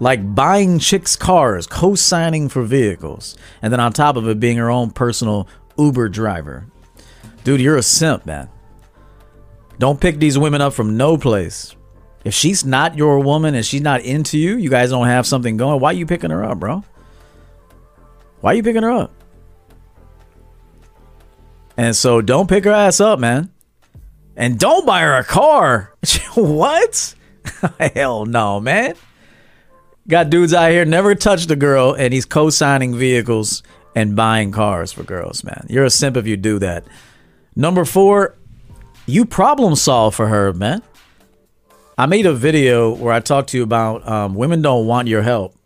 like 0.00 0.34
buying 0.34 0.78
chicks' 0.78 1.16
cars, 1.16 1.66
co 1.66 1.94
signing 1.94 2.48
for 2.48 2.62
vehicles, 2.62 3.36
and 3.62 3.72
then 3.72 3.80
on 3.80 3.92
top 3.92 4.16
of 4.16 4.28
it, 4.28 4.40
being 4.40 4.56
her 4.56 4.70
own 4.70 4.90
personal 4.90 5.48
Uber 5.78 6.08
driver. 6.08 6.66
Dude, 7.44 7.60
you're 7.60 7.76
a 7.76 7.82
simp, 7.82 8.26
man. 8.26 8.48
Don't 9.78 10.00
pick 10.00 10.18
these 10.18 10.38
women 10.38 10.60
up 10.60 10.72
from 10.72 10.96
no 10.96 11.18
place. 11.18 11.74
If 12.24 12.34
she's 12.34 12.64
not 12.64 12.96
your 12.96 13.20
woman 13.20 13.54
and 13.54 13.64
she's 13.64 13.82
not 13.82 14.00
into 14.00 14.38
you, 14.38 14.56
you 14.56 14.70
guys 14.70 14.90
don't 14.90 15.06
have 15.06 15.26
something 15.26 15.56
going, 15.56 15.80
why 15.80 15.90
are 15.90 15.94
you 15.96 16.06
picking 16.06 16.30
her 16.30 16.44
up, 16.44 16.58
bro? 16.58 16.82
Why 18.40 18.52
are 18.52 18.54
you 18.54 18.62
picking 18.62 18.82
her 18.82 18.90
up? 18.90 19.12
And 21.76 21.94
so 21.94 22.20
don't 22.22 22.48
pick 22.48 22.64
her 22.64 22.72
ass 22.72 23.00
up, 23.00 23.18
man. 23.18 23.50
And 24.34 24.58
don't 24.58 24.86
buy 24.86 25.02
her 25.02 25.16
a 25.16 25.24
car. 25.24 25.94
what? 26.34 27.14
Hell 27.94 28.26
no, 28.26 28.60
man. 28.60 28.94
Got 30.08 30.30
dudes 30.30 30.54
out 30.54 30.70
here 30.70 30.84
never 30.84 31.14
touched 31.14 31.50
a 31.50 31.56
girl, 31.56 31.92
and 31.92 32.14
he's 32.14 32.24
co-signing 32.24 32.96
vehicles 32.96 33.62
and 33.94 34.14
buying 34.14 34.52
cars 34.52 34.92
for 34.92 35.02
girls. 35.02 35.42
Man, 35.42 35.66
you're 35.68 35.84
a 35.84 35.90
simp 35.90 36.16
if 36.16 36.26
you 36.26 36.36
do 36.36 36.58
that. 36.60 36.84
Number 37.56 37.84
four, 37.84 38.36
you 39.06 39.24
problem 39.24 39.76
solve 39.76 40.14
for 40.14 40.26
her, 40.26 40.52
man. 40.52 40.82
I 41.96 42.06
made 42.06 42.26
a 42.26 42.34
video 42.34 42.94
where 42.94 43.12
I 43.12 43.20
talked 43.20 43.50
to 43.50 43.56
you 43.56 43.62
about 43.62 44.06
um, 44.06 44.34
women 44.34 44.60
don't 44.60 44.86
want 44.86 45.08
your 45.08 45.22
help 45.22 45.56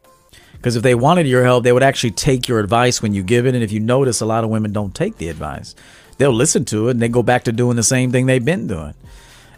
because 0.53 0.77
if 0.77 0.83
they 0.83 0.95
wanted 0.95 1.27
your 1.27 1.43
help, 1.43 1.65
they 1.65 1.73
would 1.73 1.83
actually 1.83 2.13
take 2.13 2.47
your 2.47 2.61
advice 2.61 3.03
when 3.03 3.15
you 3.15 3.23
give 3.23 3.47
it. 3.47 3.55
And 3.55 3.65
if 3.65 3.73
you 3.73 3.81
notice, 3.81 4.21
a 4.21 4.27
lot 4.27 4.45
of 4.45 4.51
women 4.51 4.73
don't 4.73 4.95
take 4.95 5.17
the 5.17 5.29
advice. 5.29 5.75
They'll 6.19 6.33
listen 6.33 6.67
to 6.67 6.89
it 6.89 6.93
and 6.93 7.03
they 7.03 7.09
go 7.09 7.23
back 7.23 7.45
to 7.45 7.53
doing 7.53 7.77
the 7.77 7.83
same 7.83 8.13
thing 8.13 8.27
they've 8.27 8.45
been 8.45 8.67
doing. 8.67 8.95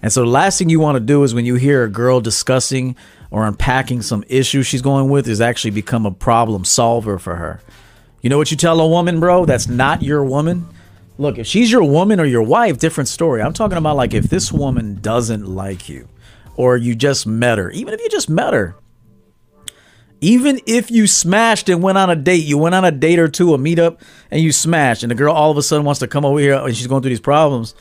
And 0.01 0.13
so 0.13 0.23
the 0.23 0.31
last 0.31 0.59
thing 0.59 0.69
you 0.69 0.81
want 0.81 0.97
to 0.97 1.01
do 1.01 1.23
is 1.25 1.35
when 1.35 1.45
you 1.45 1.57
hear 1.57 1.85
a 1.85 1.91
girl 1.91 2.21
discussing 2.21 2.97
or 3.31 3.47
unpacking 3.47 4.03
some 4.03 4.25
issue 4.29 4.63
she's 4.63 4.83
going 4.83 5.11
with 5.11 5.29
is 5.29 5.41
actually 5.41 5.73
become 5.73 6.07
a 6.07 6.11
problem 6.11 6.65
solver 6.65 7.19
for 7.19 7.37
her. 7.37 7.61
You 8.21 8.31
know 8.31 8.39
what 8.39 8.51
you 8.51 8.57
tell 8.57 8.81
a 8.81 8.89
woman, 8.89 9.21
bro? 9.21 9.45
That's 9.45 9.69
not 9.69 10.03
your 10.03 10.25
woman. 10.25 10.69
Look, 11.23 11.39
if 11.39 11.47
she's 11.47 11.71
your 11.71 11.85
woman 11.85 12.21
or 12.21 12.25
your 12.25 12.43
wife, 12.43 12.79
different 12.79 13.09
story. 13.09 13.41
I'm 13.41 13.53
talking 13.53 13.79
about 13.79 13.97
like 13.97 14.13
if 14.13 14.25
this 14.25 14.53
woman 14.53 15.01
doesn't 15.01 15.47
like 15.47 15.89
you 15.89 16.09
or 16.57 16.77
you 16.77 16.95
just 16.95 17.27
met 17.27 17.59
her, 17.59 17.71
even 17.71 17.95
if 17.95 18.01
you 18.01 18.09
just 18.09 18.29
met 18.29 18.53
her, 18.53 18.77
even 20.21 20.61
if 20.67 20.91
you 20.91 21.07
smashed 21.07 21.69
and 21.69 21.83
went 21.83 21.99
on 21.99 22.11
a 22.11 22.17
date, 22.17 22.45
you 22.45 22.59
went 22.59 22.75
on 22.75 22.85
a 22.85 22.91
date 22.91 23.19
or 23.19 23.29
two, 23.29 23.55
a 23.55 23.59
meetup, 23.59 24.01
and 24.31 24.41
you 24.41 24.53
smashed, 24.53 25.03
and 25.03 25.11
the 25.11 25.15
girl 25.15 25.35
all 25.35 25.51
of 25.51 25.57
a 25.57 25.63
sudden 25.63 25.85
wants 25.85 26.01
to 26.01 26.07
come 26.07 26.25
over 26.25 26.39
here 26.39 26.55
and 26.55 26.77
she's 26.77 26.87
going 26.87 27.03
through 27.03 27.11
these 27.11 27.21
problems 27.21 27.75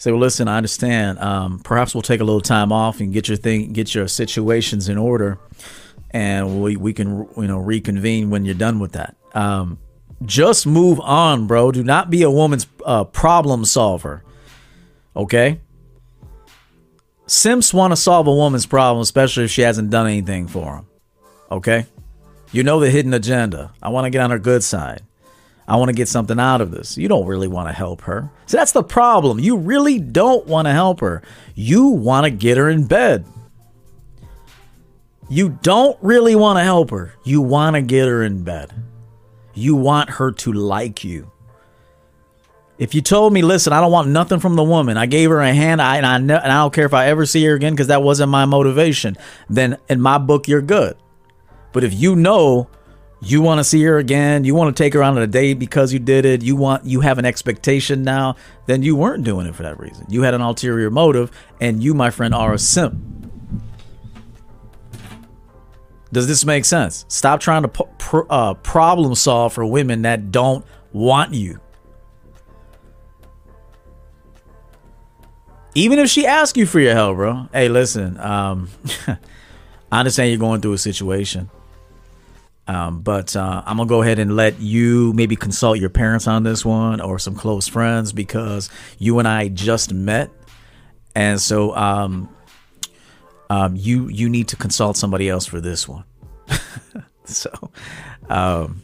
say, 0.00 0.10
well, 0.10 0.20
listen, 0.20 0.48
I 0.48 0.56
understand. 0.56 1.18
Um, 1.18 1.58
perhaps 1.58 1.94
we'll 1.94 2.00
take 2.00 2.20
a 2.20 2.24
little 2.24 2.40
time 2.40 2.72
off 2.72 3.00
and 3.00 3.12
get 3.12 3.28
your 3.28 3.36
thing, 3.36 3.74
get 3.74 3.94
your 3.94 4.08
situations 4.08 4.88
in 4.88 4.96
order, 4.96 5.38
and 6.10 6.62
we 6.62 6.76
we 6.76 6.94
can 6.94 7.28
you 7.36 7.46
know 7.46 7.58
reconvene 7.58 8.30
when 8.30 8.46
you're 8.46 8.54
done 8.54 8.78
with 8.78 8.92
that. 8.92 9.14
Um, 9.34 9.78
just 10.24 10.66
move 10.66 11.00
on, 11.00 11.46
bro. 11.46 11.72
Do 11.72 11.82
not 11.82 12.10
be 12.10 12.22
a 12.22 12.30
woman's 12.30 12.66
uh, 12.84 13.04
problem 13.04 13.64
solver. 13.64 14.22
Okay. 15.16 15.60
Simps 17.26 17.72
want 17.72 17.92
to 17.92 17.96
solve 17.96 18.26
a 18.26 18.34
woman's 18.34 18.66
problem, 18.66 19.02
especially 19.02 19.44
if 19.44 19.50
she 19.50 19.62
hasn't 19.62 19.90
done 19.90 20.06
anything 20.06 20.48
for 20.48 20.76
them. 20.76 20.86
Okay. 21.50 21.86
You 22.52 22.62
know 22.62 22.80
the 22.80 22.90
hidden 22.90 23.14
agenda. 23.14 23.72
I 23.82 23.90
want 23.90 24.06
to 24.06 24.10
get 24.10 24.20
on 24.20 24.30
her 24.30 24.38
good 24.38 24.64
side. 24.64 25.02
I 25.68 25.76
want 25.76 25.88
to 25.88 25.94
get 25.94 26.08
something 26.08 26.40
out 26.40 26.60
of 26.60 26.72
this. 26.72 26.98
You 26.98 27.06
don't 27.06 27.26
really 27.26 27.46
want 27.46 27.68
to 27.68 27.72
help 27.72 28.02
her. 28.02 28.28
So 28.46 28.56
that's 28.56 28.72
the 28.72 28.82
problem. 28.82 29.38
You 29.38 29.56
really 29.56 30.00
don't 30.00 30.44
want 30.46 30.66
to 30.66 30.72
help 30.72 30.98
her. 31.00 31.22
You 31.54 31.86
want 31.86 32.24
to 32.24 32.30
get 32.30 32.56
her 32.56 32.68
in 32.68 32.86
bed. 32.86 33.24
You 35.28 35.50
don't 35.62 35.96
really 36.02 36.34
want 36.34 36.58
to 36.58 36.64
help 36.64 36.90
her. 36.90 37.14
You 37.22 37.40
want 37.40 37.76
to 37.76 37.82
get 37.82 38.08
her 38.08 38.24
in 38.24 38.42
bed. 38.42 38.72
You 39.60 39.76
want 39.76 40.10
her 40.10 40.32
to 40.32 40.52
like 40.52 41.04
you. 41.04 41.30
If 42.78 42.94
you 42.94 43.02
told 43.02 43.34
me, 43.34 43.42
listen, 43.42 43.74
I 43.74 43.80
don't 43.82 43.92
want 43.92 44.08
nothing 44.08 44.40
from 44.40 44.56
the 44.56 44.64
woman, 44.64 44.96
I 44.96 45.04
gave 45.04 45.28
her 45.28 45.40
a 45.40 45.52
hand, 45.52 45.82
I, 45.82 45.98
and, 45.98 46.06
I, 46.06 46.16
and 46.16 46.32
I 46.32 46.62
don't 46.62 46.72
care 46.72 46.86
if 46.86 46.94
I 46.94 47.08
ever 47.08 47.26
see 47.26 47.44
her 47.44 47.54
again 47.54 47.74
because 47.74 47.88
that 47.88 48.02
wasn't 48.02 48.30
my 48.30 48.46
motivation, 48.46 49.18
then 49.50 49.76
in 49.90 50.00
my 50.00 50.16
book, 50.16 50.48
you're 50.48 50.62
good. 50.62 50.96
But 51.72 51.84
if 51.84 51.92
you 51.92 52.16
know 52.16 52.70
you 53.20 53.42
want 53.42 53.58
to 53.58 53.64
see 53.64 53.82
her 53.82 53.98
again, 53.98 54.44
you 54.44 54.54
want 54.54 54.74
to 54.74 54.82
take 54.82 54.94
her 54.94 55.02
on 55.02 55.18
a 55.18 55.26
date 55.26 55.58
because 55.58 55.92
you 55.92 55.98
did 55.98 56.24
it, 56.24 56.42
you 56.42 56.56
want 56.56 56.86
you 56.86 57.00
have 57.00 57.18
an 57.18 57.26
expectation 57.26 58.02
now, 58.02 58.36
then 58.64 58.82
you 58.82 58.96
weren't 58.96 59.24
doing 59.24 59.46
it 59.46 59.54
for 59.54 59.62
that 59.62 59.78
reason. 59.78 60.06
You 60.08 60.22
had 60.22 60.32
an 60.32 60.40
ulterior 60.40 60.90
motive, 60.90 61.30
and 61.60 61.82
you, 61.82 61.92
my 61.92 62.08
friend, 62.08 62.34
are 62.34 62.54
a 62.54 62.58
simp. 62.58 62.98
Does 66.12 66.26
this 66.26 66.44
make 66.44 66.64
sense? 66.64 67.04
Stop 67.08 67.40
trying 67.40 67.62
to 67.62 68.26
uh, 68.30 68.54
problem 68.54 69.14
solve 69.14 69.52
for 69.52 69.64
women 69.64 70.02
that 70.02 70.32
don't 70.32 70.64
want 70.92 71.34
you. 71.34 71.60
Even 75.74 76.00
if 76.00 76.10
she 76.10 76.26
asks 76.26 76.58
you 76.58 76.66
for 76.66 76.80
your 76.80 76.94
help, 76.94 77.16
bro. 77.16 77.48
Hey, 77.52 77.68
listen, 77.68 78.18
um, 78.18 78.68
I 79.92 80.00
understand 80.00 80.30
you're 80.30 80.38
going 80.38 80.60
through 80.60 80.72
a 80.72 80.78
situation 80.78 81.48
um, 82.70 83.00
but 83.00 83.34
uh, 83.34 83.64
I'm 83.66 83.78
gonna 83.78 83.88
go 83.88 84.00
ahead 84.00 84.20
and 84.20 84.36
let 84.36 84.60
you 84.60 85.12
maybe 85.14 85.34
consult 85.34 85.80
your 85.80 85.90
parents 85.90 86.28
on 86.28 86.44
this 86.44 86.64
one 86.64 87.00
or 87.00 87.18
some 87.18 87.34
close 87.34 87.66
friends 87.66 88.12
because 88.12 88.70
you 88.96 89.18
and 89.18 89.26
I 89.26 89.48
just 89.48 89.92
met, 89.92 90.30
and 91.16 91.40
so 91.40 91.74
um, 91.74 92.28
um, 93.50 93.74
you 93.74 94.08
you 94.08 94.28
need 94.28 94.48
to 94.48 94.56
consult 94.56 94.96
somebody 94.96 95.28
else 95.28 95.44
for 95.44 95.60
this 95.60 95.88
one. 95.88 96.04
so, 97.24 97.50
um, 98.28 98.82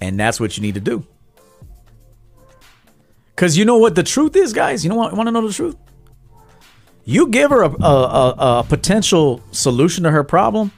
and 0.00 0.20
that's 0.20 0.38
what 0.38 0.56
you 0.56 0.62
need 0.62 0.74
to 0.74 0.80
do. 0.80 1.04
Cause 3.34 3.56
you 3.56 3.64
know 3.64 3.78
what 3.78 3.94
the 3.94 4.02
truth 4.02 4.36
is, 4.36 4.52
guys. 4.52 4.84
You 4.84 4.90
know 4.90 4.96
what? 4.96 5.14
Want 5.14 5.26
to 5.26 5.32
know 5.32 5.46
the 5.46 5.52
truth? 5.52 5.76
You 7.04 7.28
give 7.28 7.50
her 7.50 7.62
a, 7.62 7.70
a, 7.82 7.84
a, 7.84 8.58
a 8.60 8.64
potential 8.68 9.42
solution 9.50 10.04
to 10.04 10.10
her 10.10 10.22
problem. 10.22 10.70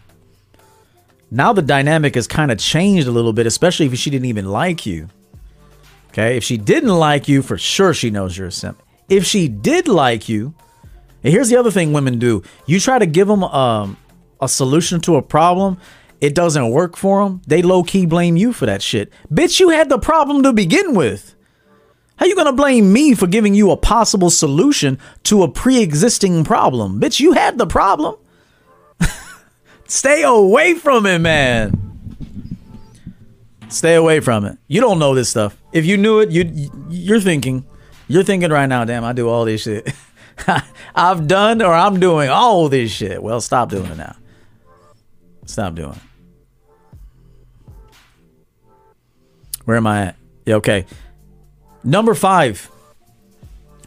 Now 1.30 1.52
the 1.52 1.62
dynamic 1.62 2.14
has 2.14 2.28
kind 2.28 2.52
of 2.52 2.58
changed 2.58 3.08
a 3.08 3.10
little 3.10 3.32
bit, 3.32 3.46
especially 3.46 3.86
if 3.86 3.98
she 3.98 4.10
didn't 4.10 4.26
even 4.26 4.46
like 4.46 4.86
you. 4.86 5.08
Okay, 6.10 6.36
if 6.36 6.44
she 6.44 6.56
didn't 6.56 6.94
like 6.94 7.28
you, 7.28 7.42
for 7.42 7.58
sure 7.58 7.92
she 7.92 8.10
knows 8.10 8.38
you're 8.38 8.46
a 8.46 8.52
simp. 8.52 8.80
If 9.08 9.26
she 9.26 9.48
did 9.48 9.86
like 9.88 10.28
you, 10.28 10.54
and 11.22 11.32
here's 11.32 11.48
the 11.48 11.56
other 11.56 11.70
thing 11.70 11.92
women 11.92 12.18
do: 12.18 12.42
you 12.66 12.80
try 12.80 12.98
to 12.98 13.06
give 13.06 13.28
them 13.28 13.44
um, 13.44 13.96
a 14.40 14.48
solution 14.48 15.00
to 15.02 15.16
a 15.16 15.22
problem, 15.22 15.78
it 16.20 16.34
doesn't 16.34 16.70
work 16.70 16.96
for 16.96 17.24
them. 17.24 17.42
They 17.46 17.62
low 17.62 17.82
key 17.82 18.06
blame 18.06 18.36
you 18.36 18.52
for 18.52 18.66
that 18.66 18.82
shit. 18.82 19.12
Bitch, 19.32 19.60
you 19.60 19.70
had 19.70 19.88
the 19.88 19.98
problem 19.98 20.42
to 20.42 20.52
begin 20.52 20.94
with. 20.94 21.34
How 22.16 22.24
you 22.26 22.34
gonna 22.34 22.52
blame 22.52 22.92
me 22.92 23.14
for 23.14 23.26
giving 23.26 23.54
you 23.54 23.70
a 23.70 23.76
possible 23.76 24.30
solution 24.30 24.98
to 25.24 25.42
a 25.42 25.48
pre-existing 25.48 26.44
problem? 26.44 26.98
Bitch, 27.00 27.20
you 27.20 27.32
had 27.32 27.58
the 27.58 27.66
problem. 27.66 28.16
Stay 29.86 30.22
away 30.22 30.74
from 30.74 31.04
it, 31.04 31.18
man. 31.18 31.86
Stay 33.68 33.94
away 33.94 34.20
from 34.20 34.44
it. 34.46 34.56
You 34.68 34.80
don't 34.80 34.98
know 34.98 35.14
this 35.14 35.28
stuff. 35.28 35.56
If 35.72 35.84
you 35.84 35.96
knew 35.98 36.20
it, 36.20 36.30
you 36.30 36.70
you're 36.88 37.20
thinking, 37.20 37.66
you're 38.08 38.24
thinking 38.24 38.50
right 38.50 38.66
now, 38.66 38.84
damn, 38.84 39.04
I 39.04 39.12
do 39.12 39.28
all 39.28 39.44
this 39.44 39.62
shit. 39.62 39.92
I've 40.94 41.26
done 41.26 41.62
or 41.62 41.72
I'm 41.72 42.00
doing 42.00 42.28
all 42.28 42.68
this 42.68 42.90
shit. 42.90 43.22
Well, 43.22 43.40
stop 43.40 43.70
doing 43.70 43.86
it 43.86 43.96
now. 43.96 44.16
Stop 45.46 45.74
doing 45.74 45.92
it. 45.92 45.98
Where 49.64 49.76
am 49.76 49.86
I 49.86 50.06
at? 50.06 50.16
Yeah, 50.44 50.56
okay. 50.56 50.86
Number 51.82 52.14
five. 52.14 52.70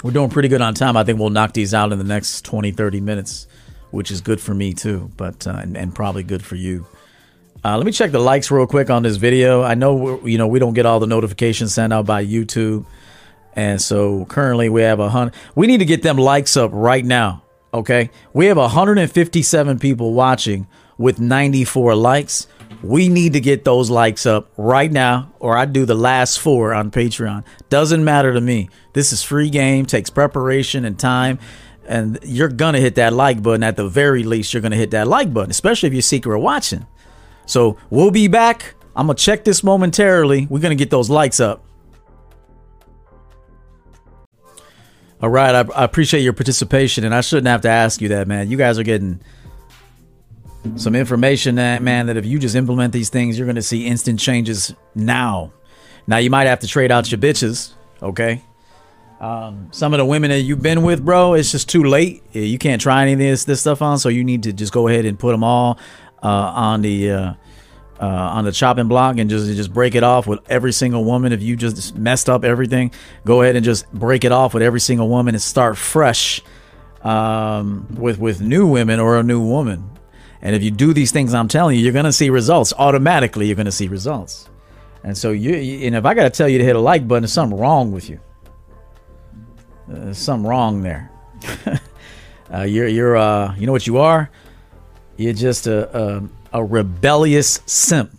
We're 0.04 0.12
doing 0.12 0.30
pretty 0.30 0.48
good 0.48 0.62
on 0.62 0.76
time. 0.76 0.96
I 0.96 1.04
think 1.04 1.20
we'll 1.20 1.30
knock 1.30 1.54
these 1.54 1.74
out 1.74 1.92
in 1.92 1.98
the 1.98 2.06
next 2.06 2.46
20, 2.46 2.72
30 2.72 3.02
minutes, 3.02 3.48
which 3.92 4.12
is 4.12 4.22
good 4.22 4.40
for 4.40 4.54
me 4.54 4.74
too, 4.74 5.12
but 5.18 5.46
uh, 5.46 5.58
and, 5.62 5.76
and, 5.76 5.94
probably 5.94 6.24
good 6.24 6.42
for 6.44 6.56
you. 6.56 6.86
Uh, 7.66 7.76
let 7.76 7.86
me 7.86 7.92
check 7.92 8.12
the 8.12 8.20
likes 8.20 8.50
real 8.50 8.66
quick 8.66 8.90
on 8.90 9.04
this 9.04 9.18
video. 9.18 9.62
I 9.62 9.76
know 9.76 10.26
you 10.26 10.38
know 10.38 10.48
we 10.48 10.60
don't 10.60 10.74
get 10.74 10.86
all 10.86 11.02
the 11.02 11.08
notifications 11.08 11.74
sent 11.74 11.92
out 11.92 12.06
by 12.06 12.26
YouTube, 12.26 12.86
and 13.60 13.82
so 13.82 14.24
currently 14.26 14.70
we 14.70 14.84
have 14.84 15.02
a 15.02 15.10
hundred. 15.10 15.34
We 15.54 15.68
need 15.68 15.80
to 15.80 15.86
get 15.86 16.02
them 16.02 16.18
likes 16.18 16.56
up 16.56 16.72
right 16.74 17.04
now. 17.04 17.44
Okay. 17.74 18.10
We 18.32 18.46
have 18.46 18.56
157 18.56 19.80
people 19.80 20.14
watching 20.14 20.66
with 20.98 21.20
94 21.20 21.94
likes. 21.96 22.48
We 22.82 23.10
need 23.10 23.34
to 23.34 23.42
get 23.42 23.66
those 23.66 23.90
likes 23.90 24.26
up 24.26 24.50
right 24.56 24.90
now, 24.90 25.34
or 25.40 25.58
I 25.58 25.66
do 25.66 25.86
the 25.86 25.94
last 25.94 26.40
four 26.40 26.74
on 26.74 26.90
Patreon. 26.90 27.44
Doesn't 27.68 28.02
matter 28.02 28.34
to 28.34 28.40
me. 28.40 28.70
This 28.94 29.12
is 29.12 29.24
free 29.24 29.50
game, 29.50 29.86
takes 29.86 30.10
preparation 30.10 30.86
and 30.86 30.98
time. 30.98 31.38
And 31.86 32.18
you're 32.24 32.48
going 32.48 32.76
to 32.76 32.80
hit 32.80 32.96
that 32.96 33.12
like 33.12 33.44
button. 33.44 33.64
At 33.64 33.76
the 33.76 33.90
very 33.90 34.24
least, 34.24 34.54
you're 34.54 34.62
going 34.62 34.72
to 34.72 34.78
hit 34.78 34.92
that 34.92 35.08
like 35.08 35.34
button, 35.34 35.52
especially 35.52 35.88
if 35.88 35.94
you're 35.94 36.02
secret 36.02 36.40
watching. 36.40 36.88
So 37.46 37.76
we'll 37.90 38.12
be 38.12 38.30
back. 38.30 38.76
I'm 38.96 39.08
going 39.08 39.18
to 39.18 39.24
check 39.24 39.44
this 39.44 39.66
momentarily. 39.66 40.48
We're 40.50 40.60
going 40.60 40.78
to 40.78 40.82
get 40.82 40.92
those 40.92 41.10
likes 41.10 41.42
up. 41.42 41.66
All 45.22 45.30
right. 45.30 45.54
I, 45.54 45.66
I 45.76 45.84
appreciate 45.84 46.22
your 46.22 46.34
participation. 46.34 47.04
And 47.04 47.14
I 47.14 47.22
shouldn't 47.22 47.48
have 47.48 47.62
to 47.62 47.70
ask 47.70 48.02
you 48.02 48.10
that, 48.10 48.28
man. 48.28 48.50
You 48.50 48.58
guys 48.58 48.80
are 48.80 48.84
getting 48.84 49.20
some 50.76 50.96
information 50.96 51.56
that 51.56 51.82
man 51.82 52.08
that 52.08 52.18
if 52.18 52.26
you 52.26 52.38
just 52.38 52.56
implement 52.56 52.92
these 52.92 53.10
things 53.10 53.38
you're 53.38 53.46
going 53.46 53.56
to 53.56 53.62
see 53.62 53.86
instant 53.86 54.20
changes 54.20 54.74
now 54.94 55.52
now 56.06 56.18
you 56.18 56.30
might 56.30 56.48
have 56.48 56.60
to 56.60 56.68
trade 56.68 56.92
out 56.92 57.10
your 57.10 57.20
bitches 57.20 57.74
okay 58.04 58.42
um, 59.22 59.68
some 59.72 59.94
of 59.94 59.98
the 59.98 60.06
women 60.06 60.30
that 60.32 60.42
you've 60.42 60.62
been 60.62 60.84
with 60.84 61.04
bro 61.04 61.34
it's 61.34 61.52
just 61.52 61.70
too 61.70 61.84
late 61.84 62.24
you 62.34 62.58
can't 62.58 62.82
try 62.82 63.02
any 63.04 63.14
of 63.14 63.20
this 63.20 63.46
this 63.46 63.62
stuff 63.62 63.82
on 63.82 63.98
so 63.98 64.10
you 64.10 64.24
need 64.24 64.44
to 64.44 64.54
just 64.54 64.74
go 64.74 64.88
ahead 64.88 65.06
and 65.06 65.18
put 65.18 65.32
them 65.32 65.44
all 65.44 65.80
uh, 66.22 66.28
on 66.28 66.82
the 66.82 67.12
uh, 67.12 67.34
uh, 68.00 68.06
on 68.06 68.46
the 68.46 68.52
chopping 68.52 68.88
block 68.88 69.18
and 69.18 69.30
just 69.30 69.48
just 69.56 69.74
break 69.74 69.96
it 69.96 70.04
off 70.04 70.28
with 70.28 70.40
every 70.50 70.72
single 70.72 71.04
woman 71.04 71.34
if 71.34 71.42
you 71.42 71.56
just 71.56 71.96
messed 71.96 72.30
up 72.30 72.44
everything 72.44 72.92
go 73.26 73.42
ahead 73.42 73.56
and 73.56 73.66
just 73.66 73.92
break 73.92 74.24
it 74.24 74.32
off 74.32 74.54
with 74.54 74.64
every 74.64 74.80
single 74.80 75.10
woman 75.10 75.36
and 75.36 75.42
start 75.42 75.78
fresh 75.78 76.42
um, 77.04 77.88
with 77.98 78.18
with 78.18 78.42
new 78.42 78.68
women 78.68 79.00
or 79.00 79.20
a 79.20 79.24
new 79.24 79.42
woman 79.42 79.90
and 80.42 80.56
if 80.56 80.64
you 80.64 80.72
do 80.72 80.94
these 80.94 81.12
things 81.12 81.34
I'm 81.34 81.48
telling 81.48 81.78
you, 81.78 81.84
you're 81.84 82.04
to 82.04 82.14
see 82.14 82.30
results. 82.30 82.74
Automatically, 82.78 83.48
you're 83.48 83.56
to 83.66 83.72
see 83.72 83.88
results. 83.88 84.50
And 85.04 85.18
so 85.18 85.32
you, 85.32 85.54
and 85.86 85.96
if 85.96 86.06
I 86.06 86.14
got 86.14 86.24
to 86.24 86.30
tell 86.30 86.48
you 86.48 86.58
to 86.58 86.64
hit 86.64 86.76
a 86.76 86.80
like 86.80 87.08
button, 87.08 87.24
there's 87.24 87.34
something 87.34 87.58
wrong 87.58 87.92
with 87.92 88.10
you. 88.10 88.20
Uh, 89.90 90.06
there's 90.06 90.18
something 90.18 90.48
wrong 90.48 90.82
there. 90.82 91.12
uh, 92.54 92.62
you're, 92.62 92.88
you're, 92.88 93.18
uh, 93.18 93.56
you 93.56 93.66
know 93.66 93.72
what 93.72 93.88
you 93.88 93.98
are? 93.98 94.30
You're 95.18 95.34
just 95.34 95.68
a, 95.68 95.98
a, 95.98 96.30
a 96.54 96.64
rebellious 96.64 97.62
simp. 97.66 98.12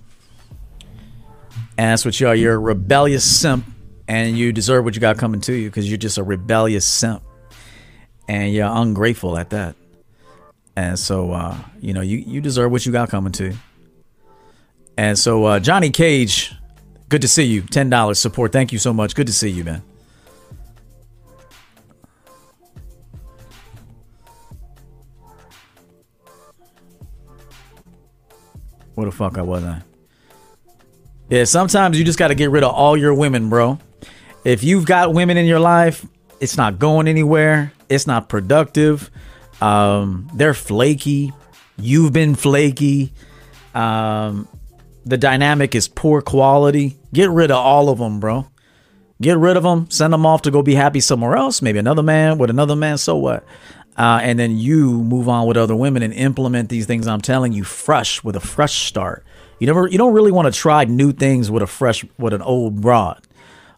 And 1.77 1.93
that's 1.93 2.05
what 2.05 2.19
you 2.21 2.29
are. 2.29 2.35
You're 2.35 2.55
a 2.55 2.59
rebellious 2.59 3.25
simp, 3.25 3.65
and 4.07 4.37
you 4.37 4.53
deserve 4.53 4.85
what 4.85 4.95
you 4.95 5.01
got 5.01 5.19
coming 5.19 5.41
to 5.43 5.53
you 5.53 5.69
because 5.71 5.89
you're 5.89 5.99
just 5.99 6.19
a 6.19 6.23
rebellious 6.23 6.85
simp, 6.85 7.23
and 8.29 8.53
you're 8.53 8.71
ungrateful 8.71 9.39
at 9.39 9.51
that. 9.51 9.77
And 10.77 10.99
so, 10.99 11.33
uh, 11.33 11.57
you 11.81 11.93
know, 11.93 12.01
you, 12.01 12.19
you 12.19 12.41
deserve 12.41 12.71
what 12.71 12.87
you 12.87 12.93
got 12.93 13.09
coming 13.09 13.33
to 13.33 13.47
you. 13.47 13.57
And 14.97 15.19
so, 15.19 15.45
uh, 15.45 15.61
Johnny 15.61 15.91
Cage, 15.91 16.55
good 17.09 17.23
to 17.23 17.29
see 17.29 17.45
you. 17.45 17.63
$10 17.63 18.17
support. 18.17 18.53
Thank 18.53 18.73
you 18.73 18.79
so 18.79 18.93
much. 18.93 19.15
Good 19.15 19.27
to 19.27 19.33
see 19.33 19.49
you, 19.49 19.65
man. 19.65 19.83
What 29.01 29.07
the 29.07 29.13
fuck 29.13 29.39
I 29.39 29.43
wasn't. 29.43 29.83
Yeah, 31.31 31.45
sometimes 31.45 31.99
you 31.99 32.05
just 32.05 32.19
got 32.19 32.29
to 32.29 32.35
get 32.35 32.51
rid 32.51 32.63
of 32.63 32.75
all 32.75 32.99
your 32.99 33.15
women, 33.15 33.49
bro. 33.49 33.79
If 34.45 34.63
you've 34.63 34.85
got 34.85 35.15
women 35.15 35.39
in 35.39 35.47
your 35.47 35.59
life, 35.59 36.05
it's 36.39 36.59
not 36.59 36.79
going 36.79 37.09
anywhere. 37.09 37.73
It's 37.89 38.07
not 38.07 38.29
productive. 38.29 39.11
Um, 39.63 40.29
they're 40.35 40.53
flaky. 40.53 41.33
You've 41.79 42.13
been 42.13 42.35
flaky. 42.35 43.15
Um, 43.75 44.47
the 45.07 45.17
dynamic 45.17 45.75
is 45.75 45.89
poor 45.89 46.21
quality. 46.21 46.99
Get 47.11 47.31
rid 47.31 47.51
of 47.51 47.57
all 47.57 47.89
of 47.89 47.97
them, 47.97 48.21
bro. 48.21 48.51
Get 49.23 49.39
rid 49.39 49.57
of 49.57 49.63
them. 49.63 49.89
Send 49.89 50.13
them 50.13 50.27
off 50.27 50.43
to 50.43 50.51
go 50.51 50.61
be 50.61 50.75
happy 50.75 51.01
somewhere 51.01 51.37
else. 51.37 51.63
Maybe 51.63 51.79
another 51.79 52.03
man 52.03 52.37
with 52.37 52.51
another 52.51 52.77
man. 52.77 52.99
So 52.99 53.17
what? 53.17 53.47
Uh, 54.01 54.19
and 54.23 54.39
then 54.39 54.57
you 54.57 55.03
move 55.03 55.29
on 55.29 55.47
with 55.47 55.59
other 55.59 55.77
women 55.77 56.03
and 56.03 56.15
implement 56.15 56.71
these 56.71 56.87
things 56.87 57.07
I'm 57.07 57.21
telling 57.21 57.53
you 57.53 57.65
fresh 57.65 58.25
with 58.25 58.35
a 58.35 58.41
fresh 58.41 58.87
start. 58.87 59.25
You 59.59 59.67
never, 59.67 59.89
you 59.89 59.99
don't 59.99 60.15
really 60.15 60.33
want 60.33 60.53
to 60.53 60.59
try 60.59 60.85
new 60.85 61.13
things 61.13 61.51
with 61.51 61.63
a 61.63 61.67
fresh, 61.67 62.05
with 62.19 62.33
an 62.33 62.41
old 62.41 62.81
broad. 62.81 63.21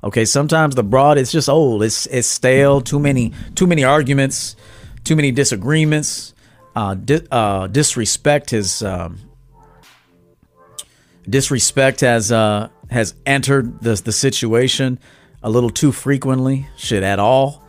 Okay, 0.05 0.25
sometimes 0.25 0.77
the 0.77 0.85
broad 0.85 1.19
is 1.19 1.33
just 1.33 1.49
old. 1.49 1.83
It's 1.83 2.07
it's 2.07 2.29
stale. 2.29 2.81
Too 2.81 2.99
many 2.99 3.33
too 3.55 3.67
many 3.67 3.85
arguments 3.85 4.57
too 5.05 5.17
many 5.17 5.31
disagreements. 5.31 6.35
Uh, 6.75 6.95
di- 6.95 7.27
uh, 7.31 7.67
disrespect 7.67 8.51
has 8.51 8.83
um, 8.83 9.19
disrespect 11.29 12.01
has 12.01 12.33
uh, 12.33 12.69
has 12.91 13.15
entered 13.27 13.81
the 13.81 13.95
the 13.95 14.13
situation 14.13 14.99
a 15.43 15.51
little 15.51 15.71
too 15.71 15.93
frequently. 15.93 16.67
Shit, 16.77 17.03
at 17.03 17.19
all. 17.19 17.63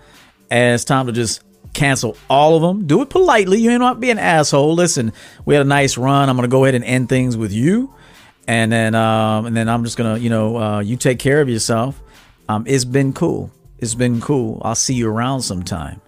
And 0.50 0.76
it's 0.76 0.86
time 0.86 1.08
to 1.08 1.12
just 1.12 1.42
cancel 1.74 2.18
all 2.30 2.56
of 2.56 2.62
them. 2.62 2.86
Do 2.88 3.02
it 3.02 3.10
politely. 3.10 3.60
You 3.60 3.72
ain't 3.72 3.82
not 3.82 4.00
be 4.00 4.12
an 4.12 4.20
asshole. 4.20 4.74
Listen, 4.74 5.14
we 5.46 5.56
had 5.56 5.66
a 5.66 5.70
nice 5.70 5.98
run. 5.98 6.30
I'm 6.30 6.36
gonna 6.36 6.48
go 6.48 6.66
ahead 6.66 6.76
and 6.76 6.84
end 6.84 7.10
things 7.10 7.36
with 7.36 7.52
you, 7.52 7.94
and 8.48 8.72
then 8.72 8.96
um, 8.96 9.46
and 9.46 9.56
then 9.56 9.70
I'm 9.70 9.84
just 9.84 9.98
gonna 9.98 10.18
you 10.18 10.30
know 10.30 10.58
uh, 10.58 10.80
you 10.80 10.98
take 10.98 11.20
care 11.20 11.42
of 11.42 11.50
yourself. 11.50 12.02
Um, 12.50 12.64
it's 12.68 12.86
been 12.86 13.14
cool. 13.14 13.52
It's 13.80 13.96
been 13.96 14.22
cool. 14.22 14.62
I'll 14.64 14.76
see 14.76 14.94
you 14.94 15.10
around 15.10 15.42
sometime 15.42 16.02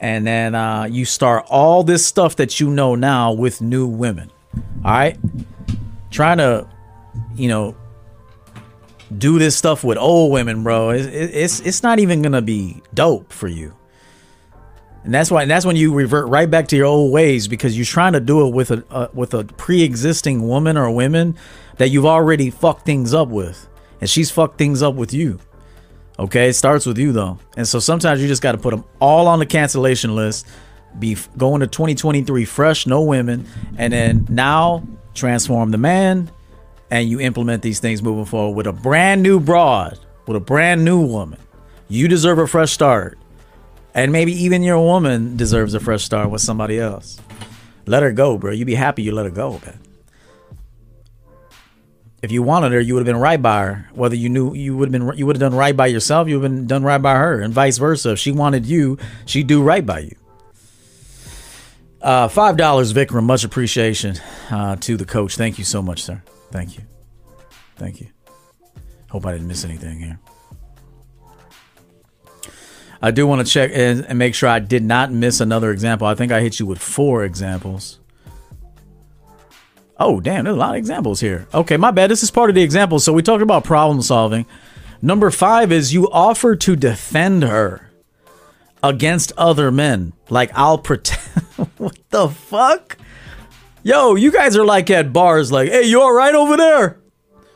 and 0.00 0.26
then 0.26 0.54
uh, 0.54 0.84
you 0.84 1.04
start 1.04 1.46
all 1.50 1.84
this 1.84 2.04
stuff 2.04 2.36
that 2.36 2.58
you 2.58 2.70
know 2.70 2.94
now 2.94 3.32
with 3.32 3.60
new 3.60 3.86
women. 3.86 4.30
All 4.84 4.90
right, 4.90 5.18
trying 6.10 6.38
to, 6.38 6.66
you 7.34 7.48
know, 7.48 7.76
do 9.16 9.38
this 9.38 9.56
stuff 9.56 9.84
with 9.84 9.98
old 9.98 10.32
women, 10.32 10.62
bro. 10.62 10.90
It's 10.90 11.06
it's 11.06 11.60
it's 11.60 11.82
not 11.82 11.98
even 11.98 12.22
gonna 12.22 12.42
be 12.42 12.82
dope 12.94 13.32
for 13.32 13.48
you. 13.48 13.74
And 15.04 15.14
that's 15.14 15.30
why 15.30 15.42
and 15.42 15.50
that's 15.50 15.64
when 15.64 15.76
you 15.76 15.94
revert 15.94 16.28
right 16.28 16.50
back 16.50 16.68
to 16.68 16.76
your 16.76 16.86
old 16.86 17.12
ways 17.12 17.48
because 17.48 17.76
you're 17.76 17.86
trying 17.86 18.12
to 18.12 18.20
do 18.20 18.46
it 18.46 18.54
with 18.54 18.70
a 18.70 18.84
uh, 18.90 19.08
with 19.14 19.32
a 19.32 19.44
pre-existing 19.44 20.46
woman 20.46 20.76
or 20.76 20.90
women 20.90 21.36
that 21.78 21.88
you've 21.88 22.06
already 22.06 22.50
fucked 22.50 22.84
things 22.84 23.14
up 23.14 23.28
with, 23.28 23.66
and 24.00 24.10
she's 24.10 24.30
fucked 24.30 24.58
things 24.58 24.82
up 24.82 24.94
with 24.94 25.14
you. 25.14 25.38
Okay, 26.18 26.50
it 26.50 26.52
starts 26.52 26.84
with 26.84 26.98
you 26.98 27.12
though. 27.12 27.38
And 27.56 27.66
so 27.66 27.78
sometimes 27.78 28.20
you 28.20 28.28
just 28.28 28.42
got 28.42 28.52
to 28.52 28.58
put 28.58 28.72
them 28.72 28.84
all 29.00 29.26
on 29.26 29.38
the 29.38 29.46
cancellation 29.46 30.14
list. 30.14 30.46
Be 30.98 31.16
going 31.38 31.60
to 31.60 31.66
2023 31.66 32.44
fresh, 32.44 32.86
no 32.86 33.00
women, 33.00 33.46
and 33.78 33.92
then 33.92 34.26
now 34.28 34.82
transform 35.14 35.70
the 35.70 35.78
man, 35.78 36.30
and 36.90 37.08
you 37.08 37.20
implement 37.20 37.62
these 37.62 37.80
things 37.80 38.02
moving 38.02 38.26
forward 38.26 38.56
with 38.56 38.66
a 38.66 38.72
brand 38.72 39.22
new 39.22 39.40
broad, 39.40 39.98
with 40.26 40.36
a 40.36 40.40
brand 40.40 40.84
new 40.84 41.06
woman. 41.06 41.38
You 41.88 42.06
deserve 42.06 42.38
a 42.38 42.46
fresh 42.46 42.72
start, 42.72 43.18
and 43.94 44.12
maybe 44.12 44.32
even 44.32 44.62
your 44.62 44.78
woman 44.78 45.36
deserves 45.36 45.74
a 45.74 45.80
fresh 45.80 46.04
start 46.04 46.30
with 46.30 46.42
somebody 46.42 46.78
else. 46.78 47.20
Let 47.86 48.02
her 48.02 48.12
go, 48.12 48.38
bro. 48.38 48.52
You'd 48.52 48.66
be 48.66 48.74
happy 48.74 49.02
you 49.02 49.12
let 49.12 49.24
her 49.24 49.30
go, 49.30 49.60
man 49.64 49.80
if 52.22 52.30
you 52.30 52.42
wanted 52.42 52.72
her, 52.72 52.80
you 52.80 52.94
would 52.94 53.00
have 53.00 53.12
been 53.12 53.20
right 53.20 53.40
by 53.40 53.62
her. 53.62 53.88
Whether 53.94 54.14
you 54.14 54.28
knew 54.28 54.54
you 54.54 54.76
would 54.76 54.92
have 54.92 54.92
been, 54.92 55.16
you 55.16 55.26
would 55.26 55.36
have 55.36 55.40
done 55.40 55.54
right 55.54 55.76
by 55.76 55.86
yourself. 55.86 56.28
You 56.28 56.38
would 56.38 56.50
have 56.50 56.52
been 56.52 56.66
done 56.66 56.82
right 56.82 57.00
by 57.00 57.14
her, 57.14 57.40
and 57.40 57.52
vice 57.52 57.78
versa. 57.78 58.12
If 58.12 58.18
she 58.18 58.32
wanted 58.32 58.66
you, 58.66 58.98
she'd 59.24 59.46
do 59.46 59.62
right 59.62 59.84
by 59.84 60.00
you. 60.00 60.16
Uh, 62.02 62.28
Five 62.28 62.56
dollars, 62.56 62.92
Vikram. 62.92 63.24
Much 63.24 63.44
appreciation 63.44 64.16
uh, 64.50 64.76
to 64.76 64.96
the 64.96 65.04
coach. 65.04 65.36
Thank 65.36 65.58
you 65.58 65.64
so 65.64 65.82
much, 65.82 66.02
sir. 66.02 66.22
Thank 66.50 66.76
you. 66.76 66.84
Thank 67.76 68.00
you. 68.00 68.08
Hope 69.10 69.24
I 69.26 69.32
didn't 69.32 69.48
miss 69.48 69.64
anything 69.64 69.98
here. 69.98 70.18
I 73.02 73.10
do 73.10 73.26
want 73.26 73.46
to 73.46 73.50
check 73.50 73.70
and, 73.72 74.04
and 74.04 74.18
make 74.18 74.34
sure 74.34 74.48
I 74.48 74.58
did 74.58 74.84
not 74.84 75.10
miss 75.10 75.40
another 75.40 75.70
example. 75.70 76.06
I 76.06 76.14
think 76.14 76.32
I 76.32 76.40
hit 76.40 76.60
you 76.60 76.66
with 76.66 76.80
four 76.80 77.24
examples. 77.24 77.98
Oh, 79.98 80.20
damn, 80.20 80.44
there's 80.44 80.56
a 80.56 80.58
lot 80.58 80.70
of 80.70 80.76
examples 80.76 81.20
here. 81.20 81.46
Okay, 81.52 81.76
my 81.76 81.90
bad. 81.90 82.10
This 82.10 82.22
is 82.22 82.30
part 82.30 82.50
of 82.50 82.54
the 82.54 82.62
example. 82.62 82.98
So 82.98 83.12
we 83.12 83.22
talked 83.22 83.42
about 83.42 83.64
problem 83.64 84.02
solving. 84.02 84.46
Number 85.02 85.30
five 85.30 85.72
is 85.72 85.92
you 85.92 86.10
offer 86.10 86.56
to 86.56 86.76
defend 86.76 87.42
her 87.42 87.90
against 88.82 89.32
other 89.36 89.70
men. 89.70 90.12
Like, 90.28 90.50
I'll 90.54 90.78
pretend. 90.78 91.20
what 91.76 91.98
the 92.10 92.28
fuck? 92.28 92.96
Yo, 93.82 94.14
you 94.14 94.30
guys 94.30 94.56
are 94.56 94.64
like 94.64 94.90
at 94.90 95.12
bars, 95.12 95.50
like, 95.50 95.70
hey, 95.70 95.84
you 95.84 96.00
all 96.00 96.12
right 96.12 96.34
over 96.34 96.56
there? 96.56 96.98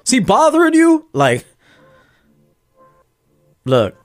Is 0.05 0.11
he 0.11 0.21
bothering 0.21 0.75
you? 0.75 1.09
Like, 1.13 1.45
look, 3.65 3.97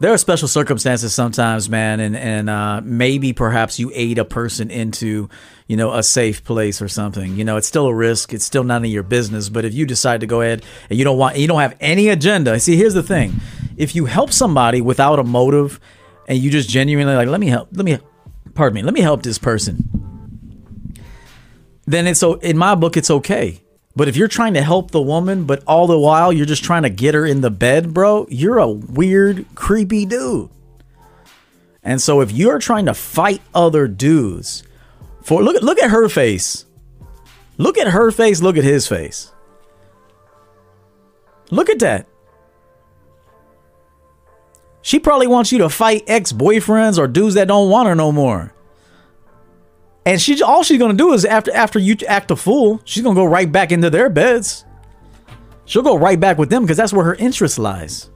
there 0.00 0.12
are 0.12 0.18
special 0.18 0.46
circumstances 0.46 1.12
sometimes, 1.12 1.68
man, 1.68 1.98
and 1.98 2.16
and 2.16 2.48
uh, 2.48 2.80
maybe 2.84 3.32
perhaps 3.32 3.78
you 3.78 3.90
aid 3.94 4.18
a 4.18 4.24
person 4.24 4.70
into, 4.70 5.28
you 5.66 5.76
know, 5.76 5.92
a 5.92 6.02
safe 6.02 6.44
place 6.44 6.80
or 6.80 6.88
something. 6.88 7.36
You 7.36 7.44
know, 7.44 7.56
it's 7.56 7.66
still 7.66 7.86
a 7.86 7.94
risk. 7.94 8.32
It's 8.32 8.44
still 8.44 8.62
none 8.62 8.84
of 8.84 8.90
your 8.90 9.02
business. 9.02 9.48
But 9.48 9.64
if 9.64 9.74
you 9.74 9.86
decide 9.86 10.20
to 10.20 10.26
go 10.26 10.40
ahead 10.40 10.64
and 10.88 10.98
you 10.98 11.04
don't 11.04 11.18
want, 11.18 11.36
you 11.36 11.48
don't 11.48 11.60
have 11.60 11.76
any 11.80 12.08
agenda. 12.08 12.60
See, 12.60 12.76
here's 12.76 12.94
the 12.94 13.02
thing: 13.02 13.40
if 13.76 13.96
you 13.96 14.04
help 14.04 14.32
somebody 14.32 14.80
without 14.80 15.18
a 15.18 15.24
motive, 15.24 15.80
and 16.28 16.38
you 16.38 16.50
just 16.50 16.68
genuinely 16.68 17.14
like, 17.14 17.28
let 17.28 17.40
me 17.40 17.48
help, 17.48 17.68
let 17.72 17.84
me, 17.84 17.98
pardon 18.54 18.74
me, 18.74 18.82
let 18.82 18.94
me 18.94 19.00
help 19.00 19.22
this 19.22 19.38
person. 19.38 19.88
Then 21.86 22.06
it's 22.06 22.20
so 22.20 22.34
in 22.34 22.56
my 22.56 22.74
book, 22.74 22.96
it's 22.96 23.10
okay. 23.10 23.62
But 23.98 24.06
if 24.06 24.16
you're 24.16 24.28
trying 24.28 24.54
to 24.54 24.62
help 24.62 24.92
the 24.92 25.02
woman, 25.02 25.42
but 25.42 25.64
all 25.66 25.88
the 25.88 25.98
while 25.98 26.32
you're 26.32 26.46
just 26.46 26.62
trying 26.62 26.84
to 26.84 26.88
get 26.88 27.14
her 27.14 27.26
in 27.26 27.40
the 27.40 27.50
bed, 27.50 27.92
bro, 27.92 28.28
you're 28.30 28.58
a 28.58 28.70
weird, 28.70 29.44
creepy 29.56 30.06
dude. 30.06 30.50
And 31.82 32.00
so 32.00 32.20
if 32.20 32.30
you're 32.30 32.60
trying 32.60 32.86
to 32.86 32.94
fight 32.94 33.42
other 33.52 33.88
dudes 33.88 34.62
for 35.22 35.42
look 35.42 35.60
look 35.62 35.80
at 35.80 35.90
her 35.90 36.08
face. 36.08 36.64
Look 37.56 37.76
at 37.76 37.88
her 37.88 38.12
face, 38.12 38.40
look 38.40 38.56
at 38.56 38.62
his 38.62 38.86
face. 38.86 39.32
Look 41.50 41.68
at 41.68 41.80
that. 41.80 42.06
She 44.80 45.00
probably 45.00 45.26
wants 45.26 45.50
you 45.50 45.58
to 45.58 45.68
fight 45.68 46.04
ex-boyfriends 46.06 46.98
or 46.98 47.08
dudes 47.08 47.34
that 47.34 47.48
don't 47.48 47.68
want 47.68 47.88
her 47.88 47.96
no 47.96 48.12
more. 48.12 48.54
And 50.08 50.18
she 50.18 50.42
all 50.42 50.62
she's 50.62 50.78
gonna 50.78 50.94
do 50.94 51.12
is 51.12 51.26
after 51.26 51.52
after 51.52 51.78
you 51.78 51.94
act 52.08 52.30
a 52.30 52.36
fool, 52.36 52.80
she's 52.84 53.02
gonna 53.02 53.14
go 53.14 53.26
right 53.26 53.52
back 53.52 53.72
into 53.72 53.90
their 53.90 54.08
beds. 54.08 54.64
She'll 55.66 55.82
go 55.82 55.98
right 55.98 56.18
back 56.18 56.38
with 56.38 56.48
them 56.48 56.62
because 56.62 56.78
that's 56.78 56.94
where 56.94 57.04
her 57.04 57.14
interest 57.16 57.58
lies. 57.58 58.08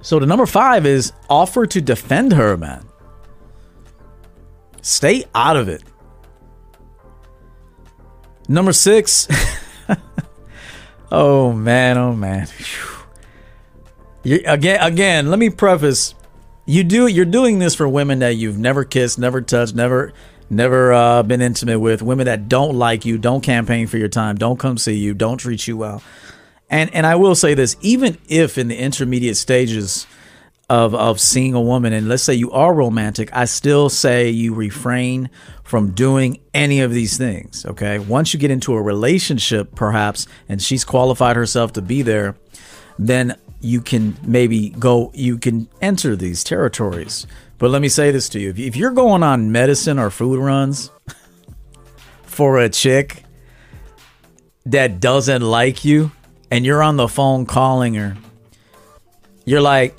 So 0.00 0.18
the 0.18 0.24
number 0.24 0.46
five 0.46 0.86
is 0.86 1.12
offer 1.28 1.66
to 1.66 1.82
defend 1.82 2.32
her, 2.32 2.56
man. 2.56 2.88
Stay 4.80 5.24
out 5.34 5.58
of 5.58 5.68
it. 5.68 5.82
Number 8.48 8.72
six. 8.72 9.28
oh 11.12 11.52
man, 11.52 11.98
oh 11.98 12.14
man. 12.14 12.48
You, 14.22 14.40
again, 14.46 14.80
again. 14.80 15.28
Let 15.28 15.38
me 15.38 15.50
preface: 15.50 16.14
you 16.70 16.84
do 16.84 17.08
you're 17.08 17.24
doing 17.24 17.58
this 17.58 17.74
for 17.74 17.88
women 17.88 18.20
that 18.20 18.36
you've 18.36 18.58
never 18.58 18.84
kissed, 18.84 19.18
never 19.18 19.40
touched, 19.40 19.74
never, 19.74 20.12
never 20.48 20.92
uh, 20.92 21.22
been 21.24 21.40
intimate 21.40 21.80
with. 21.80 22.00
Women 22.00 22.26
that 22.26 22.48
don't 22.48 22.76
like 22.76 23.04
you, 23.04 23.18
don't 23.18 23.40
campaign 23.40 23.88
for 23.88 23.98
your 23.98 24.08
time, 24.08 24.36
don't 24.36 24.58
come 24.58 24.78
see 24.78 24.94
you, 24.94 25.12
don't 25.12 25.38
treat 25.38 25.66
you 25.66 25.76
well. 25.76 26.00
And 26.68 26.94
and 26.94 27.06
I 27.06 27.16
will 27.16 27.34
say 27.34 27.54
this: 27.54 27.76
even 27.80 28.18
if 28.28 28.56
in 28.56 28.68
the 28.68 28.76
intermediate 28.76 29.36
stages 29.36 30.06
of 30.68 30.94
of 30.94 31.18
seeing 31.18 31.54
a 31.54 31.60
woman 31.60 31.92
and 31.92 32.08
let's 32.08 32.22
say 32.22 32.32
you 32.32 32.48
are 32.52 32.72
romantic 32.72 33.28
i 33.32 33.44
still 33.44 33.88
say 33.88 34.30
you 34.30 34.54
refrain 34.54 35.28
from 35.64 35.90
doing 35.90 36.40
any 36.54 36.80
of 36.80 36.92
these 36.92 37.18
things 37.18 37.66
okay 37.66 37.98
once 37.98 38.32
you 38.32 38.38
get 38.38 38.52
into 38.52 38.72
a 38.74 38.80
relationship 38.80 39.74
perhaps 39.74 40.28
and 40.48 40.62
she's 40.62 40.84
qualified 40.84 41.34
herself 41.34 41.72
to 41.72 41.82
be 41.82 42.02
there 42.02 42.36
then 43.00 43.36
you 43.60 43.80
can 43.80 44.16
maybe 44.22 44.70
go 44.70 45.10
you 45.14 45.38
can 45.38 45.68
enter 45.80 46.16
these 46.16 46.42
territories 46.42 47.26
but 47.58 47.70
let 47.70 47.82
me 47.82 47.88
say 47.88 48.10
this 48.10 48.28
to 48.28 48.40
you 48.40 48.54
if 48.56 48.76
you're 48.76 48.90
going 48.90 49.22
on 49.22 49.52
medicine 49.52 49.98
or 49.98 50.10
food 50.10 50.38
runs 50.38 50.90
for 52.22 52.58
a 52.58 52.68
chick 52.68 53.24
that 54.66 55.00
doesn't 55.00 55.42
like 55.42 55.84
you 55.84 56.10
and 56.50 56.64
you're 56.64 56.82
on 56.82 56.96
the 56.96 57.08
phone 57.08 57.46
calling 57.46 57.94
her 57.94 58.16
you're 59.44 59.60
like 59.60 59.96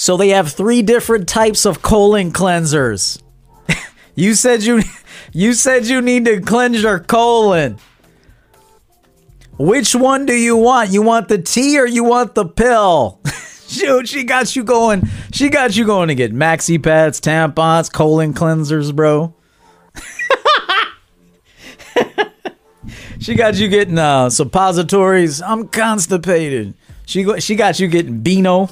so 0.00 0.16
they 0.16 0.30
have 0.30 0.50
three 0.50 0.80
different 0.80 1.28
types 1.28 1.66
of 1.66 1.82
colon 1.82 2.32
cleansers. 2.32 3.20
you 4.14 4.34
said 4.34 4.62
you 4.62 4.80
you 5.34 5.52
said 5.52 5.88
you 5.88 6.00
need 6.00 6.24
to 6.24 6.40
cleanse 6.40 6.82
your 6.82 7.00
colon. 7.00 7.76
Which 9.60 9.94
one 9.94 10.24
do 10.24 10.32
you 10.32 10.56
want? 10.56 10.88
You 10.88 11.02
want 11.02 11.28
the 11.28 11.36
tea 11.36 11.78
or 11.78 11.86
you 11.86 12.02
want 12.02 12.34
the 12.34 12.46
pill? 12.46 13.20
Shoot, 13.68 14.08
she 14.08 14.24
got 14.24 14.56
you 14.56 14.64
going. 14.64 15.02
She 15.34 15.50
got 15.50 15.76
you 15.76 15.84
going 15.84 16.08
to 16.08 16.14
get 16.14 16.32
maxi 16.32 16.82
pads, 16.82 17.20
tampons, 17.20 17.92
colon 17.92 18.32
cleansers, 18.32 18.96
bro. 18.96 19.34
she 23.20 23.34
got 23.34 23.56
you 23.56 23.68
getting 23.68 23.98
uh, 23.98 24.30
suppositories. 24.30 25.42
I'm 25.42 25.68
constipated. 25.68 26.72
She 27.04 27.26
she 27.40 27.54
got 27.54 27.78
you 27.78 27.88
getting 27.88 28.22
Beano. 28.22 28.70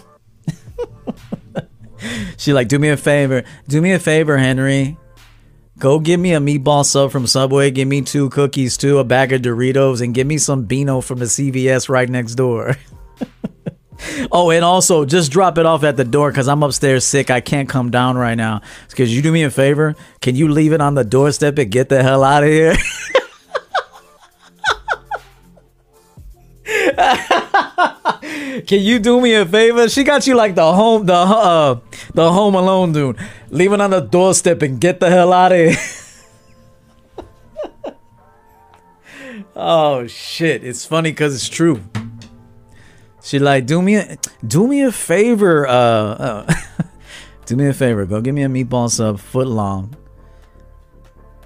she 2.38 2.54
like, 2.54 2.68
do 2.68 2.78
me 2.78 2.88
a 2.88 2.96
favor, 2.96 3.44
do 3.68 3.82
me 3.82 3.92
a 3.92 3.98
favor, 3.98 4.38
Henry. 4.38 4.96
Go 5.78 6.00
give 6.00 6.18
me 6.18 6.34
a 6.34 6.40
meatball 6.40 6.84
sub 6.84 7.12
from 7.12 7.28
Subway. 7.28 7.70
Give 7.70 7.86
me 7.86 8.02
two 8.02 8.30
cookies 8.30 8.76
too, 8.76 8.98
a 8.98 9.04
bag 9.04 9.32
of 9.32 9.42
Doritos, 9.42 10.02
and 10.02 10.12
give 10.12 10.26
me 10.26 10.36
some 10.36 10.64
Beano 10.64 11.00
from 11.00 11.20
the 11.20 11.26
CVS 11.26 11.88
right 11.88 12.08
next 12.08 12.34
door. 12.34 12.74
oh, 14.32 14.50
and 14.50 14.64
also 14.64 15.04
just 15.04 15.30
drop 15.30 15.56
it 15.56 15.66
off 15.66 15.84
at 15.84 15.96
the 15.96 16.04
door 16.04 16.32
because 16.32 16.48
I'm 16.48 16.64
upstairs 16.64 17.04
sick. 17.04 17.30
I 17.30 17.40
can't 17.40 17.68
come 17.68 17.92
down 17.92 18.18
right 18.18 18.34
now. 18.34 18.62
Because 18.90 19.14
you 19.14 19.22
do 19.22 19.30
me 19.30 19.44
a 19.44 19.50
favor, 19.50 19.94
can 20.20 20.34
you 20.34 20.48
leave 20.48 20.72
it 20.72 20.80
on 20.80 20.96
the 20.96 21.04
doorstep 21.04 21.58
and 21.58 21.70
get 21.70 21.88
the 21.88 22.02
hell 22.02 22.24
out 22.24 22.42
of 22.42 22.48
here? 22.48 22.74
Can 28.66 28.80
you 28.80 28.98
do 28.98 29.20
me 29.20 29.34
a 29.34 29.46
favor? 29.46 29.88
She 29.88 30.04
got 30.04 30.26
you 30.26 30.34
like 30.34 30.54
the 30.54 30.72
home 30.72 31.06
the 31.06 31.14
uh 31.14 31.80
the 32.14 32.32
home 32.32 32.54
alone 32.54 32.92
dude. 32.92 33.18
Leave 33.50 33.72
it 33.72 33.80
on 33.80 33.90
the 33.90 34.00
doorstep 34.00 34.62
and 34.62 34.80
get 34.80 35.00
the 35.00 35.10
hell 35.10 35.32
out 35.32 35.52
of 35.52 35.58
here. 35.58 35.76
oh 39.56 40.06
shit. 40.06 40.64
It's 40.64 40.84
funny 40.84 41.12
cause 41.12 41.34
it's 41.34 41.48
true. 41.48 41.82
She 43.22 43.38
like 43.38 43.66
do 43.66 43.82
me 43.82 43.96
a, 43.96 44.16
do 44.46 44.66
me 44.66 44.82
a 44.82 44.92
favor, 44.92 45.66
uh, 45.66 45.72
uh 45.72 46.54
do 47.46 47.56
me 47.56 47.66
a 47.68 47.74
favor, 47.74 48.06
go 48.06 48.20
give 48.20 48.34
me 48.34 48.42
a 48.42 48.48
meatball 48.48 48.90
sub 48.90 49.18
foot 49.18 49.46
long. 49.46 49.94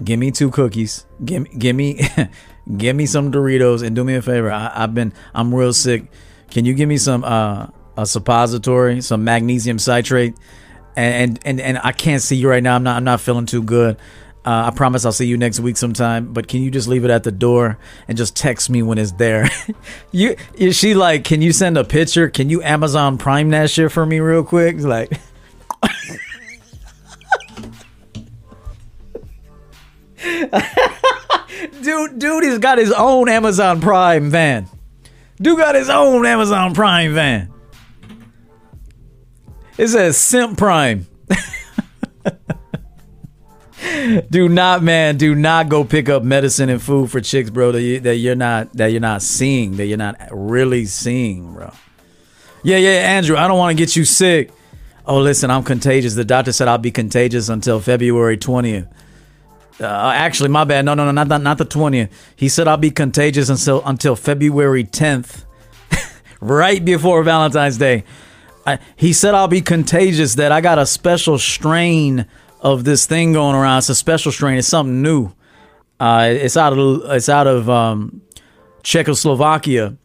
Give 0.03 0.19
me 0.19 0.31
two 0.31 0.49
cookies. 0.49 1.05
Give 1.23 1.47
give 1.59 1.75
me 1.75 1.99
give 2.77 2.95
me 2.95 3.05
some 3.05 3.31
Doritos 3.31 3.83
and 3.83 3.95
do 3.95 4.03
me 4.03 4.15
a 4.15 4.21
favor. 4.21 4.51
I, 4.51 4.71
I've 4.73 4.93
been 4.93 5.13
I'm 5.33 5.53
real 5.53 5.73
sick 5.73 6.05
can 6.53 6.65
you 6.65 6.75
give 6.75 6.87
me 6.87 6.97
some 6.97 7.23
uh, 7.23 7.65
a 7.97 8.05
suppository, 8.05 9.01
some 9.01 9.23
magnesium 9.23 9.79
citrate? 9.79 10.35
And, 10.95 11.39
and 11.43 11.59
and 11.59 11.79
I 11.83 11.91
can't 11.91 12.21
see 12.21 12.35
you 12.35 12.47
right 12.47 12.61
now. 12.61 12.75
I'm 12.75 12.83
not 12.83 12.97
I'm 12.97 13.03
not 13.03 13.21
feeling 13.21 13.47
too 13.47 13.63
good. 13.63 13.97
Uh, 14.45 14.67
I 14.67 14.71
promise 14.75 15.03
I'll 15.03 15.11
see 15.11 15.25
you 15.25 15.35
next 15.35 15.59
week 15.59 15.77
sometime. 15.77 16.31
But 16.31 16.47
can 16.47 16.61
you 16.61 16.69
just 16.69 16.87
leave 16.87 17.05
it 17.05 17.09
at 17.09 17.23
the 17.23 17.31
door 17.31 17.79
and 18.07 18.15
just 18.15 18.35
text 18.35 18.69
me 18.69 18.83
when 18.83 18.99
it's 18.99 19.13
there? 19.13 19.49
you 20.11 20.35
is 20.53 20.77
she 20.77 20.93
like? 20.93 21.23
Can 21.23 21.41
you 21.41 21.51
send 21.51 21.75
a 21.75 21.83
picture? 21.83 22.29
Can 22.29 22.51
you 22.51 22.61
Amazon 22.61 23.17
Prime 23.17 23.49
that 23.49 23.71
shit 23.71 23.91
for 23.91 24.05
me 24.05 24.19
real 24.19 24.43
quick? 24.43 24.79
Like. 24.79 25.11
dude, 31.67 32.19
dude, 32.19 32.43
he's 32.43 32.59
got 32.59 32.77
his 32.77 32.91
own 32.91 33.29
Amazon 33.29 33.81
Prime 33.81 34.29
van. 34.29 34.67
Dude 35.41 35.57
got 35.57 35.75
his 35.75 35.89
own 35.89 36.25
Amazon 36.25 36.73
Prime 36.73 37.13
van. 37.13 37.51
It 39.77 39.87
says 39.87 40.17
Simp 40.17 40.57
Prime. 40.57 41.07
do 44.29 44.47
not, 44.47 44.83
man. 44.83 45.17
Do 45.17 45.33
not 45.33 45.69
go 45.69 45.83
pick 45.83 46.09
up 46.09 46.23
medicine 46.23 46.69
and 46.69 46.81
food 46.81 47.09
for 47.11 47.19
chicks, 47.21 47.49
bro. 47.49 47.71
That, 47.71 47.81
you, 47.81 47.99
that 48.01 48.17
you're 48.17 48.35
not 48.35 48.71
that 48.73 48.87
you're 48.87 49.01
not 49.01 49.21
seeing. 49.21 49.77
That 49.77 49.87
you're 49.87 49.97
not 49.97 50.15
really 50.31 50.85
seeing, 50.85 51.53
bro. 51.53 51.71
Yeah, 52.63 52.77
yeah, 52.77 52.91
Andrew. 52.91 53.35
I 53.35 53.47
don't 53.47 53.57
want 53.57 53.75
to 53.75 53.81
get 53.81 53.95
you 53.95 54.05
sick. 54.05 54.51
Oh, 55.05 55.19
listen, 55.19 55.51
I'm 55.51 55.63
contagious. 55.63 56.15
The 56.15 56.23
doctor 56.23 56.53
said 56.53 56.67
I'll 56.67 56.77
be 56.77 56.91
contagious 56.91 57.49
until 57.49 57.81
February 57.81 58.37
20th. 58.37 58.87
Uh, 59.79 60.11
actually, 60.15 60.49
my 60.49 60.63
bad. 60.63 60.85
No, 60.85 60.93
no, 60.93 61.05
no, 61.05 61.11
not, 61.11 61.27
not 61.27 61.41
not 61.41 61.57
the 61.57 61.65
twentieth. 61.65 62.11
He 62.35 62.47
said 62.49 62.67
I'll 62.67 62.77
be 62.77 62.91
contagious 62.91 63.49
until 63.49 63.81
until 63.85 64.15
February 64.15 64.83
tenth, 64.83 65.45
right 66.39 66.83
before 66.83 67.23
Valentine's 67.23 67.77
Day. 67.77 68.03
I, 68.65 68.79
he 68.95 69.13
said 69.13 69.33
I'll 69.33 69.47
be 69.47 69.61
contagious. 69.61 70.35
That 70.35 70.51
I 70.51 70.61
got 70.61 70.79
a 70.79 70.85
special 70.85 71.39
strain 71.39 72.27
of 72.61 72.83
this 72.83 73.05
thing 73.05 73.33
going 73.33 73.55
around. 73.55 73.79
It's 73.79 73.89
a 73.89 73.95
special 73.95 74.31
strain. 74.31 74.57
It's 74.57 74.67
something 74.67 75.01
new. 75.01 75.33
Uh, 75.99 76.29
it's 76.31 76.57
out 76.57 76.77
of 76.77 77.11
it's 77.11 77.29
out 77.29 77.47
of 77.47 77.69
um, 77.69 78.21
Czechoslovakia. 78.83 79.97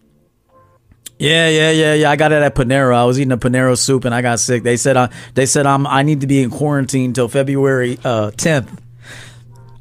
Yeah, 1.19 1.49
yeah, 1.49 1.71
yeah, 1.73 1.95
yeah. 1.95 2.11
I 2.11 2.16
got 2.16 2.31
it 2.31 2.43
at 2.43 2.55
Panera. 2.55 2.95
I 2.95 3.05
was 3.05 3.19
eating 3.19 3.33
a 3.33 3.39
Panera 3.39 3.77
soup 3.77 4.05
and 4.05 4.14
I 4.14 4.23
got 4.23 4.39
sick. 4.39 4.62
They 4.62 4.77
said 4.77 4.97
I, 4.97 5.11
they 5.35 5.47
said 5.47 5.66
I'm 5.66 5.87
I 5.87 6.03
need 6.03 6.21
to 6.21 6.27
be 6.27 6.43
in 6.43 6.51
quarantine 6.51 7.12
till 7.12 7.29
February 7.29 7.99
uh, 8.05 8.31
tenth. 8.31 8.71
Uh, 8.73 8.88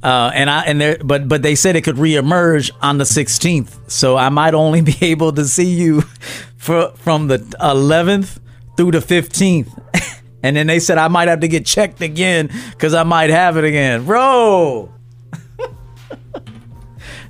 Uh, 0.04 0.32
and 0.34 0.50
I 0.50 0.62
and 0.64 0.80
there, 0.80 0.98
but 1.04 1.28
but 1.28 1.42
they 1.42 1.56
said 1.56 1.76
it 1.76 1.82
could 1.82 1.96
reemerge 1.96 2.70
on 2.82 3.00
the 3.00 3.04
16th, 3.04 3.90
so 3.90 4.16
I 4.16 4.30
might 4.30 4.54
only 4.54 4.82
be 4.94 4.96
able 5.02 5.34
to 5.34 5.46
see 5.46 5.74
you 5.74 6.02
for 6.58 6.92
from 6.98 7.28
the 7.28 7.40
11th 7.40 8.40
through 8.76 8.92
the 8.92 9.00
15th, 9.00 10.22
and 10.44 10.56
then 10.56 10.68
they 10.68 10.80
said 10.80 11.00
I 11.00 11.08
might 11.08 11.28
have 11.28 11.40
to 11.40 11.48
get 11.48 11.66
checked 11.66 12.02
again 12.02 12.52
because 12.72 12.94
I 12.94 13.04
might 13.04 13.32
have 13.32 13.58
it 13.58 13.64
again, 13.64 14.06
bro. 14.06 14.94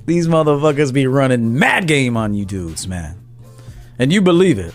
These 0.04 0.26
motherfuckers 0.26 0.92
be 0.92 1.06
running 1.06 1.58
mad 1.58 1.86
game 1.86 2.16
on 2.16 2.32
you 2.32 2.44
dudes, 2.44 2.86
man, 2.86 3.18
and 3.98 4.12
you 4.12 4.22
believe 4.22 4.58
it. 4.58 4.74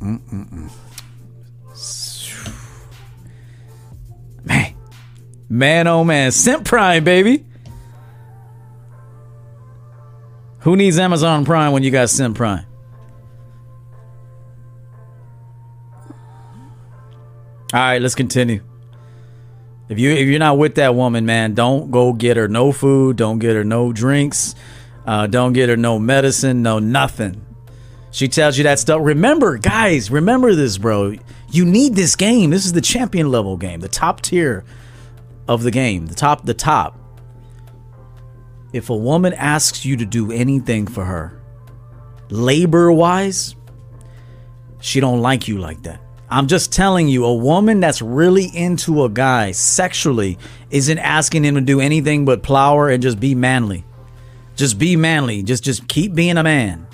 Man, 0.00 0.70
man, 5.52 5.86
oh 5.86 6.02
man, 6.02 6.32
Simp 6.32 6.64
Prime, 6.64 7.04
baby. 7.04 7.44
Who 10.60 10.76
needs 10.76 10.98
Amazon 10.98 11.44
Prime 11.44 11.72
when 11.72 11.82
you 11.82 11.90
got 11.90 12.08
Simp 12.08 12.36
Prime? 12.36 12.64
All 17.74 17.80
right, 17.80 18.00
let's 18.00 18.14
continue. 18.14 18.62
If 19.88 19.98
you 19.98 20.10
if 20.10 20.26
you're 20.26 20.38
not 20.38 20.56
with 20.56 20.76
that 20.76 20.94
woman, 20.94 21.26
man, 21.26 21.54
don't 21.54 21.90
go 21.90 22.12
get 22.12 22.36
her 22.36 22.48
no 22.48 22.72
food, 22.72 23.16
don't 23.16 23.38
get 23.38 23.54
her 23.54 23.64
no 23.64 23.92
drinks, 23.92 24.54
uh, 25.06 25.26
don't 25.26 25.52
get 25.52 25.68
her 25.68 25.76
no 25.76 25.98
medicine, 25.98 26.62
no 26.62 26.78
nothing. 26.78 27.44
She 28.10 28.28
tells 28.28 28.56
you 28.56 28.64
that 28.64 28.78
stuff. 28.78 29.00
Remember, 29.02 29.58
guys, 29.58 30.10
remember 30.10 30.54
this, 30.54 30.78
bro. 30.78 31.16
You 31.50 31.64
need 31.64 31.94
this 31.94 32.16
game. 32.16 32.50
This 32.50 32.64
is 32.64 32.72
the 32.72 32.80
champion 32.80 33.30
level 33.30 33.56
game, 33.56 33.80
the 33.80 33.88
top 33.88 34.20
tier 34.22 34.64
of 35.52 35.62
the 35.62 35.70
game, 35.70 36.06
the 36.06 36.14
top, 36.14 36.44
the 36.44 36.54
top. 36.54 36.98
If 38.72 38.90
a 38.90 38.96
woman 38.96 39.34
asks 39.34 39.84
you 39.84 39.96
to 39.98 40.06
do 40.06 40.32
anything 40.32 40.86
for 40.86 41.04
her, 41.04 41.40
labor 42.30 42.90
wise, 42.90 43.54
she 44.80 45.00
don't 45.00 45.20
like 45.20 45.46
you 45.46 45.58
like 45.58 45.82
that. 45.82 46.00
I'm 46.30 46.46
just 46.46 46.72
telling 46.72 47.08
you, 47.08 47.26
a 47.26 47.34
woman 47.34 47.80
that's 47.80 48.00
really 48.00 48.46
into 48.46 49.04
a 49.04 49.10
guy 49.10 49.52
sexually 49.52 50.38
isn't 50.70 50.98
asking 50.98 51.44
him 51.44 51.56
to 51.56 51.60
do 51.60 51.80
anything 51.80 52.24
but 52.24 52.42
plow 52.42 52.78
her 52.78 52.88
and 52.88 53.02
just 53.02 53.20
be 53.20 53.34
manly. 53.34 53.84
Just 54.56 54.78
be 54.78 54.96
manly. 54.96 55.42
Just 55.42 55.62
just 55.62 55.86
keep 55.88 56.14
being 56.14 56.38
a 56.38 56.42
man. 56.42 56.86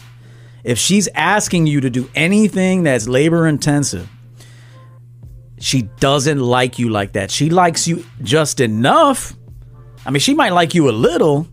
If 0.65 0.79
she's 0.79 1.09
asking 1.15 1.69
you 1.69 1.81
to 1.83 1.91
do 1.91 2.11
anything 2.17 2.83
that's 2.83 3.07
labor 3.07 3.47
intensive, 3.47 4.09
she 5.61 5.83
doesn't 5.83 6.41
like 6.41 6.79
you 6.79 6.89
like 6.89 7.13
that. 7.13 7.31
She 7.31 7.51
likes 7.51 7.87
you 7.87 8.05
just 8.23 8.61
enough. 8.61 9.35
I 10.07 10.11
mean, 10.11 10.21
she 10.21 10.35
might 10.35 10.53
like 10.53 10.75
you 10.75 10.89
a 10.89 10.93
little, 10.93 11.47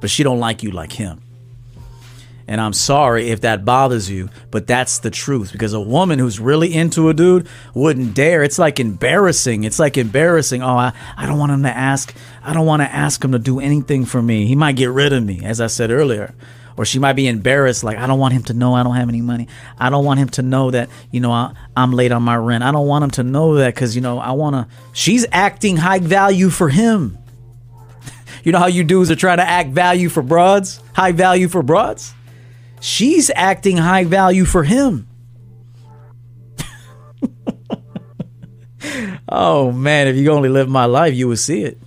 but 0.00 0.10
she 0.10 0.22
don't 0.22 0.40
like 0.40 0.62
you 0.62 0.70
like 0.70 0.92
him. 0.92 1.22
And 2.48 2.60
I'm 2.60 2.72
sorry 2.72 3.30
if 3.30 3.42
that 3.42 3.64
bothers 3.64 4.10
you, 4.10 4.28
but 4.50 4.66
that's 4.66 4.98
the 4.98 5.10
truth. 5.10 5.52
Because 5.52 5.72
a 5.72 5.80
woman 5.80 6.18
who's 6.18 6.40
really 6.40 6.74
into 6.74 7.08
a 7.08 7.14
dude 7.14 7.48
wouldn't 7.72 8.14
dare. 8.14 8.42
It's 8.42 8.58
like 8.58 8.80
embarrassing. 8.80 9.64
It's 9.64 9.78
like 9.78 9.96
embarrassing. 9.96 10.62
Oh, 10.62 10.76
I, 10.76 10.92
I 11.16 11.26
don't 11.26 11.38
want 11.38 11.52
him 11.52 11.62
to 11.62 11.74
ask. 11.74 12.14
I 12.42 12.52
don't 12.52 12.66
want 12.66 12.82
to 12.82 12.92
ask 12.92 13.24
him 13.24 13.32
to 13.32 13.38
do 13.38 13.60
anything 13.60 14.04
for 14.04 14.20
me. 14.20 14.46
He 14.46 14.56
might 14.56 14.76
get 14.76 14.90
rid 14.90 15.12
of 15.12 15.24
me, 15.24 15.42
as 15.44 15.60
I 15.60 15.68
said 15.68 15.90
earlier. 15.90 16.34
Or 16.76 16.84
she 16.84 16.98
might 16.98 17.14
be 17.14 17.26
embarrassed, 17.26 17.84
like, 17.84 17.98
I 17.98 18.06
don't 18.06 18.18
want 18.18 18.34
him 18.34 18.42
to 18.44 18.54
know 18.54 18.74
I 18.74 18.82
don't 18.82 18.94
have 18.94 19.08
any 19.08 19.20
money. 19.20 19.48
I 19.78 19.90
don't 19.90 20.04
want 20.04 20.20
him 20.20 20.28
to 20.30 20.42
know 20.42 20.70
that, 20.70 20.88
you 21.10 21.20
know, 21.20 21.30
I, 21.30 21.54
I'm 21.76 21.92
late 21.92 22.12
on 22.12 22.22
my 22.22 22.36
rent. 22.36 22.64
I 22.64 22.72
don't 22.72 22.86
want 22.86 23.04
him 23.04 23.10
to 23.12 23.22
know 23.22 23.56
that 23.56 23.74
because, 23.74 23.94
you 23.94 24.02
know, 24.02 24.18
I 24.18 24.32
want 24.32 24.56
to. 24.56 24.74
She's 24.92 25.26
acting 25.32 25.76
high 25.76 25.98
value 25.98 26.50
for 26.50 26.68
him. 26.68 27.18
you 28.44 28.52
know 28.52 28.58
how 28.58 28.66
you 28.66 28.84
dudes 28.84 29.10
are 29.10 29.16
trying 29.16 29.38
to 29.38 29.48
act 29.48 29.70
value 29.70 30.08
for 30.08 30.22
broads? 30.22 30.80
High 30.94 31.12
value 31.12 31.48
for 31.48 31.62
broads? 31.62 32.14
She's 32.80 33.30
acting 33.34 33.76
high 33.76 34.04
value 34.04 34.44
for 34.44 34.64
him. 34.64 35.08
oh 39.28 39.70
man, 39.70 40.08
if 40.08 40.16
you 40.16 40.32
only 40.32 40.48
live 40.48 40.68
my 40.68 40.86
life, 40.86 41.14
you 41.14 41.28
would 41.28 41.38
see 41.38 41.62
it. 41.62 41.78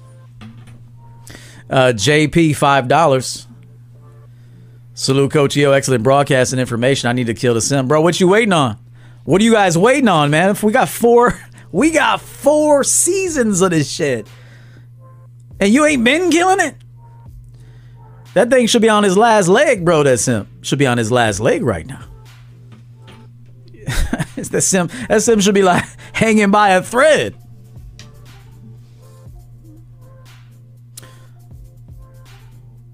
Uh, 1.70 1.92
JP 1.94 2.56
five 2.56 2.88
dollars. 2.88 3.48
Salute 4.98 5.30
Coach 5.30 5.58
Yo, 5.58 5.74
excellent 5.74 6.06
broadcasting 6.06 6.58
information. 6.58 7.10
I 7.10 7.14
need 7.14 7.28
to 7.28 7.34
kill 7.34 7.54
the 7.54 7.60
simp, 7.60 7.90
bro. 7.90 8.00
What 8.00 8.18
you 8.22 8.30
waiting 8.30 8.54
on? 8.54 8.80
What 9.26 9.42
are 9.42 9.44
you 9.44 9.52
guys 9.52 9.78
waiting 9.78 10.08
on, 10.08 10.30
man? 10.32 10.52
If 10.52 10.64
we 10.64 10.72
got 10.72 10.88
four, 10.88 11.38
we 11.74 11.92
got 11.92 12.22
four 12.22 12.86
seasons 12.86 13.60
of 13.60 13.72
this 13.72 13.92
shit, 13.92 14.26
and 15.60 15.74
you 15.74 15.86
ain't 15.86 16.02
been 16.06 16.32
killing 16.32 16.62
it. 16.62 16.78
That 18.36 18.50
thing 18.50 18.68
should 18.68 18.82
be 18.82 18.88
on 18.88 19.04
his 19.04 19.18
last 19.18 19.50
leg, 19.50 19.84
bro. 19.84 20.04
That 20.04 20.18
simp 20.18 20.48
should 20.62 20.80
be 20.80 20.88
on 20.88 20.98
his 20.98 21.12
last 21.12 21.42
leg 21.42 21.62
right 21.62 21.86
now. 21.86 22.06
it's 24.38 24.48
that 24.50 24.62
sim 24.62 24.90
That 25.10 25.24
simp 25.24 25.42
should 25.42 25.56
be 25.56 25.62
like 25.62 25.84
hanging 26.14 26.52
by 26.52 26.70
a 26.70 26.82
thread. 26.82 27.36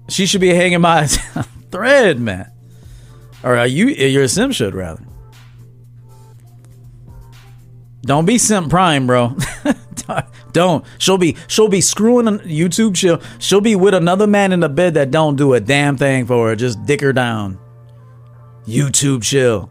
She 0.08 0.26
should 0.26 0.40
be 0.40 0.52
hanging 0.52 0.82
by 0.82 1.06
thread, 1.72 2.20
man. 2.20 2.52
Or 3.42 3.56
are 3.56 3.66
you? 3.66 3.86
You're 3.86 4.24
a 4.24 4.28
simp 4.28 4.54
should 4.54 4.74
rather. 4.74 5.02
Don't 8.02 8.26
be 8.26 8.38
simp 8.38 8.70
prime, 8.70 9.06
bro. 9.06 9.36
don't. 10.52 10.84
She'll 10.98 11.18
be 11.18 11.36
she'll 11.48 11.68
be 11.68 11.80
screwing 11.80 12.26
YouTube. 12.40 12.96
She'll 12.96 13.20
she'll 13.38 13.60
be 13.60 13.74
with 13.74 13.94
another 13.94 14.26
man 14.26 14.52
in 14.52 14.60
the 14.60 14.68
bed 14.68 14.94
that 14.94 15.10
don't 15.10 15.36
do 15.36 15.54
a 15.54 15.60
damn 15.60 15.96
thing 15.96 16.26
for 16.26 16.48
her. 16.48 16.56
Just 16.56 16.84
dick 16.84 17.00
her 17.00 17.12
down. 17.12 17.58
YouTube 18.66 19.22
chill. 19.22 19.70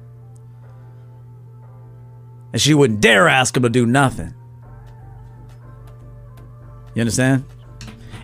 And 2.54 2.62
she 2.62 2.74
wouldn't 2.74 3.00
dare 3.00 3.30
ask 3.30 3.56
him 3.56 3.64
to 3.64 3.70
do 3.70 3.86
nothing. 3.86 4.34
You 6.94 7.02
understand? 7.02 7.46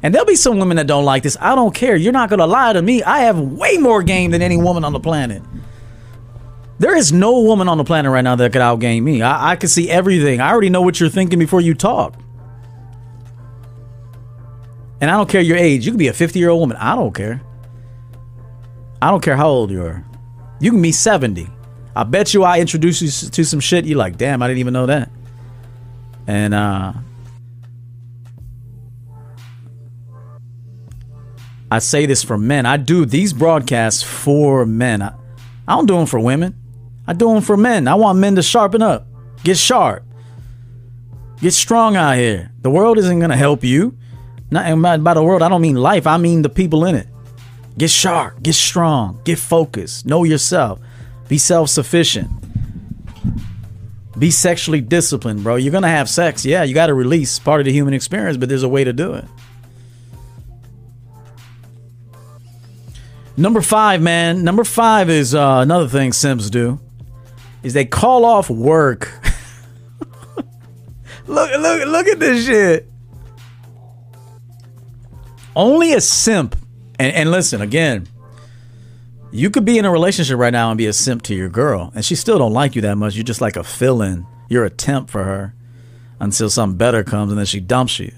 And 0.03 0.13
there'll 0.13 0.27
be 0.27 0.35
some 0.35 0.59
women 0.59 0.77
that 0.77 0.87
don't 0.87 1.05
like 1.05 1.23
this. 1.23 1.37
I 1.39 1.55
don't 1.55 1.73
care. 1.73 1.95
You're 1.95 2.13
not 2.13 2.29
gonna 2.29 2.47
lie 2.47 2.73
to 2.73 2.81
me. 2.81 3.03
I 3.03 3.19
have 3.19 3.39
way 3.39 3.77
more 3.77 4.03
game 4.03 4.31
than 4.31 4.41
any 4.41 4.57
woman 4.57 4.83
on 4.83 4.93
the 4.93 4.99
planet. 4.99 5.41
There 6.79 6.95
is 6.95 7.11
no 7.11 7.41
woman 7.41 7.67
on 7.67 7.77
the 7.77 7.83
planet 7.83 8.11
right 8.11 8.21
now 8.21 8.35
that 8.35 8.53
could 8.53 8.61
outgame 8.61 9.01
me. 9.01 9.21
I, 9.21 9.51
I 9.51 9.55
can 9.55 9.67
see 9.67 9.89
everything. 9.89 10.41
I 10.41 10.51
already 10.51 10.69
know 10.69 10.81
what 10.81 10.99
you're 10.99 11.09
thinking 11.09 11.39
before 11.39 11.61
you 11.61 11.73
talk. 11.73 12.13
And 15.01 15.09
I 15.09 15.17
don't 15.17 15.29
care 15.29 15.41
your 15.41 15.57
age. 15.57 15.85
You 15.85 15.91
could 15.91 15.99
be 15.99 16.07
a 16.07 16.13
50 16.13 16.37
year 16.37 16.49
old 16.49 16.59
woman. 16.59 16.77
I 16.77 16.95
don't 16.95 17.13
care. 17.13 17.41
I 19.01 19.11
don't 19.11 19.21
care 19.21 19.35
how 19.35 19.47
old 19.47 19.71
you 19.71 19.83
are. 19.83 20.03
You 20.59 20.71
can 20.71 20.81
be 20.81 20.91
70. 20.91 21.47
I 21.95 22.03
bet 22.03 22.33
you 22.33 22.43
I 22.43 22.59
introduce 22.59 23.01
you 23.01 23.29
to 23.29 23.43
some 23.43 23.59
shit. 23.59 23.85
You're 23.85 23.97
like, 23.97 24.17
damn, 24.17 24.41
I 24.41 24.47
didn't 24.47 24.59
even 24.59 24.73
know 24.73 24.85
that. 24.85 25.11
And 26.27 26.53
uh 26.53 26.93
I 31.69 31.79
say 31.79 32.05
this 32.05 32.23
for 32.23 32.37
men. 32.37 32.65
I 32.65 32.77
do 32.77 33.05
these 33.05 33.33
broadcasts 33.33 34.01
for 34.01 34.65
men. 34.65 35.01
I, 35.01 35.13
I 35.67 35.75
don't 35.75 35.85
do 35.85 35.95
them 35.97 36.05
for 36.05 36.19
women. 36.19 36.55
I 37.07 37.13
do 37.13 37.33
them 37.33 37.41
for 37.41 37.57
men. 37.57 37.87
I 37.87 37.95
want 37.95 38.19
men 38.19 38.35
to 38.35 38.43
sharpen 38.43 38.81
up, 38.81 39.07
get 39.43 39.57
sharp, 39.57 40.03
get 41.41 41.53
strong 41.53 41.95
out 41.95 42.17
here. 42.17 42.51
The 42.61 42.69
world 42.69 42.97
isn't 42.97 43.19
gonna 43.19 43.37
help 43.37 43.63
you. 43.63 43.97
Not 44.49 44.81
by, 44.81 44.97
by 44.97 45.13
the 45.13 45.23
world, 45.23 45.41
I 45.41 45.49
don't 45.49 45.61
mean 45.61 45.75
life. 45.75 46.07
I 46.07 46.17
mean 46.17 46.41
the 46.41 46.49
people 46.49 46.85
in 46.85 46.95
it. 46.95 47.07
Get 47.77 47.89
sharp, 47.89 48.41
get 48.41 48.55
strong, 48.55 49.21
get 49.23 49.39
focused, 49.39 50.05
know 50.05 50.23
yourself, 50.23 50.79
be 51.27 51.37
self 51.37 51.69
sufficient, 51.69 52.29
be 54.17 54.31
sexually 54.31 54.81
disciplined, 54.81 55.43
bro. 55.43 55.55
You're 55.55 55.71
gonna 55.71 55.87
have 55.87 56.09
sex, 56.09 56.45
yeah. 56.45 56.63
You 56.63 56.73
got 56.73 56.87
to 56.87 56.93
release 56.93 57.39
part 57.39 57.61
of 57.61 57.65
the 57.65 57.71
human 57.71 57.93
experience, 57.93 58.37
but 58.37 58.49
there's 58.49 58.63
a 58.63 58.69
way 58.69 58.83
to 58.83 58.93
do 58.93 59.13
it. 59.13 59.25
Number 63.37 63.61
five, 63.61 64.01
man. 64.01 64.43
Number 64.43 64.63
five 64.63 65.09
is 65.11 65.35
uh, 65.35 65.59
another 65.61 65.87
thing 65.87 66.11
simps 66.11 66.49
do 66.49 66.79
is 67.61 67.73
they 67.73 67.85
call 67.85 68.25
off 68.25 68.49
work. 68.49 69.11
look, 71.27 71.51
look, 71.51 71.87
look 71.87 72.07
at 72.07 72.19
this 72.19 72.45
shit. 72.45 72.89
Only 75.55 75.93
a 75.93 76.01
simp, 76.01 76.55
and, 76.99 77.13
and 77.13 77.31
listen 77.31 77.61
again. 77.61 78.07
You 79.31 79.49
could 79.49 79.65
be 79.65 79.77
in 79.77 79.85
a 79.85 79.91
relationship 79.91 80.37
right 80.37 80.53
now 80.53 80.71
and 80.71 80.77
be 80.77 80.85
a 80.87 80.93
simp 80.93 81.21
to 81.23 81.35
your 81.35 81.49
girl, 81.49 81.91
and 81.93 82.03
she 82.03 82.15
still 82.15 82.39
don't 82.39 82.53
like 82.53 82.75
you 82.75 82.81
that 82.83 82.95
much. 82.95 83.15
You're 83.15 83.23
just 83.23 83.41
like 83.41 83.55
a 83.55 83.63
fill-in. 83.63 84.25
You're 84.49 84.65
a 84.65 84.69
temp 84.69 85.09
for 85.09 85.23
her 85.23 85.53
until 86.19 86.49
something 86.49 86.77
better 86.77 87.03
comes, 87.03 87.31
and 87.31 87.37
then 87.37 87.45
she 87.45 87.59
dumps 87.59 87.99
you. 87.99 88.11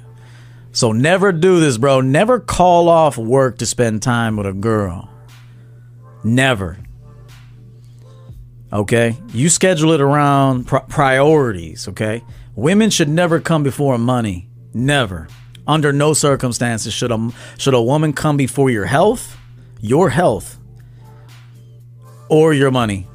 So 0.71 0.91
never 0.91 1.31
do 1.31 1.59
this, 1.59 1.77
bro. 1.77 2.01
Never 2.01 2.39
call 2.39 2.89
off 2.89 3.17
work 3.17 3.57
to 3.59 3.65
spend 3.65 4.01
time 4.01 4.35
with 4.35 4.45
a 4.45 4.53
girl. 4.53 5.09
Never. 6.23 6.77
Okay? 8.71 9.17
You 9.33 9.49
schedule 9.49 9.93
it 9.93 10.01
around 10.01 10.67
pr- 10.67 10.77
priorities, 10.87 11.87
okay? 11.87 12.23
Women 12.55 12.89
should 12.89 13.09
never 13.09 13.39
come 13.39 13.63
before 13.63 13.97
money. 13.97 14.49
Never. 14.73 15.27
Under 15.65 15.93
no 15.93 16.13
circumstances 16.13 16.93
should 16.93 17.11
a 17.11 17.31
should 17.57 17.73
a 17.73 17.81
woman 17.81 18.13
come 18.13 18.37
before 18.37 18.69
your 18.69 18.85
health, 18.85 19.37
your 19.81 20.09
health, 20.09 20.57
or 22.27 22.53
your 22.53 22.71
money. 22.71 23.07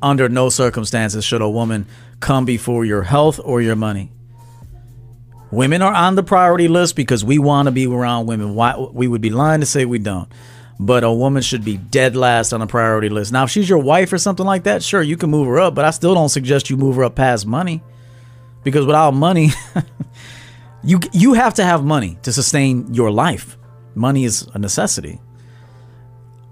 Under 0.00 0.28
no 0.28 0.48
circumstances 0.48 1.24
should 1.24 1.42
a 1.42 1.48
woman 1.48 1.86
come 2.20 2.44
before 2.44 2.84
your 2.84 3.02
health 3.02 3.40
or 3.44 3.62
your 3.62 3.76
money. 3.76 4.10
Women 5.52 5.82
are 5.82 5.92
on 5.92 6.14
the 6.16 6.22
priority 6.22 6.66
list 6.66 6.96
because 6.96 7.24
we 7.24 7.38
want 7.38 7.66
to 7.66 7.72
be 7.72 7.86
around 7.86 8.26
women. 8.26 8.54
Why 8.54 8.74
we 8.76 9.06
would 9.06 9.20
be 9.20 9.30
lying 9.30 9.60
to 9.60 9.66
say 9.66 9.84
we 9.84 9.98
don't. 9.98 10.28
but 10.80 11.04
a 11.04 11.12
woman 11.12 11.42
should 11.42 11.64
be 11.64 11.76
dead 11.76 12.16
last 12.16 12.52
on 12.52 12.60
the 12.60 12.66
priority 12.66 13.08
list. 13.08 13.32
Now, 13.32 13.44
if 13.44 13.50
she's 13.50 13.68
your 13.68 13.78
wife 13.78 14.12
or 14.12 14.18
something 14.18 14.44
like 14.46 14.64
that, 14.64 14.82
sure, 14.82 15.02
you 15.02 15.16
can 15.16 15.30
move 15.30 15.46
her 15.46 15.60
up, 15.60 15.74
but 15.74 15.84
I 15.84 15.90
still 15.90 16.14
don't 16.14 16.28
suggest 16.30 16.70
you 16.70 16.76
move 16.76 16.96
her 16.96 17.04
up 17.04 17.14
past 17.14 17.46
money 17.46 17.82
because 18.64 18.84
without 18.86 19.12
money, 19.12 19.50
you 20.82 20.98
you 21.12 21.34
have 21.34 21.54
to 21.54 21.64
have 21.64 21.84
money 21.84 22.18
to 22.22 22.32
sustain 22.32 22.92
your 22.92 23.10
life. 23.12 23.56
Money 23.94 24.24
is 24.24 24.48
a 24.54 24.58
necessity. 24.58 25.20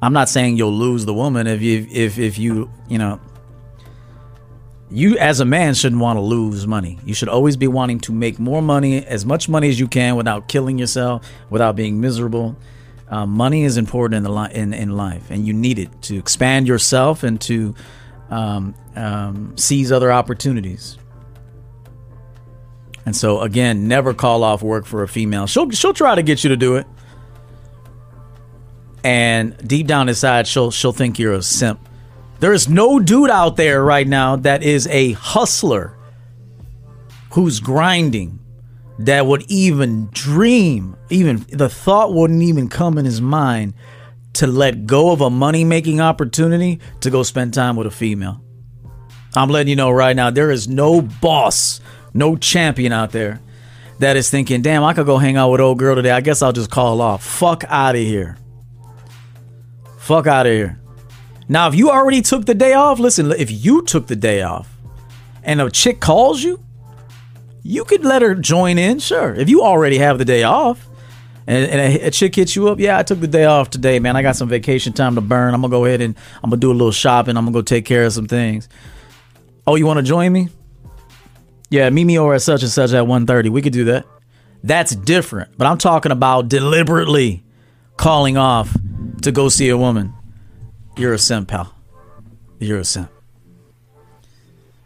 I'm 0.03 0.13
not 0.13 0.29
saying 0.29 0.57
you'll 0.57 0.73
lose 0.73 1.05
the 1.07 1.15
woman 1.15 1.47
if 1.47 1.61
you 1.63 1.87
if 1.91 2.19
if 2.19 2.39
you 2.39 2.71
you 2.89 2.99
know 2.99 3.19
you 4.91 5.17
as 5.19 5.41
a 5.41 5.45
man 5.45 5.75
shouldn't 5.75 6.01
want 6.01 6.17
to 6.17 6.21
lose 6.21 6.67
money. 6.67 6.99
You 7.05 7.15
should 7.15 7.29
always 7.29 7.57
be 7.57 7.69
wanting 7.69 8.01
to 8.01 8.13
make 8.13 8.39
more 8.39 8.61
money, 8.61 9.05
as 9.07 9.25
much 9.25 9.49
money 9.49 9.69
as 9.69 9.79
you 9.79 9.87
can, 9.87 10.17
without 10.17 10.49
killing 10.49 10.79
yourself, 10.79 11.27
without 11.49 11.77
being 11.77 12.01
miserable. 12.01 12.57
Uh, 13.09 13.27
money 13.27 13.65
is 13.65 13.77
important 13.77 14.19
in 14.19 14.23
the 14.23 14.33
li- 14.33 14.53
in 14.53 14.73
in 14.73 14.91
life, 14.91 15.31
and 15.31 15.47
you 15.47 15.53
need 15.53 15.79
it 15.79 16.03
to 16.03 16.17
expand 16.17 16.69
yourself 16.69 17.23
and 17.23 17.41
to 17.41 17.75
um, 18.31 18.75
um, 18.97 19.57
seize 19.57 19.91
other 19.91 20.13
opportunities. 20.13 20.97
And 23.07 23.17
so, 23.17 23.41
again, 23.41 23.89
never 23.89 24.15
call 24.15 24.45
off 24.45 24.63
work 24.63 24.87
for 24.87 25.03
a 25.03 25.09
female. 25.09 25.47
She'll 25.47 25.71
she'll 25.71 25.95
try 25.95 26.15
to 26.15 26.23
get 26.23 26.45
you 26.45 26.51
to 26.51 26.57
do 26.57 26.77
it, 26.77 26.87
and 29.03 29.57
deep 29.67 29.87
down 29.87 30.09
inside, 30.09 30.47
she'll 30.47 30.71
she'll 30.71 30.93
think 30.93 31.19
you're 31.19 31.33
a 31.33 31.43
simp. 31.43 31.81
There 32.41 32.55
is 32.55 32.69
no 32.69 32.99
dude 32.99 33.31
out 33.31 33.57
there 33.57 33.85
right 33.85 34.07
now 34.07 34.37
that 34.37 34.63
is 34.63 34.87
a 34.87 35.13
hustler 35.13 35.97
who's 37.33 37.61
grinding 37.61 38.39
that 39.01 39.27
would 39.27 39.45
even 39.49 40.09
dream, 40.13 40.97
even 41.11 41.45
the 41.51 41.69
thought 41.69 42.15
wouldn't 42.15 42.43
even 42.43 42.69
come 42.69 42.99
in 42.99 43.05
his 43.05 43.21
mind 43.21 43.75
to 44.35 44.47
let 44.47 44.87
go 44.87 45.11
of 45.11 45.21
a 45.21 45.31
money 45.31 45.65
making 45.65 46.01
opportunity 46.01 46.81
to 47.01 47.11
go 47.11 47.23
spend 47.23 47.53
time 47.53 47.77
with 47.77 47.87
a 47.87 47.91
female. 47.91 48.43
I'm 49.35 49.51
letting 49.51 49.69
you 49.69 49.77
know 49.77 49.91
right 49.91 50.17
now, 50.17 50.31
there 50.31 50.51
is 50.51 50.67
no 50.67 51.03
boss, 51.03 51.81
no 52.15 52.37
champion 52.37 52.93
out 52.93 53.13
there 53.13 53.41
that 53.99 54.17
is 54.17 54.31
thinking, 54.31 54.63
damn, 54.63 54.83
I 54.83 54.95
could 54.95 55.07
go 55.07 55.19
hang 55.19 55.37
out 55.37 55.51
with 55.51 55.61
old 55.61 55.79
girl 55.79 55.95
today. 55.95 56.11
I 56.11 56.23
guess 56.23 56.41
I'll 56.41 56.53
just 56.53 56.71
call 56.71 57.03
off. 57.03 57.23
Fuck 57.23 57.65
out 57.69 57.95
of 57.95 58.01
here. 58.01 58.39
Fuck 59.99 60.27
out 60.27 60.47
of 60.47 60.53
here. 60.53 60.80
Now, 61.51 61.67
if 61.67 61.75
you 61.75 61.91
already 61.91 62.23
took 62.23 62.47
the 62.47 62.55
day 62.55 62.75
off, 62.75 63.01
listen, 63.01 63.33
if 63.33 63.51
you 63.51 63.83
took 63.83 64.07
the 64.07 64.15
day 64.15 64.43
off 64.43 64.73
and 65.43 65.61
a 65.61 65.69
chick 65.69 65.99
calls 65.99 66.41
you, 66.41 66.63
you 67.65 67.85
could 67.85 68.05
let 68.05 68.23
her 68.23 68.37
join 68.37 68.79
in, 68.79 69.01
sure. 69.01 69.35
If 69.35 69.49
you 69.49 69.63
already 69.63 69.99
have 69.99 70.19
the 70.19 70.25
day 70.25 70.45
off 70.45 70.87
and, 71.49 71.69
and 71.69 71.81
a, 71.81 72.07
a, 72.07 72.11
chick 72.13 72.37
hits 72.37 72.55
you 72.55 72.69
up, 72.69 72.79
yeah, 72.79 72.97
I 72.97 73.03
took 73.03 73.19
the 73.19 73.27
day 73.27 73.47
off 73.47 73.69
today, 73.69 73.99
man. 73.99 74.15
I 74.15 74.23
got 74.23 74.37
some 74.37 74.49
vacation 74.49 74.93
time 74.93 75.17
to 75.17 75.21
burn. 75.21 75.53
I'm 75.53 75.63
to 75.63 75.69
go 75.69 75.87
ahead 75.87 76.01
and 76.01 76.15
I'm 76.41 76.53
to 76.53 76.57
do 76.57 76.71
a 76.71 76.73
little 76.73 76.93
shopping. 76.93 77.37
I'm 77.37 77.47
to 77.47 77.53
go 77.53 77.63
take 77.63 77.85
care 77.85 78.05
of 78.05 78.13
some 78.13 78.29
things. 78.29 78.69
Oh, 79.67 79.75
you 79.75 79.87
want 79.87 79.99
to 79.99 80.05
join 80.05 80.33
me? 80.33 80.51
Yeah, 81.69 81.91
meet 81.91 82.05
me 82.05 82.17
over 82.17 82.35
at 82.35 82.43
such 82.43 82.63
and 82.63 82.71
such 82.71 82.93
at 82.93 83.07
1.30. 83.07 83.49
We 83.49 83.61
could 83.61 83.73
do 83.73 83.87
that. 83.87 84.07
That's 84.63 84.95
different. 84.95 85.59
But 85.59 85.67
I'm 85.67 85.79
talking 85.79 86.13
about 86.13 86.49
deliberately 86.49 87.43
calling 87.97 88.37
off 88.37 88.73
to 89.23 89.33
go 89.33 89.49
see 89.49 89.69
a 89.69 89.77
woman. 89.77 90.15
You're 91.01 91.15
a 91.15 91.19
simp, 91.19 91.49
pal. 91.49 91.75
You're 92.59 92.81
a 92.81 92.85
simp. 92.85 93.11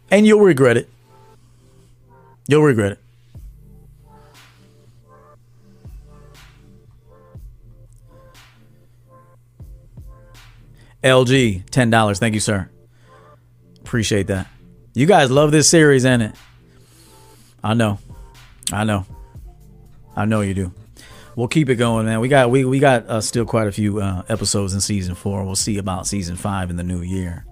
And 0.09 0.25
you'll 0.25 0.39
regret 0.39 0.77
it. 0.77 0.89
You'll 2.47 2.63
regret 2.63 2.93
it. 2.93 2.99
LG, 11.03 11.65
$10. 11.65 12.17
Thank 12.17 12.33
you, 12.33 12.39
sir. 12.39 12.69
Appreciate 13.81 14.27
that. 14.27 14.47
You 14.93 15.07
guys 15.07 15.29
love 15.29 15.51
this 15.51 15.67
series, 15.67 16.05
ain't 16.05 16.21
it? 16.21 16.31
I 17.61 17.73
know. 17.73 17.99
I 18.71 18.85
know. 18.85 19.05
I 20.15 20.23
know 20.23 20.39
you 20.39 20.53
do. 20.53 20.71
We'll 21.35 21.47
keep 21.49 21.69
it 21.69 21.75
going, 21.75 22.05
man. 22.05 22.21
We 22.21 22.29
got 22.29 22.49
we 22.49 22.63
we 22.63 22.79
got 22.79 23.07
uh, 23.07 23.21
still 23.21 23.45
quite 23.45 23.67
a 23.67 23.71
few 23.71 23.99
uh, 23.99 24.23
episodes 24.29 24.73
in 24.73 24.81
season 24.81 25.15
four. 25.15 25.43
We'll 25.43 25.55
see 25.55 25.77
about 25.77 26.07
season 26.07 26.35
five 26.35 26.69
in 26.69 26.77
the 26.77 26.83
new 26.83 27.01
year. 27.01 27.45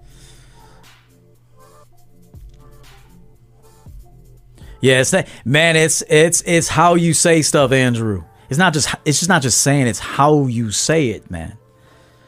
Yeah, 4.80 5.02
man. 5.44 5.76
It's 5.76 6.02
it's 6.08 6.42
it's 6.46 6.68
how 6.68 6.94
you 6.94 7.14
say 7.14 7.42
stuff, 7.42 7.72
Andrew. 7.72 8.24
It's 8.50 8.58
not 8.58 8.72
just 8.72 8.94
it's 9.04 9.18
just 9.18 9.28
not 9.28 9.42
just 9.42 9.60
saying. 9.60 9.86
It's 9.86 9.98
how 9.98 10.46
you 10.46 10.70
say 10.70 11.08
it, 11.08 11.30
man. 11.30 11.56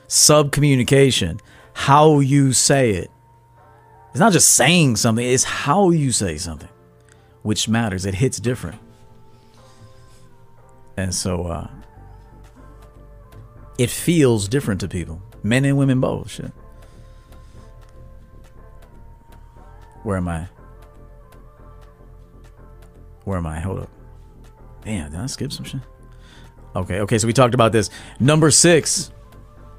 Sub 0.09 0.53
communication, 0.53 1.41
how 1.75 2.21
you 2.21 2.53
say 2.53 2.93
it. 2.93 3.11
It's 4.11 4.21
not 4.21 4.33
just 4.33 4.53
saying 4.53 4.97
something. 4.97 5.27
It's 5.27 5.45
how 5.45 5.91
you 5.91 6.13
say 6.13 6.39
something, 6.39 6.69
which 7.43 7.69
matters. 7.69 8.07
It 8.07 8.15
hits 8.15 8.41
different, 8.41 8.81
and 10.97 11.15
so 11.15 11.45
uh, 11.47 11.69
it 13.79 13.91
feels 13.91 14.49
different 14.49 14.81
to 14.81 14.89
people, 14.89 15.21
men 15.43 15.65
and 15.65 15.77
women 15.77 16.01
both. 16.01 16.31
Shit. 16.31 16.53
Where 20.03 20.17
am 20.17 20.29
I? 20.29 20.49
Where 23.25 23.39
am 23.39 23.47
I? 23.47 23.59
Hold 23.59 23.81
up. 23.81 23.91
Damn, 24.85 25.11
did 25.11 25.19
I 25.19 25.27
skip 25.27 25.53
some 25.53 25.65
shit? 25.65 25.81
Okay, 26.77 27.01
okay, 27.01 27.19
so 27.19 27.27
we 27.27 27.33
talked 27.33 27.55
about 27.55 27.73
this. 27.73 27.91
Number 28.21 28.51
six. 28.51 29.11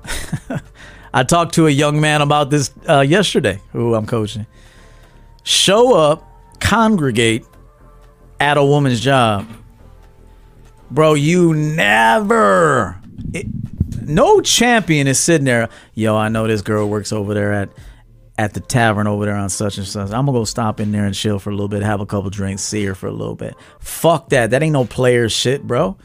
I 1.13 1.23
talked 1.23 1.53
to 1.55 1.67
a 1.67 1.69
young 1.69 2.01
man 2.01 2.21
about 2.21 2.49
this 2.49 2.71
uh, 2.89 2.99
yesterday, 2.99 3.61
who 3.71 3.95
I'm 3.95 4.05
coaching. 4.05 4.45
Show 5.43 5.95
up, 5.95 6.27
congregate 6.59 7.45
at 8.39 8.57
a 8.57 8.63
woman's 8.63 8.99
job. 8.99 9.47
Bro, 10.89 11.15
you 11.15 11.53
never. 11.53 12.99
It, 13.33 13.47
no 14.01 14.41
champion 14.41 15.07
is 15.07 15.19
sitting 15.19 15.45
there. 15.45 15.69
Yo, 15.93 16.15
I 16.15 16.29
know 16.29 16.47
this 16.47 16.61
girl 16.61 16.87
works 16.87 17.11
over 17.11 17.33
there 17.33 17.53
at 17.53 17.69
at 18.37 18.53
the 18.53 18.59
tavern 18.59 19.07
over 19.07 19.25
there 19.25 19.35
on 19.35 19.49
such 19.49 19.77
and 19.77 19.87
such. 19.87 20.11
I'm 20.11 20.25
gonna 20.25 20.31
go 20.31 20.43
stop 20.43 20.79
in 20.79 20.91
there 20.91 21.05
and 21.05 21.15
chill 21.15 21.39
for 21.39 21.49
a 21.49 21.53
little 21.53 21.67
bit, 21.67 21.81
have 21.81 22.01
a 22.01 22.05
couple 22.05 22.29
drinks, 22.29 22.61
see 22.61 22.85
her 22.85 22.95
for 22.95 23.07
a 23.07 23.11
little 23.11 23.35
bit. 23.35 23.55
Fuck 23.79 24.29
that. 24.29 24.51
That 24.51 24.61
ain't 24.61 24.73
no 24.73 24.85
player 24.85 25.27
shit, 25.27 25.65
bro. 25.65 25.97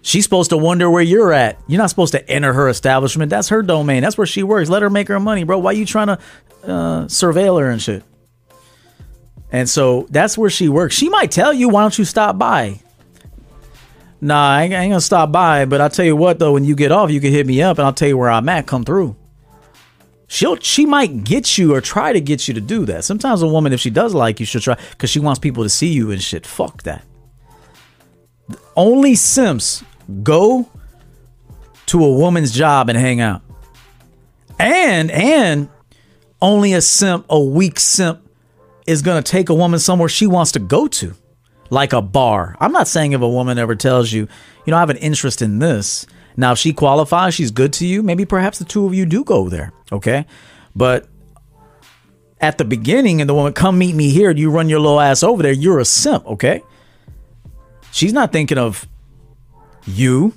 She's 0.00 0.22
supposed 0.22 0.50
to 0.50 0.56
wonder 0.56 0.90
where 0.90 1.02
you're 1.02 1.32
at. 1.32 1.58
You're 1.66 1.78
not 1.78 1.90
supposed 1.90 2.12
to 2.12 2.30
enter 2.30 2.52
her 2.52 2.68
establishment. 2.68 3.30
That's 3.30 3.48
her 3.48 3.62
domain. 3.62 4.02
That's 4.02 4.18
where 4.18 4.26
she 4.26 4.42
works. 4.42 4.68
Let 4.68 4.82
her 4.82 4.90
make 4.90 5.08
her 5.08 5.18
money, 5.18 5.44
bro. 5.44 5.58
Why 5.58 5.72
you 5.72 5.86
trying 5.86 6.08
to 6.08 6.18
uh, 6.62 7.04
surveil 7.06 7.58
her 7.58 7.70
and 7.70 7.80
shit? 7.80 8.04
And 9.50 9.68
so 9.68 10.06
that's 10.10 10.36
where 10.36 10.50
she 10.50 10.68
works. 10.68 10.94
She 10.94 11.08
might 11.08 11.30
tell 11.30 11.54
you, 11.54 11.70
why 11.70 11.82
don't 11.82 11.98
you 11.98 12.04
stop 12.04 12.36
by? 12.36 12.80
Nah, 14.20 14.56
I 14.56 14.62
ain't, 14.62 14.74
I 14.74 14.88
gonna 14.88 15.00
stop 15.00 15.32
by. 15.32 15.64
But 15.64 15.80
I'll 15.80 15.90
tell 15.90 16.04
you 16.04 16.16
what, 16.16 16.38
though, 16.38 16.52
when 16.52 16.64
you 16.64 16.74
get 16.74 16.92
off, 16.92 17.10
you 17.10 17.20
can 17.20 17.32
hit 17.32 17.46
me 17.46 17.60
up 17.62 17.78
and 17.78 17.86
I'll 17.86 17.92
tell 17.92 18.08
you 18.08 18.16
where 18.16 18.30
I'm 18.30 18.48
at. 18.48 18.66
Come 18.66 18.84
through 18.84 19.16
she'll 20.34 20.56
she 20.56 20.86
might 20.86 21.24
get 21.24 21.56
you 21.58 21.74
or 21.74 21.80
try 21.80 22.12
to 22.12 22.20
get 22.20 22.48
you 22.48 22.54
to 22.54 22.60
do 22.60 22.84
that. 22.86 23.04
Sometimes 23.04 23.42
a 23.42 23.48
woman, 23.48 23.72
if 23.72 23.80
she 23.80 23.90
does 23.90 24.14
like 24.14 24.40
you, 24.40 24.46
she'll 24.46 24.60
try 24.60 24.76
because 24.90 25.10
she 25.10 25.20
wants 25.20 25.38
people 25.38 25.62
to 25.62 25.68
see 25.68 25.92
you 25.92 26.10
and 26.10 26.22
shit. 26.22 26.46
Fuck 26.46 26.82
that. 26.82 27.04
Only 28.76 29.14
simps 29.14 29.84
go 30.22 30.68
to 31.86 32.04
a 32.04 32.12
woman's 32.12 32.52
job 32.52 32.88
and 32.88 32.98
hang 32.98 33.20
out. 33.20 33.42
And 34.58 35.10
and 35.10 35.68
only 36.40 36.72
a 36.72 36.80
simp, 36.80 37.26
a 37.30 37.40
weak 37.40 37.78
simp, 37.78 38.20
is 38.86 39.02
gonna 39.02 39.22
take 39.22 39.48
a 39.48 39.54
woman 39.54 39.78
somewhere 39.78 40.08
she 40.08 40.26
wants 40.26 40.52
to 40.52 40.58
go 40.58 40.88
to. 40.88 41.14
Like 41.70 41.92
a 41.92 42.02
bar. 42.02 42.56
I'm 42.60 42.72
not 42.72 42.88
saying 42.88 43.12
if 43.12 43.20
a 43.20 43.28
woman 43.28 43.58
ever 43.58 43.74
tells 43.74 44.12
you, 44.12 44.28
you 44.66 44.70
know, 44.70 44.76
I 44.76 44.80
have 44.80 44.90
an 44.90 44.96
interest 44.98 45.42
in 45.42 45.58
this 45.58 46.06
now, 46.36 46.52
if 46.52 46.58
she 46.58 46.72
qualifies, 46.72 47.34
she's 47.34 47.50
good 47.50 47.72
to 47.74 47.86
you. 47.86 48.02
Maybe 48.02 48.24
perhaps 48.24 48.58
the 48.58 48.64
two 48.64 48.86
of 48.86 48.94
you 48.94 49.06
do 49.06 49.24
go 49.24 49.48
there. 49.48 49.72
Okay. 49.92 50.26
But 50.74 51.06
at 52.40 52.58
the 52.58 52.64
beginning, 52.64 53.20
and 53.20 53.30
the 53.30 53.34
woman, 53.34 53.52
come 53.52 53.78
meet 53.78 53.94
me 53.94 54.10
here, 54.10 54.30
you 54.30 54.50
run 54.50 54.68
your 54.68 54.80
little 54.80 55.00
ass 55.00 55.22
over 55.22 55.42
there, 55.42 55.52
you're 55.52 55.78
a 55.78 55.84
simp. 55.84 56.26
Okay. 56.26 56.62
She's 57.92 58.12
not 58.12 58.32
thinking 58.32 58.58
of 58.58 58.88
you. 59.86 60.34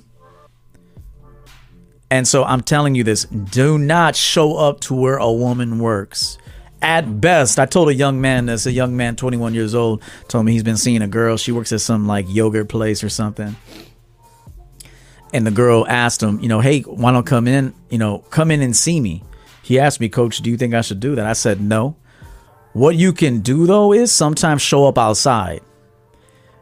And 2.10 2.26
so 2.26 2.44
I'm 2.44 2.62
telling 2.62 2.94
you 2.94 3.04
this 3.04 3.24
do 3.24 3.76
not 3.76 4.16
show 4.16 4.56
up 4.56 4.80
to 4.82 4.94
where 4.94 5.16
a 5.16 5.30
woman 5.30 5.78
works. 5.78 6.38
At 6.80 7.20
best, 7.20 7.58
I 7.58 7.66
told 7.66 7.88
a 7.88 7.94
young 7.94 8.20
man 8.20 8.46
this, 8.46 8.66
a 8.66 8.72
young 8.72 8.96
man, 8.96 9.16
21 9.16 9.52
years 9.52 9.74
old, 9.74 10.02
told 10.28 10.46
me 10.46 10.52
he's 10.52 10.62
been 10.62 10.76
seeing 10.76 11.02
a 11.02 11.08
girl. 11.08 11.36
She 11.36 11.52
works 11.52 11.72
at 11.72 11.80
some 11.80 12.06
like 12.06 12.26
yogurt 12.28 12.68
place 12.68 13.02
or 13.02 13.08
something 13.08 13.56
and 15.32 15.46
the 15.46 15.50
girl 15.50 15.86
asked 15.86 16.22
him, 16.22 16.40
you 16.40 16.48
know, 16.48 16.60
hey, 16.60 16.80
why 16.82 17.12
don't 17.12 17.26
come 17.26 17.46
in, 17.46 17.74
you 17.90 17.98
know, 17.98 18.18
come 18.30 18.50
in 18.50 18.62
and 18.62 18.74
see 18.74 19.00
me. 19.00 19.22
He 19.62 19.78
asked 19.78 20.00
me, 20.00 20.08
coach, 20.08 20.38
do 20.38 20.50
you 20.50 20.56
think 20.56 20.74
I 20.74 20.80
should 20.80 21.00
do 21.00 21.14
that? 21.16 21.26
I 21.26 21.34
said, 21.34 21.60
no. 21.60 21.96
What 22.72 22.96
you 22.96 23.12
can 23.12 23.40
do 23.40 23.66
though 23.66 23.92
is 23.92 24.12
sometimes 24.12 24.62
show 24.62 24.86
up 24.86 24.98
outside. 24.98 25.62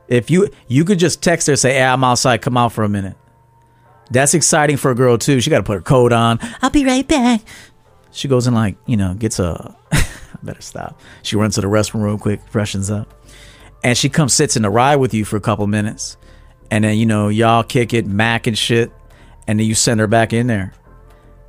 If 0.08 0.30
you 0.30 0.48
you 0.68 0.84
could 0.84 1.00
just 1.00 1.20
text 1.20 1.48
her 1.48 1.56
say, 1.56 1.74
"Hey, 1.74 1.82
I'm 1.82 2.04
outside. 2.04 2.40
Come 2.40 2.56
out 2.56 2.72
for 2.72 2.84
a 2.84 2.88
minute." 2.88 3.16
That's 4.12 4.32
exciting 4.34 4.76
for 4.76 4.92
a 4.92 4.94
girl 4.94 5.18
too. 5.18 5.40
She 5.40 5.50
got 5.50 5.58
to 5.58 5.64
put 5.64 5.74
her 5.74 5.80
coat 5.80 6.12
on. 6.12 6.38
I'll 6.62 6.70
be 6.70 6.86
right 6.86 7.06
back. 7.06 7.40
She 8.12 8.28
goes 8.28 8.46
and 8.46 8.54
like, 8.54 8.76
you 8.86 8.96
know, 8.96 9.14
gets 9.14 9.40
a. 9.40 9.76
I 10.42 10.44
better 10.44 10.60
stop. 10.60 11.00
She 11.22 11.36
runs 11.36 11.54
to 11.54 11.60
the 11.60 11.66
restroom 11.66 12.02
real 12.02 12.18
quick, 12.18 12.40
freshens 12.50 12.90
up, 12.90 13.12
and 13.82 13.96
she 13.96 14.08
comes 14.08 14.34
sits 14.34 14.56
in 14.56 14.62
the 14.62 14.70
ride 14.70 14.96
with 14.96 15.14
you 15.14 15.24
for 15.24 15.36
a 15.36 15.40
couple 15.40 15.66
minutes, 15.66 16.16
and 16.70 16.84
then 16.84 16.96
you 16.98 17.06
know 17.06 17.28
y'all 17.28 17.62
kick 17.62 17.94
it, 17.94 18.06
mac 18.06 18.46
and 18.46 18.56
shit, 18.56 18.92
and 19.46 19.58
then 19.58 19.66
you 19.66 19.74
send 19.74 20.00
her 20.00 20.06
back 20.06 20.32
in 20.32 20.46
there. 20.46 20.72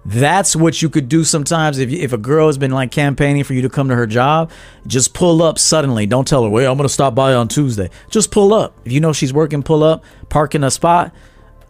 That's 0.06 0.56
what 0.56 0.82
you 0.82 0.90
could 0.90 1.10
do 1.10 1.26
sometimes 1.26 1.80
if 1.80 1.92
if 1.92 2.14
a 2.14 2.18
girl 2.18 2.48
has 2.48 2.58
been 2.58 2.72
like 2.72 2.92
campaigning 2.92 3.44
for 3.44 3.54
you 3.54 3.64
to 3.64 3.70
come 3.70 3.90
to 3.90 3.96
her 3.96 4.08
job. 4.08 4.52
Just 4.86 5.14
pull 5.14 5.44
up 5.44 5.60
suddenly. 5.60 6.06
Don't 6.06 6.26
tell 6.26 6.44
her, 6.44 6.50
"Wait, 6.50 6.66
I'm 6.66 6.78
gonna 6.78 6.88
stop 6.88 7.14
by 7.14 7.34
on 7.34 7.50
Tuesday." 7.50 7.90
Just 8.10 8.32
pull 8.32 8.54
up. 8.54 8.74
If 8.86 8.94
you 8.94 9.02
know 9.02 9.12
she's 9.12 9.34
working, 9.34 9.64
pull 9.64 9.84
up, 9.84 10.06
park 10.30 10.56
in 10.56 10.64
a 10.64 10.72
spot. 10.72 11.12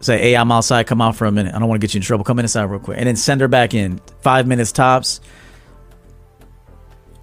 Say, 0.01 0.20
"Hey, 0.20 0.36
I'm 0.36 0.51
outside. 0.51 0.86
Come 0.86 1.01
out 1.01 1.15
for 1.15 1.26
a 1.26 1.32
minute. 1.32 1.55
I 1.55 1.57
don't 1.57 1.68
want 1.68 1.82
to 1.82 1.88
get 1.88 1.95
you 1.95 1.97
in 1.97 2.03
trouble. 2.03 2.24
Come 2.24 2.38
inside 2.38 2.65
real 2.65 2.80
quick," 2.80 2.99
and 2.99 3.07
then 3.07 3.15
send 3.15 3.41
her 3.41 3.47
back 3.47 3.74
in. 3.74 3.99
Five 4.22 4.45
minutes 4.45 4.72
tops. 4.72 5.20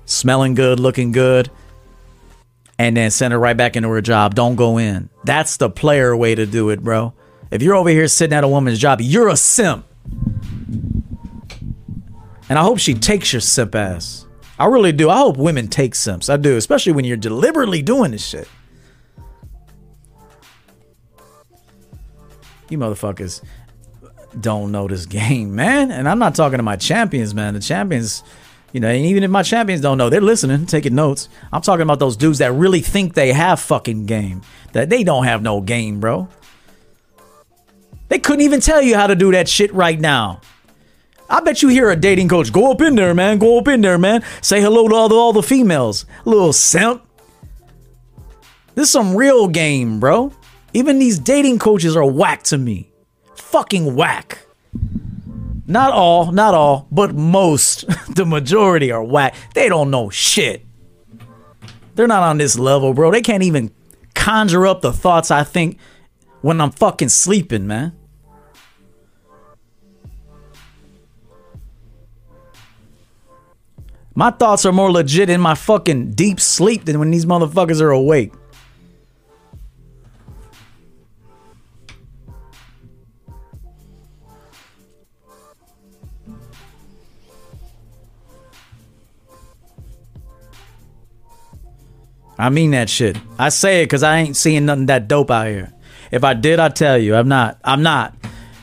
Smelling 0.06 0.54
good, 0.54 0.80
looking 0.80 1.12
good, 1.12 1.50
and 2.78 2.96
then 2.96 3.10
send 3.10 3.32
her 3.32 3.38
right 3.38 3.56
back 3.56 3.76
into 3.76 3.88
her 3.88 4.00
job. 4.00 4.34
Don't 4.34 4.56
go 4.56 4.78
in. 4.78 5.08
That's 5.24 5.56
the 5.56 5.70
player 5.70 6.16
way 6.16 6.34
to 6.34 6.46
do 6.46 6.70
it, 6.70 6.82
bro. 6.82 7.14
If 7.50 7.62
you're 7.62 7.74
over 7.74 7.88
here 7.88 8.08
sitting 8.08 8.36
at 8.36 8.44
a 8.44 8.48
woman's 8.48 8.78
job, 8.78 9.00
you're 9.00 9.28
a 9.28 9.36
simp. 9.36 9.86
And 12.48 12.58
I 12.58 12.62
hope 12.62 12.78
she 12.78 12.94
takes 12.94 13.32
your 13.32 13.40
simp 13.40 13.74
ass. 13.74 14.26
I 14.58 14.66
really 14.66 14.92
do. 14.92 15.10
I 15.10 15.18
hope 15.18 15.36
women 15.36 15.68
take 15.68 15.94
simps. 15.94 16.28
I 16.28 16.36
do, 16.36 16.56
especially 16.56 16.92
when 16.92 17.04
you're 17.04 17.16
deliberately 17.16 17.82
doing 17.82 18.10
this 18.10 18.26
shit. 18.26 18.48
You 22.68 22.78
motherfuckers 22.78 23.42
don't 24.40 24.72
know 24.72 24.86
this 24.88 25.06
game, 25.06 25.54
man. 25.54 25.90
And 25.90 26.08
I'm 26.08 26.18
not 26.18 26.34
talking 26.34 26.58
to 26.58 26.62
my 26.62 26.76
champions, 26.76 27.34
man. 27.34 27.54
The 27.54 27.60
champions, 27.60 28.22
you 28.74 28.80
know, 28.80 28.88
and 28.88 29.06
even 29.06 29.22
if 29.22 29.30
my 29.30 29.44
champions 29.44 29.80
don't 29.80 29.98
know, 29.98 30.10
they're 30.10 30.20
listening, 30.20 30.66
taking 30.66 30.96
notes. 30.96 31.28
I'm 31.52 31.62
talking 31.62 31.82
about 31.82 32.00
those 32.00 32.16
dudes 32.16 32.38
that 32.38 32.50
really 32.52 32.80
think 32.80 33.14
they 33.14 33.32
have 33.32 33.60
fucking 33.60 34.06
game. 34.06 34.42
That 34.72 34.90
they 34.90 35.04
don't 35.04 35.22
have 35.24 35.42
no 35.42 35.60
game, 35.60 36.00
bro. 36.00 36.28
They 38.08 38.18
couldn't 38.18 38.40
even 38.40 38.60
tell 38.60 38.82
you 38.82 38.96
how 38.96 39.06
to 39.06 39.14
do 39.14 39.30
that 39.30 39.48
shit 39.48 39.72
right 39.72 39.98
now. 39.98 40.40
I 41.30 41.40
bet 41.40 41.62
you 41.62 41.68
hear 41.68 41.88
a 41.88 41.94
dating 41.94 42.28
coach 42.28 42.52
go 42.52 42.72
up 42.72 42.80
in 42.80 42.96
there, 42.96 43.14
man. 43.14 43.38
Go 43.38 43.60
up 43.60 43.68
in 43.68 43.80
there, 43.80 43.96
man. 43.96 44.24
Say 44.42 44.60
hello 44.60 44.88
to 44.88 44.94
all 44.96 45.08
the, 45.08 45.14
all 45.14 45.32
the 45.32 45.42
females. 45.42 46.04
Little 46.24 46.52
simp. 46.52 47.06
This 48.74 48.88
is 48.88 48.90
some 48.90 49.14
real 49.14 49.46
game, 49.46 50.00
bro. 50.00 50.32
Even 50.72 50.98
these 50.98 51.20
dating 51.20 51.60
coaches 51.60 51.96
are 51.96 52.04
whack 52.04 52.42
to 52.44 52.58
me. 52.58 52.90
Fucking 53.36 53.94
whack. 53.94 54.40
Not 55.66 55.92
all, 55.92 56.30
not 56.30 56.54
all, 56.54 56.86
but 56.90 57.14
most, 57.14 57.86
the 58.14 58.26
majority 58.26 58.90
are 58.90 59.02
whack. 59.02 59.34
They 59.54 59.68
don't 59.68 59.90
know 59.90 60.10
shit. 60.10 60.64
They're 61.94 62.06
not 62.06 62.22
on 62.22 62.38
this 62.38 62.58
level, 62.58 62.92
bro. 62.92 63.10
They 63.10 63.22
can't 63.22 63.42
even 63.42 63.70
conjure 64.14 64.66
up 64.66 64.80
the 64.80 64.92
thoughts 64.92 65.30
I 65.30 65.44
think 65.44 65.78
when 66.40 66.60
I'm 66.60 66.70
fucking 66.70 67.08
sleeping, 67.08 67.66
man. 67.66 67.96
My 74.16 74.30
thoughts 74.30 74.64
are 74.64 74.72
more 74.72 74.92
legit 74.92 75.28
in 75.28 75.40
my 75.40 75.54
fucking 75.54 76.12
deep 76.12 76.38
sleep 76.38 76.84
than 76.84 77.00
when 77.00 77.10
these 77.10 77.26
motherfuckers 77.26 77.80
are 77.80 77.90
awake. 77.90 78.32
I 92.38 92.50
mean 92.50 92.72
that 92.72 92.90
shit. 92.90 93.16
I 93.38 93.48
say 93.48 93.82
it 93.82 93.86
because 93.86 94.02
I 94.02 94.18
ain't 94.18 94.36
seeing 94.36 94.66
nothing 94.66 94.86
that 94.86 95.08
dope 95.08 95.30
out 95.30 95.46
here. 95.46 95.72
If 96.10 96.24
I 96.24 96.34
did, 96.34 96.58
I'd 96.58 96.76
tell 96.76 96.98
you. 96.98 97.14
I'm 97.14 97.28
not. 97.28 97.58
I'm 97.64 97.82
not. 97.82 98.14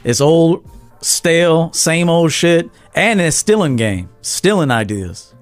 It's 0.03 0.21
old, 0.21 0.69
stale, 1.01 1.71
same 1.73 2.09
old 2.09 2.31
shit, 2.31 2.69
and 2.95 3.21
it's 3.21 3.37
stealing 3.37 3.75
game, 3.75 4.09
stealing 4.21 4.71
ideas. 4.71 5.33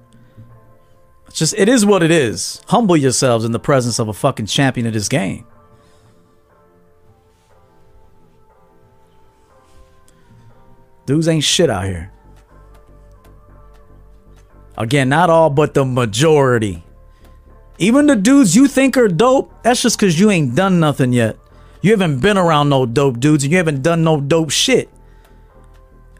It's 1.26 1.38
just 1.38 1.54
it 1.56 1.68
is 1.68 1.86
what 1.86 2.02
it 2.02 2.10
is. 2.10 2.60
Humble 2.68 2.96
yourselves 2.96 3.44
in 3.44 3.52
the 3.52 3.60
presence 3.60 3.98
of 3.98 4.08
a 4.08 4.12
fucking 4.12 4.46
champion 4.46 4.86
of 4.86 4.92
this 4.92 5.08
game. 5.08 5.46
Dudes 11.06 11.28
ain't 11.28 11.44
shit 11.44 11.70
out 11.70 11.84
here. 11.84 12.12
Again, 14.76 15.08
not 15.08 15.30
all, 15.30 15.50
but 15.50 15.74
the 15.74 15.84
majority. 15.84 16.84
Even 17.80 18.06
the 18.06 18.14
dudes 18.14 18.54
you 18.54 18.68
think 18.68 18.98
are 18.98 19.08
dope, 19.08 19.50
that's 19.62 19.80
just 19.80 19.98
because 19.98 20.20
you 20.20 20.30
ain't 20.30 20.54
done 20.54 20.80
nothing 20.80 21.14
yet. 21.14 21.38
You 21.80 21.92
haven't 21.92 22.20
been 22.20 22.36
around 22.36 22.68
no 22.68 22.84
dope 22.84 23.18
dudes 23.18 23.42
and 23.42 23.50
you 23.50 23.56
haven't 23.56 23.82
done 23.82 24.04
no 24.04 24.20
dope 24.20 24.50
shit. 24.50 24.90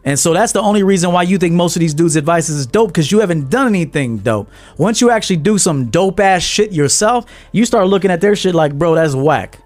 And 0.03 0.17
so 0.17 0.33
that's 0.33 0.53
the 0.53 0.59
only 0.59 0.81
reason 0.81 1.11
why 1.11 1.21
you 1.21 1.37
think 1.37 1.53
most 1.53 1.75
of 1.75 1.79
these 1.79 1.93
dudes' 1.93 2.15
advice 2.15 2.49
is 2.49 2.65
dope 2.65 2.89
because 2.89 3.11
you 3.11 3.19
haven't 3.19 3.51
done 3.51 3.67
anything 3.67 4.17
dope. 4.17 4.49
Once 4.79 5.01
you 5.01 5.11
actually 5.11 5.37
do 5.37 5.59
some 5.59 5.91
dope 5.91 6.19
ass 6.19 6.41
shit 6.41 6.71
yourself, 6.71 7.25
you 7.51 7.63
start 7.63 7.87
looking 7.87 8.09
at 8.09 8.21
their 8.21 8.35
shit 8.35 8.55
like, 8.55 8.73
bro, 8.73 8.95
that's 8.95 9.13
whack. 9.13 9.59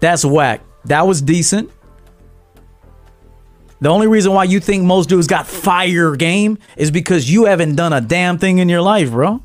That's 0.00 0.24
whack. 0.24 0.62
That 0.86 1.06
was 1.06 1.20
decent. 1.20 1.70
The 3.82 3.90
only 3.90 4.06
reason 4.06 4.32
why 4.32 4.44
you 4.44 4.60
think 4.60 4.84
most 4.84 5.10
dudes 5.10 5.26
got 5.26 5.46
fire 5.46 6.16
game 6.16 6.56
is 6.78 6.90
because 6.90 7.30
you 7.30 7.44
haven't 7.44 7.74
done 7.74 7.92
a 7.92 8.00
damn 8.00 8.38
thing 8.38 8.58
in 8.58 8.70
your 8.70 8.80
life, 8.80 9.10
bro. 9.10 9.42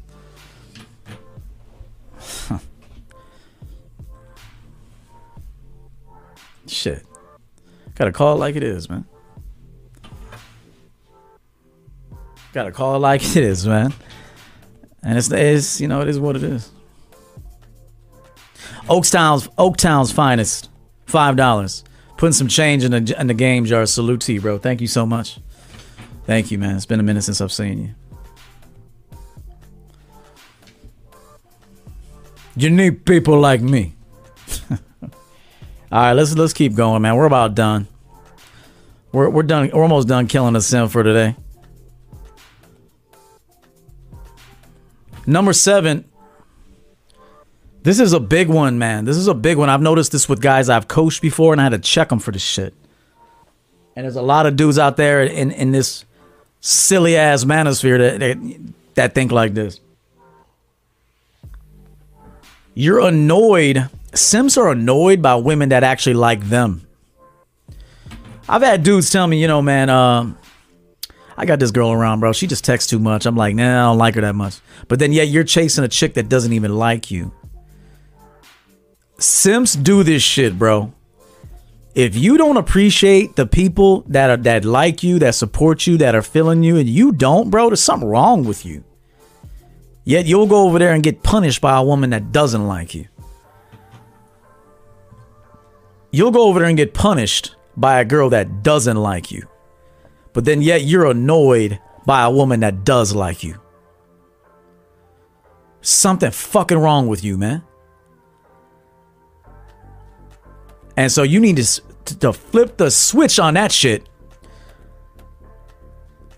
Shit. 6.68 7.06
Gotta 7.96 8.12
call 8.12 8.36
it 8.36 8.40
like 8.40 8.56
it 8.56 8.64
is, 8.64 8.90
man. 8.90 9.06
Gotta 12.54 12.72
call 12.72 12.96
it 12.96 13.00
like 13.00 13.24
it 13.24 13.38
is, 13.38 13.66
man. 13.66 13.94
And 15.04 15.18
it's, 15.18 15.32
it's 15.32 15.80
you 15.82 15.88
know, 15.88 16.02
it 16.02 16.08
is 16.08 16.20
what 16.20 16.36
it 16.36 16.44
is. 16.44 16.72
Oaktown's 18.90 19.48
Oaktown's 19.58 20.12
finest. 20.12 20.70
Five 21.06 21.36
dollars. 21.36 21.84
Putting 22.18 22.34
some 22.34 22.48
change 22.48 22.84
in 22.84 22.92
the 22.92 23.20
in 23.20 23.28
the 23.28 23.34
game 23.34 23.66
jar. 23.66 23.86
Salute 23.86 24.22
to 24.22 24.34
you, 24.34 24.42
bro. 24.42 24.58
Thank 24.58 24.82
you 24.82 24.88
so 24.88 25.06
much. 25.06 25.40
Thank 26.26 26.52
you, 26.52 26.58
man. 26.58 26.76
It's 26.76 26.86
been 26.86 27.00
a 27.00 27.04
minute 27.04 27.24
since 27.24 27.40
I've 27.40 27.52
seen 27.52 27.80
you. 27.80 27.96
You 32.56 32.70
need 32.70 33.06
people 33.06 33.40
like 33.40 33.62
me. 33.62 33.96
All 35.90 36.00
right, 36.00 36.14
let's 36.14 36.36
let's 36.36 36.54
keep 36.54 36.76
going, 36.76 37.02
man. 37.02 37.16
We're 37.16 37.26
about 37.26 37.56
done. 37.56 37.88
We're 39.14 39.30
we're 39.30 39.44
done. 39.44 39.70
We're 39.74 39.84
almost 39.84 40.08
done 40.08 40.28
killing 40.28 40.54
the 40.54 40.62
simp 40.62 40.92
for 40.92 41.02
today. 41.02 41.36
Number 45.26 45.54
seven. 45.54 46.06
This 47.84 48.02
is 48.02 48.12
a 48.12 48.20
big 48.20 48.50
one, 48.50 48.78
man. 48.78 49.06
This 49.06 49.16
is 49.16 49.28
a 49.28 49.34
big 49.34 49.58
one. 49.58 49.70
I've 49.70 49.82
noticed 49.82 50.12
this 50.12 50.28
with 50.28 50.42
guys 50.42 50.68
I've 50.68 50.90
coached 50.90 51.22
before, 51.22 51.54
and 51.54 51.62
I 51.62 51.64
had 51.64 51.72
to 51.72 51.80
check 51.80 52.10
them 52.10 52.20
for 52.20 52.32
this 52.32 52.42
shit. 52.42 52.74
And 53.96 54.04
there's 54.04 54.18
a 54.18 54.22
lot 54.22 54.46
of 54.46 54.58
dudes 54.58 54.78
out 54.78 54.98
there 54.98 55.24
in 55.24 55.52
in 55.52 55.72
this 55.72 56.04
silly 56.60 57.16
ass 57.16 57.46
manosphere 57.46 57.98
that 57.98 58.20
that, 58.20 58.60
that 58.96 59.16
think 59.16 59.32
like 59.32 59.54
this. 59.54 59.80
You're 62.74 63.00
annoyed 63.00 63.90
Simps 64.18 64.58
are 64.58 64.70
annoyed 64.70 65.22
by 65.22 65.36
women 65.36 65.70
that 65.70 65.84
actually 65.84 66.16
like 66.16 66.42
them. 66.42 66.88
I've 68.50 68.62
had 68.62 68.84
dudes 68.84 69.10
tell 69.10 69.28
me, 69.28 69.42
you 69.42 69.48
know, 69.48 69.62
man, 69.62 69.90
um, 69.90 70.38
I 71.36 71.46
got 71.46 71.60
this 71.60 71.72
girl 71.72 71.92
around, 71.92 72.20
bro. 72.22 72.34
She 72.34 72.48
just 72.48 72.64
texts 72.64 72.90
too 72.90 73.00
much. 73.00 73.26
I'm 73.26 73.36
like, 73.36 73.56
nah, 73.56 73.84
I 73.84 73.90
don't 73.90 73.98
like 73.98 74.16
her 74.16 74.22
that 74.22 74.36
much. 74.36 74.60
But 74.88 75.00
then, 75.00 75.12
yeah, 75.12 75.24
you're 75.24 75.44
chasing 75.44 75.84
a 75.84 75.88
chick 75.88 76.16
that 76.16 76.30
doesn't 76.30 76.54
even 76.54 76.76
like 76.76 77.12
you. 77.12 77.32
Simps 79.20 79.76
do 79.76 80.04
this 80.04 80.24
shit, 80.24 80.58
bro. 80.58 80.94
If 81.94 82.16
you 82.16 82.38
don't 82.38 82.58
appreciate 82.58 83.36
the 83.36 83.48
people 83.48 84.02
that 84.08 84.30
are 84.30 84.38
that 84.38 84.66
like 84.66 85.04
you, 85.04 85.20
that 85.20 85.36
support 85.36 85.86
you, 85.88 85.98
that 85.98 86.16
are 86.16 86.22
feeling 86.22 86.64
you, 86.64 86.78
and 86.78 86.88
you 86.88 87.12
don't, 87.12 87.50
bro, 87.50 87.70
there's 87.70 87.82
something 87.82 88.08
wrong 88.08 88.44
with 88.46 88.66
you. 88.66 88.84
Yet 90.06 90.26
you'll 90.26 90.48
go 90.48 90.68
over 90.68 90.80
there 90.80 90.94
and 90.94 91.04
get 91.04 91.24
punished 91.24 91.60
by 91.60 91.76
a 91.78 91.84
woman 91.84 92.12
that 92.12 92.32
doesn't 92.32 92.68
like 92.68 92.96
you. 92.96 93.08
You'll 96.12 96.32
go 96.32 96.48
over 96.48 96.60
there 96.60 96.68
and 96.68 96.78
get 96.78 96.94
punished 96.94 97.56
by 97.76 98.00
a 98.00 98.06
girl 98.06 98.30
that 98.30 98.64
doesn't 98.64 98.98
like 98.98 99.32
you. 99.32 99.48
But 100.34 100.46
then 100.46 100.62
yet 100.62 100.84
you're 100.84 101.06
annoyed 101.06 101.80
by 102.06 102.24
a 102.24 102.32
woman 102.32 102.62
that 102.62 102.84
does 102.84 103.14
like 103.14 103.44
you. 103.44 103.60
Something 105.82 106.32
fucking 106.32 106.78
wrong 106.78 107.08
with 107.08 107.24
you, 107.24 107.38
man. 107.38 107.64
And 110.96 111.12
so 111.12 111.24
you 111.24 111.40
need 111.40 111.58
to 111.58 111.82
to 112.20 112.34
flip 112.34 112.78
the 112.78 112.90
switch 112.90 113.40
on 113.40 113.56
that 113.56 113.72
shit. 113.72 114.08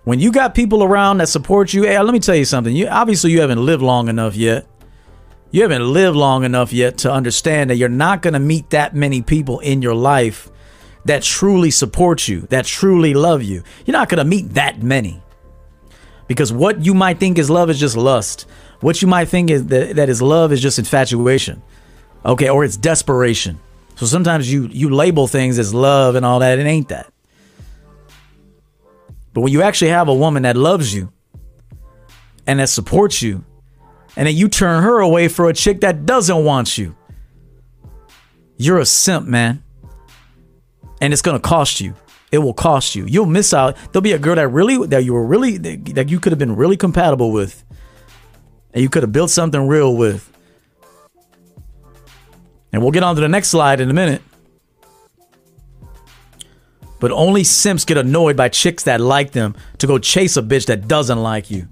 When 0.04 0.20
you 0.20 0.32
got 0.32 0.56
people 0.56 0.84
around 0.84 1.20
that 1.20 1.30
support 1.30 1.74
you, 1.74 1.84
hey, 1.84 2.00
let 2.00 2.12
me 2.12 2.20
tell 2.20 2.36
you 2.36 2.46
something. 2.46 2.76
You 2.76 2.88
obviously 2.88 3.32
you 3.32 3.42
haven't 3.42 3.64
lived 3.64 3.84
long 3.84 4.10
enough 4.10 4.36
yet. 4.36 4.68
You 5.52 5.64
haven't 5.64 5.92
lived 5.92 6.16
long 6.16 6.44
enough 6.44 6.72
yet 6.72 7.00
to 7.00 7.12
understand 7.12 7.70
that 7.70 7.76
you're 7.76 7.90
not 7.90 8.22
going 8.22 8.34
to 8.34 8.40
meet 8.40 8.70
that 8.70 8.96
many 8.96 9.22
people 9.22 9.60
in 9.60 9.82
your 9.82 9.96
life 9.96 10.50
that 11.06 11.24
truly 11.24 11.72
support 11.72 12.28
you, 12.28 12.42
that 12.50 12.66
truly 12.66 13.14
love 13.14 13.42
you. 13.42 13.64
You're 13.86 13.94
not 13.94 14.10
going 14.10 14.20
to 14.20 14.26
meet 14.26 14.54
that 14.54 14.84
many. 14.84 15.22
Because 16.28 16.54
what 16.54 16.86
you 16.86 16.94
might 16.94 17.20
think 17.20 17.40
is 17.40 17.50
love 17.50 17.72
is 17.72 17.80
just 17.80 17.98
lust. 17.98 18.48
What 18.82 19.02
you 19.02 19.08
might 19.08 19.26
think 19.26 19.50
is 19.50 19.66
that, 19.68 19.96
that 19.96 20.10
is 20.10 20.22
love 20.22 20.52
is 20.52 20.62
just 20.62 20.78
infatuation. 20.78 21.64
Okay, 22.24 22.50
or 22.50 22.64
it's 22.64 22.78
desperation. 22.78 23.60
So 23.96 24.06
sometimes 24.06 24.52
you 24.52 24.68
you 24.68 24.90
label 24.90 25.28
things 25.28 25.58
as 25.58 25.74
love 25.74 26.16
and 26.16 26.26
all 26.26 26.40
that. 26.40 26.60
It 26.60 26.66
ain't 26.66 26.90
that. 26.90 27.12
But 29.34 29.42
when 29.42 29.52
you 29.52 29.62
actually 29.62 29.92
have 29.92 30.08
a 30.08 30.14
woman 30.14 30.44
that 30.44 30.56
loves 30.56 30.94
you 30.94 31.12
and 32.46 32.60
that 32.60 32.70
supports 32.70 33.22
you, 33.22 33.44
and 34.16 34.28
then 34.28 34.36
you 34.36 34.48
turn 34.48 34.84
her 34.84 35.00
away 35.00 35.28
for 35.28 35.50
a 35.50 35.54
chick 35.54 35.82
that 35.82 36.06
doesn't 36.06 36.44
want 36.44 36.78
you, 36.78 36.96
you're 38.58 38.80
a 38.80 38.86
simp, 38.86 39.28
man. 39.28 39.64
And 41.02 41.14
it's 41.14 41.22
gonna 41.22 41.40
cost 41.40 41.80
you. 41.80 41.96
It 42.32 42.40
will 42.40 42.54
cost 42.54 42.94
you. 42.94 43.06
You'll 43.06 43.26
miss 43.26 43.54
out. 43.54 43.76
There'll 43.92 44.02
be 44.02 44.12
a 44.12 44.20
girl 44.20 44.36
that 44.36 44.50
really 44.50 44.86
that 44.88 45.04
you 45.04 45.14
were 45.14 45.26
really 45.26 45.58
that 45.58 46.10
you 46.10 46.20
could 46.20 46.32
have 46.32 46.40
been 46.40 46.56
really 46.56 46.78
compatible 46.78 47.32
with, 47.32 47.64
and 48.74 48.84
you 48.84 48.90
could 48.90 49.04
have 49.04 49.12
built 49.12 49.32
something 49.32 49.68
real 49.68 49.96
with. 49.96 50.26
And 52.72 52.84
we'll 52.84 52.92
get 52.92 53.02
on 53.02 53.16
to 53.16 53.22
the 53.22 53.30
next 53.30 53.48
slide 53.48 53.82
in 53.82 53.90
a 53.90 53.94
minute. 53.94 54.22
But 57.00 57.12
only 57.12 57.44
simps 57.44 57.86
get 57.86 57.98
annoyed 57.98 58.36
by 58.36 58.50
chicks 58.50 58.84
that 58.84 59.00
like 59.00 59.32
them 59.32 59.56
to 59.78 59.88
go 59.88 59.98
chase 59.98 60.38
a 60.38 60.44
bitch 60.44 60.66
that 60.66 60.88
doesn't 60.88 61.18
like 61.18 61.50
you. 61.50 61.68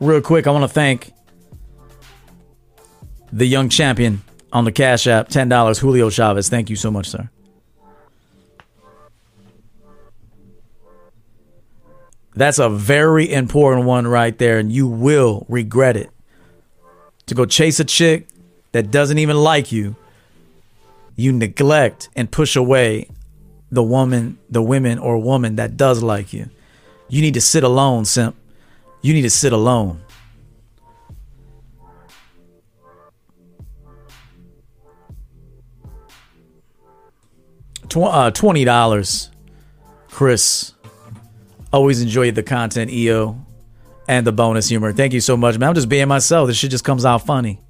Real 0.00 0.20
quick, 0.20 0.46
I 0.46 0.50
want 0.50 0.64
to 0.64 0.68
thank 0.68 1.12
the 3.32 3.46
young 3.46 3.68
champion 3.68 4.22
on 4.52 4.64
the 4.64 4.72
Cash 4.72 5.06
App, 5.06 5.28
$10, 5.28 5.78
Julio 5.78 6.10
Chavez. 6.10 6.48
Thank 6.48 6.70
you 6.70 6.76
so 6.76 6.90
much, 6.90 7.08
sir. 7.08 7.30
That's 12.36 12.58
a 12.58 12.68
very 12.68 13.32
important 13.32 13.86
one 13.86 14.06
right 14.06 14.36
there, 14.36 14.58
and 14.58 14.72
you 14.72 14.88
will 14.88 15.46
regret 15.48 15.96
it. 15.96 16.10
To 17.26 17.34
go 17.34 17.46
chase 17.46 17.80
a 17.80 17.84
chick 17.84 18.26
that 18.72 18.90
doesn't 18.90 19.18
even 19.18 19.36
like 19.36 19.72
you 19.72 19.96
you 21.16 21.32
neglect 21.32 22.08
and 22.16 22.30
push 22.30 22.56
away 22.56 23.08
the 23.70 23.82
woman, 23.82 24.38
the 24.50 24.62
women 24.62 24.98
or 24.98 25.18
woman 25.18 25.56
that 25.56 25.76
does 25.76 26.02
like 26.02 26.32
you. 26.32 26.50
You 27.08 27.22
need 27.22 27.34
to 27.34 27.40
sit 27.40 27.64
alone, 27.64 28.04
simp. 28.04 28.36
You 29.04 29.12
need 29.12 29.22
to 29.22 29.30
sit 29.30 29.52
alone. 29.52 30.00
Uh, 37.94 38.30
twenty 38.30 38.64
dollars, 38.64 39.30
Chris. 40.08 40.72
Always 41.70 42.00
enjoy 42.00 42.30
the 42.30 42.42
content, 42.42 42.90
EO, 42.90 43.38
and 44.08 44.26
the 44.26 44.32
bonus 44.32 44.70
humor. 44.70 44.90
Thank 44.94 45.12
you 45.12 45.20
so 45.20 45.36
much, 45.36 45.58
man. 45.58 45.68
I'm 45.68 45.74
just 45.74 45.90
being 45.90 46.08
myself. 46.08 46.46
This 46.46 46.56
shit 46.56 46.70
just 46.70 46.82
comes 46.84 47.04
out 47.04 47.26
funny. 47.26 47.60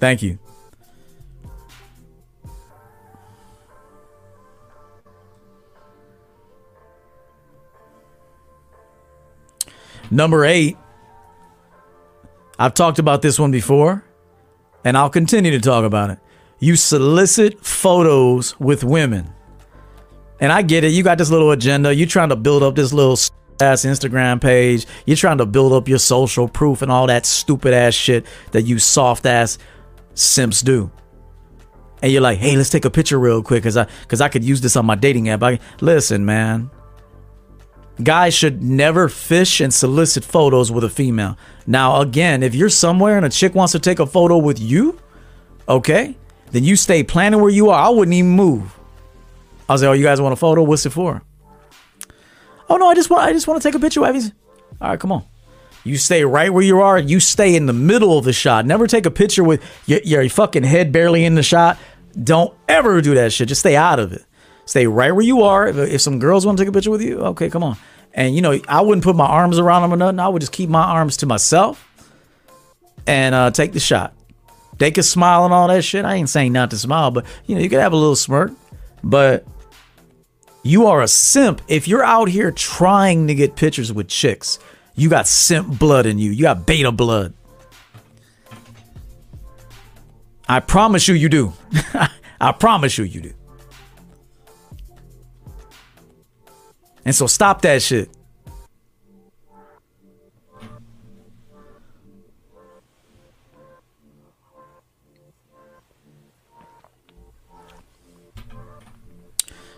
Thank 0.00 0.22
you. 0.22 0.38
Number 10.14 10.44
eight. 10.44 10.76
I've 12.56 12.72
talked 12.72 13.00
about 13.00 13.20
this 13.20 13.36
one 13.36 13.50
before, 13.50 14.04
and 14.84 14.96
I'll 14.96 15.10
continue 15.10 15.50
to 15.50 15.58
talk 15.58 15.84
about 15.84 16.10
it. 16.10 16.20
You 16.60 16.76
solicit 16.76 17.66
photos 17.66 18.58
with 18.60 18.84
women. 18.84 19.34
And 20.38 20.52
I 20.52 20.62
get 20.62 20.84
it. 20.84 20.92
You 20.92 21.02
got 21.02 21.18
this 21.18 21.30
little 21.30 21.50
agenda. 21.50 21.92
You're 21.92 22.06
trying 22.06 22.28
to 22.28 22.36
build 22.36 22.62
up 22.62 22.76
this 22.76 22.92
little 22.92 23.18
ass 23.60 23.84
Instagram 23.84 24.40
page. 24.40 24.86
You're 25.04 25.16
trying 25.16 25.38
to 25.38 25.46
build 25.46 25.72
up 25.72 25.88
your 25.88 25.98
social 25.98 26.46
proof 26.46 26.82
and 26.82 26.92
all 26.92 27.08
that 27.08 27.26
stupid 27.26 27.74
ass 27.74 27.94
shit 27.94 28.24
that 28.52 28.62
you 28.62 28.78
soft 28.78 29.26
ass 29.26 29.58
simps 30.14 30.62
do. 30.62 30.92
And 32.02 32.12
you're 32.12 32.22
like, 32.22 32.38
hey, 32.38 32.56
let's 32.56 32.70
take 32.70 32.84
a 32.84 32.90
picture 32.90 33.18
real 33.18 33.42
quick 33.42 33.64
because 33.64 33.76
I 33.76 33.88
because 34.02 34.20
I 34.20 34.28
could 34.28 34.44
use 34.44 34.60
this 34.60 34.76
on 34.76 34.86
my 34.86 34.94
dating 34.94 35.28
app. 35.28 35.42
I 35.42 35.58
listen, 35.80 36.24
man. 36.24 36.70
Guys 38.02 38.34
should 38.34 38.62
never 38.62 39.08
fish 39.08 39.60
and 39.60 39.72
solicit 39.72 40.24
photos 40.24 40.72
with 40.72 40.82
a 40.82 40.88
female. 40.88 41.38
Now, 41.66 42.00
again, 42.00 42.42
if 42.42 42.54
you're 42.54 42.68
somewhere 42.68 43.16
and 43.16 43.24
a 43.24 43.30
chick 43.30 43.54
wants 43.54 43.72
to 43.72 43.78
take 43.78 44.00
a 44.00 44.06
photo 44.06 44.36
with 44.36 44.58
you, 44.58 44.98
okay, 45.68 46.16
then 46.50 46.64
you 46.64 46.74
stay 46.74 47.04
planning 47.04 47.40
where 47.40 47.50
you 47.50 47.70
are. 47.70 47.86
I 47.86 47.88
wouldn't 47.90 48.14
even 48.14 48.32
move. 48.32 48.78
I 49.68 49.72
was 49.72 49.82
like, 49.82 49.90
oh, 49.90 49.92
you 49.92 50.02
guys 50.02 50.20
want 50.20 50.32
a 50.32 50.36
photo? 50.36 50.62
What's 50.62 50.84
it 50.86 50.90
for? 50.90 51.22
Oh 52.68 52.76
no, 52.76 52.88
I 52.88 52.94
just 52.94 53.10
want 53.10 53.22
I 53.22 53.32
just 53.32 53.46
want 53.46 53.62
to 53.62 53.68
take 53.68 53.74
a 53.74 53.78
picture 53.78 54.00
with. 54.00 54.32
All 54.80 54.88
right, 54.88 54.98
come 54.98 55.12
on. 55.12 55.24
You 55.84 55.98
stay 55.98 56.24
right 56.24 56.52
where 56.52 56.62
you 56.62 56.80
are. 56.80 56.98
You 56.98 57.20
stay 57.20 57.54
in 57.54 57.66
the 57.66 57.72
middle 57.72 58.18
of 58.18 58.24
the 58.24 58.32
shot. 58.32 58.64
Never 58.64 58.86
take 58.86 59.04
a 59.04 59.10
picture 59.10 59.44
with 59.44 59.62
your, 59.86 60.00
your 60.02 60.28
fucking 60.30 60.62
head 60.64 60.92
barely 60.92 61.24
in 61.24 61.34
the 61.34 61.42
shot. 61.42 61.78
Don't 62.20 62.54
ever 62.68 63.02
do 63.02 63.14
that 63.14 63.32
shit. 63.32 63.48
Just 63.48 63.60
stay 63.60 63.76
out 63.76 64.00
of 64.00 64.12
it. 64.12 64.24
Stay 64.66 64.86
right 64.86 65.12
where 65.12 65.24
you 65.24 65.42
are. 65.42 65.66
If, 65.66 65.76
if 65.76 66.00
some 66.00 66.18
girls 66.18 66.46
want 66.46 66.58
to 66.58 66.64
take 66.64 66.68
a 66.68 66.72
picture 66.72 66.90
with 66.90 67.02
you, 67.02 67.20
okay, 67.20 67.50
come 67.50 67.62
on. 67.62 67.76
And 68.12 68.34
you 68.34 68.42
know, 68.42 68.58
I 68.68 68.80
wouldn't 68.80 69.04
put 69.04 69.16
my 69.16 69.26
arms 69.26 69.58
around 69.58 69.82
them 69.82 69.92
or 69.92 69.96
nothing. 69.96 70.20
I 70.20 70.28
would 70.28 70.40
just 70.40 70.52
keep 70.52 70.70
my 70.70 70.82
arms 70.82 71.18
to 71.18 71.26
myself 71.26 71.90
and 73.06 73.34
uh, 73.34 73.50
take 73.50 73.72
the 73.72 73.80
shot. 73.80 74.14
They 74.78 74.90
could 74.90 75.04
smile 75.04 75.44
and 75.44 75.54
all 75.54 75.68
that 75.68 75.82
shit. 75.82 76.04
I 76.04 76.14
ain't 76.14 76.28
saying 76.28 76.52
not 76.52 76.70
to 76.70 76.78
smile, 76.78 77.10
but 77.10 77.26
you 77.46 77.54
know, 77.54 77.60
you 77.60 77.68
could 77.68 77.80
have 77.80 77.92
a 77.92 77.96
little 77.96 78.16
smirk. 78.16 78.52
But 79.02 79.46
you 80.62 80.86
are 80.86 81.02
a 81.02 81.08
simp 81.08 81.60
if 81.68 81.86
you're 81.86 82.04
out 82.04 82.28
here 82.28 82.50
trying 82.50 83.26
to 83.26 83.34
get 83.34 83.54
pictures 83.54 83.92
with 83.92 84.08
chicks 84.08 84.58
you 84.94 85.08
got 85.08 85.26
simp 85.26 85.78
blood 85.78 86.06
in 86.06 86.18
you. 86.18 86.30
You 86.30 86.42
got 86.42 86.66
beta 86.66 86.92
blood. 86.92 87.34
I 90.48 90.60
promise 90.60 91.08
you, 91.08 91.14
you 91.14 91.28
do. 91.28 91.52
I 92.40 92.52
promise 92.52 92.98
you, 92.98 93.04
you 93.04 93.20
do. 93.20 93.32
And 97.04 97.14
so 97.14 97.26
stop 97.26 97.62
that 97.62 97.82
shit. 97.82 98.10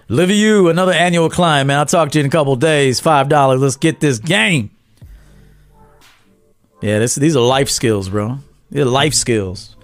Livy 0.08 0.36
you 0.36 0.68
another 0.68 0.92
annual 0.92 1.28
climb, 1.28 1.66
man. 1.66 1.78
I'll 1.78 1.86
talk 1.86 2.12
to 2.12 2.18
you 2.18 2.24
in 2.24 2.28
a 2.28 2.30
couple 2.30 2.54
days. 2.54 3.00
Five 3.00 3.28
dollars. 3.28 3.60
Let's 3.60 3.76
get 3.76 3.98
this 3.98 4.20
game. 4.20 4.70
Yeah, 6.80 7.00
this 7.00 7.16
these 7.16 7.34
are 7.34 7.42
life 7.42 7.68
skills, 7.68 8.08
bro. 8.08 8.38
These 8.70 8.82
are 8.82 8.84
life 8.84 9.14
skills. 9.14 9.74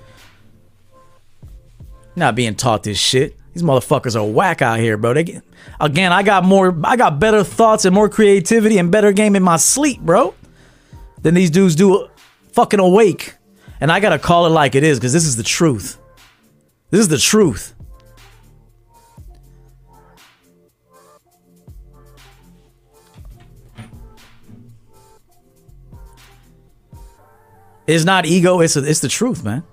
Not 2.15 2.37
being 2.37 2.55
taught 2.55 2.85
this 2.85 2.99
shit. 2.99 3.37
These 3.53 3.63
motherfuckers 3.63 4.17
are 4.17 4.25
whack 4.25 4.63
out 4.63 4.79
here, 4.79 4.97
bro. 4.97 5.13
They 5.15 5.41
again, 5.81 6.13
I 6.13 6.23
got 6.23 6.45
more, 6.45 6.77
I 6.85 6.97
got 6.97 7.19
better 7.19 7.45
thoughts 7.45 7.85
and 7.85 7.95
more 7.95 8.09
creativity 8.09 8.79
and 8.79 8.91
better 8.91 9.13
game 9.13 9.37
in 9.37 9.43
my 9.43 9.57
sleep, 9.59 10.01
bro, 10.01 10.35
than 11.21 11.35
these 11.35 11.51
dudes 11.51 11.75
do 11.75 12.09
fucking 12.53 12.81
awake. 12.81 13.35
And 13.81 13.93
I 13.93 14.01
gotta 14.01 14.19
call 14.19 14.47
it 14.47 14.51
like 14.51 14.75
it 14.75 14.85
is 14.85 14.99
because 14.99 15.13
this 15.13 15.27
is 15.27 15.37
the 15.37 15.43
truth. 15.43 15.99
This 16.91 17.01
is 17.01 17.09
the 17.09 17.19
truth. 17.19 17.75
It's 27.87 28.05
not 28.05 28.25
ego, 28.25 28.61
it's, 28.61 28.77
a, 28.77 28.89
it's 28.89 29.01
the 29.01 29.09
truth, 29.09 29.45
man. 29.45 29.65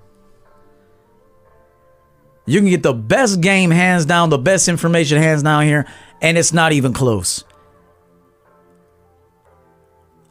You 2.49 2.59
can 2.59 2.69
get 2.69 2.81
the 2.81 2.93
best 2.93 3.41
game 3.41 3.69
hands 3.69 4.05
down, 4.07 4.29
the 4.29 4.37
best 4.39 4.67
information 4.67 5.21
hands 5.21 5.43
down 5.43 5.65
here, 5.65 5.85
and 6.19 6.35
it's 6.35 6.51
not 6.51 6.71
even 6.71 6.93
close. 6.93 7.43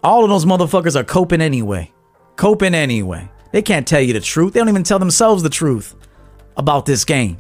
All 0.02 0.24
of 0.24 0.30
those 0.30 0.44
motherfuckers 0.44 0.96
are 0.96 1.04
coping 1.04 1.40
anyway. 1.40 1.92
Coping 2.34 2.74
anyway. 2.74 3.30
They 3.52 3.62
can't 3.62 3.86
tell 3.86 4.00
you 4.00 4.12
the 4.12 4.20
truth. 4.20 4.52
They 4.52 4.60
don't 4.60 4.68
even 4.68 4.82
tell 4.82 4.98
themselves 4.98 5.44
the 5.44 5.48
truth 5.48 5.94
about 6.56 6.86
this 6.86 7.04
game. 7.04 7.38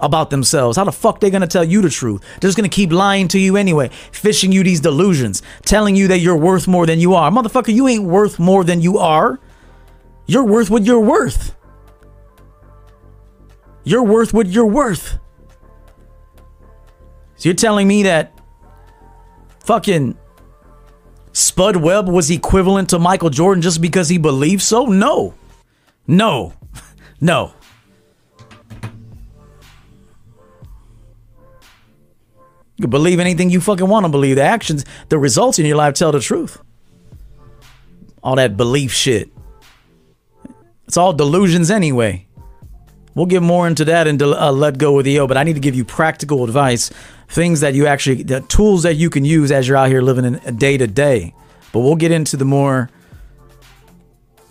about 0.00 0.30
themselves. 0.30 0.76
How 0.76 0.84
the 0.84 0.92
fuck 0.92 1.20
they 1.20 1.30
gonna 1.30 1.46
tell 1.46 1.64
you 1.64 1.80
the 1.82 1.90
truth? 1.90 2.20
They're 2.40 2.48
just 2.48 2.56
gonna 2.56 2.68
keep 2.68 2.92
lying 2.92 3.28
to 3.28 3.38
you 3.38 3.56
anyway, 3.56 3.90
fishing 4.12 4.52
you 4.52 4.62
these 4.62 4.80
delusions, 4.80 5.42
telling 5.64 5.96
you 5.96 6.08
that 6.08 6.18
you're 6.18 6.36
worth 6.36 6.68
more 6.68 6.86
than 6.86 7.00
you 7.00 7.14
are. 7.14 7.30
Motherfucker, 7.30 7.74
you 7.74 7.88
ain't 7.88 8.04
worth 8.04 8.38
more 8.38 8.64
than 8.64 8.80
you 8.80 8.98
are. 8.98 9.40
You're 10.26 10.44
worth 10.44 10.70
what 10.70 10.84
you're 10.84 11.00
worth. 11.00 11.56
You're 13.86 14.02
worth 14.02 14.34
what 14.34 14.48
you're 14.48 14.66
worth. 14.66 15.16
So 17.36 17.48
you're 17.48 17.54
telling 17.54 17.86
me 17.86 18.02
that 18.02 18.32
fucking 19.60 20.18
Spud 21.32 21.76
Webb 21.76 22.08
was 22.08 22.28
equivalent 22.28 22.90
to 22.90 22.98
Michael 22.98 23.30
Jordan 23.30 23.62
just 23.62 23.80
because 23.80 24.08
he 24.08 24.18
believed 24.18 24.62
so? 24.62 24.86
No. 24.86 25.34
No. 26.06 26.52
No. 27.18 27.54
You 32.76 32.88
believe 32.88 33.20
anything 33.20 33.48
you 33.48 33.62
fucking 33.62 33.88
want 33.88 34.04
to 34.04 34.10
believe. 34.10 34.36
The 34.36 34.42
actions, 34.42 34.84
the 35.08 35.18
results 35.18 35.58
in 35.58 35.64
your 35.64 35.78
life 35.78 35.94
tell 35.94 36.12
the 36.12 36.20
truth. 36.20 36.60
All 38.22 38.36
that 38.36 38.58
belief 38.58 38.92
shit. 38.92 39.30
It's 40.86 40.98
all 40.98 41.14
delusions 41.14 41.70
anyway. 41.70 42.25
We'll 43.16 43.24
get 43.24 43.42
more 43.42 43.66
into 43.66 43.86
that 43.86 44.06
and 44.06 44.22
uh, 44.22 44.52
let 44.52 44.76
go 44.76 44.92
with 44.92 45.08
EO, 45.08 45.26
but 45.26 45.38
I 45.38 45.42
need 45.42 45.54
to 45.54 45.60
give 45.60 45.74
you 45.74 45.86
practical 45.86 46.44
advice, 46.44 46.90
things 47.28 47.60
that 47.60 47.72
you 47.72 47.86
actually, 47.86 48.22
the 48.22 48.42
tools 48.42 48.82
that 48.82 48.96
you 48.96 49.08
can 49.08 49.24
use 49.24 49.50
as 49.50 49.66
you're 49.66 49.78
out 49.78 49.88
here 49.88 50.02
living 50.02 50.26
in 50.26 50.56
day 50.56 50.76
to 50.76 50.86
day. 50.86 51.34
But 51.72 51.80
we'll 51.80 51.96
get 51.96 52.12
into 52.12 52.36
the 52.36 52.44
more 52.44 52.90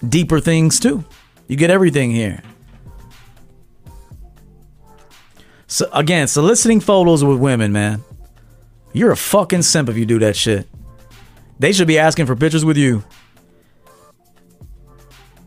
deeper 0.10 0.40
things 0.40 0.80
too. 0.80 1.06
You 1.48 1.58
get 1.58 1.70
everything 1.70 2.10
here. 2.10 2.42
So 5.68 5.88
again, 5.94 6.28
soliciting 6.28 6.80
photos 6.80 7.24
with 7.24 7.38
women, 7.38 7.72
man. 7.72 8.04
You're 8.94 9.12
a 9.12 9.18
fucking 9.18 9.62
simp 9.62 9.90
if 9.90 9.98
you 9.98 10.08
do 10.08 10.18
that 10.20 10.36
shit. 10.36 10.68
They 11.60 11.72
should 11.72 11.88
be 11.88 12.00
asking 12.00 12.26
for 12.26 12.36
pictures 12.36 12.66
with 12.66 12.78
you. 12.78 13.04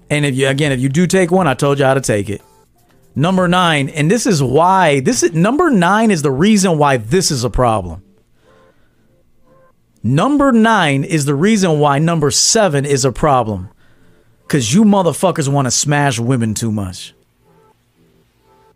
And 0.08 0.24
if 0.24 0.36
you 0.36 0.46
again, 0.46 0.70
if 0.70 0.78
you 0.78 0.88
do 0.88 1.08
take 1.08 1.32
one, 1.32 1.48
I 1.48 1.54
told 1.54 1.80
you 1.80 1.84
how 1.84 1.94
to 1.94 2.00
take 2.00 2.30
it. 2.30 2.42
Number 3.18 3.48
nine, 3.48 3.88
and 3.88 4.08
this 4.08 4.28
is 4.28 4.40
why 4.40 5.00
this 5.00 5.24
is 5.24 5.32
number 5.32 5.70
nine 5.70 6.12
is 6.12 6.22
the 6.22 6.30
reason 6.30 6.78
why 6.78 6.98
this 6.98 7.32
is 7.32 7.42
a 7.42 7.50
problem. 7.50 8.00
Number 10.04 10.52
nine 10.52 11.02
is 11.02 11.24
the 11.24 11.34
reason 11.34 11.80
why 11.80 11.98
number 11.98 12.30
seven 12.30 12.84
is 12.84 13.04
a 13.04 13.10
problem. 13.10 13.70
Cause 14.46 14.72
you 14.72 14.84
motherfuckers 14.84 15.48
want 15.48 15.66
to 15.66 15.72
smash 15.72 16.20
women 16.20 16.54
too 16.54 16.70
much. 16.70 17.12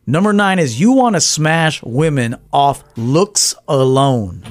Number 0.09 0.32
nine 0.32 0.59
is 0.59 0.81
you 0.81 0.90
want 0.90 1.14
to 1.14 1.20
smash 1.20 1.81
women 1.81 2.35
off 2.52 2.82
looks 2.97 3.55
alone. 3.69 4.43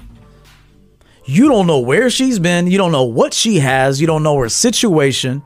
You 1.25 1.49
don't 1.49 1.67
know 1.67 1.79
where 1.79 2.09
she's 2.09 2.39
been. 2.39 2.67
You 2.67 2.77
don't 2.77 2.93
know 2.93 3.03
what 3.03 3.33
she 3.33 3.59
has. 3.59 3.99
You 3.99 4.07
don't 4.07 4.23
know 4.23 4.37
her 4.37 4.47
situation. 4.47 5.43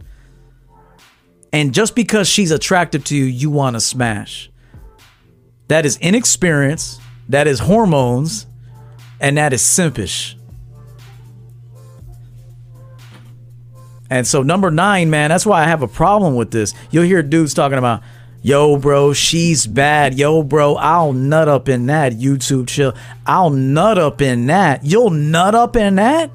And 1.56 1.73
just 1.73 1.95
because 1.95 2.27
she's 2.27 2.52
attractive 2.52 3.06
to 3.06 3.15
you, 3.15 3.23
you 3.23 3.49
want 3.49 3.77
to 3.77 3.80
smash. 3.80 4.52
That 5.69 5.86
is 5.86 5.98
inexperience. 5.99 6.99
That 7.30 7.48
is 7.48 7.60
hormones. 7.60 8.45
And 9.22 9.38
that 9.38 9.53
is 9.53 9.61
simpish. 9.61 10.36
And 14.10 14.27
so, 14.27 14.44
number 14.44 14.69
nine, 14.69 15.10
man, 15.10 15.30
that's 15.30 15.45
why 15.45 15.64
I 15.64 15.68
have 15.68 15.82
a 15.82 15.88
problem 15.88 16.36
with 16.36 16.52
this. 16.52 16.73
You'll 16.91 17.06
hear 17.06 17.23
dudes 17.23 17.53
talking 17.53 17.77
about, 17.77 18.03
Yo, 18.41 18.76
bro, 18.76 19.14
she's 19.14 19.65
bad. 19.65 20.19
Yo, 20.19 20.44
bro, 20.44 20.76
I'll 20.76 21.14
nut 21.14 21.48
up 21.48 21.69
in 21.69 21.86
that. 21.86 22.11
YouTube 22.11 22.68
chill. 22.68 22.94
I'll 23.26 23.49
nut 23.49 23.98
up 23.98 24.22
in 24.22 24.48
that. 24.48 24.84
You'll 24.84 25.10
nut 25.10 25.56
up 25.56 25.77
in 25.77 25.95
that? 25.95 26.32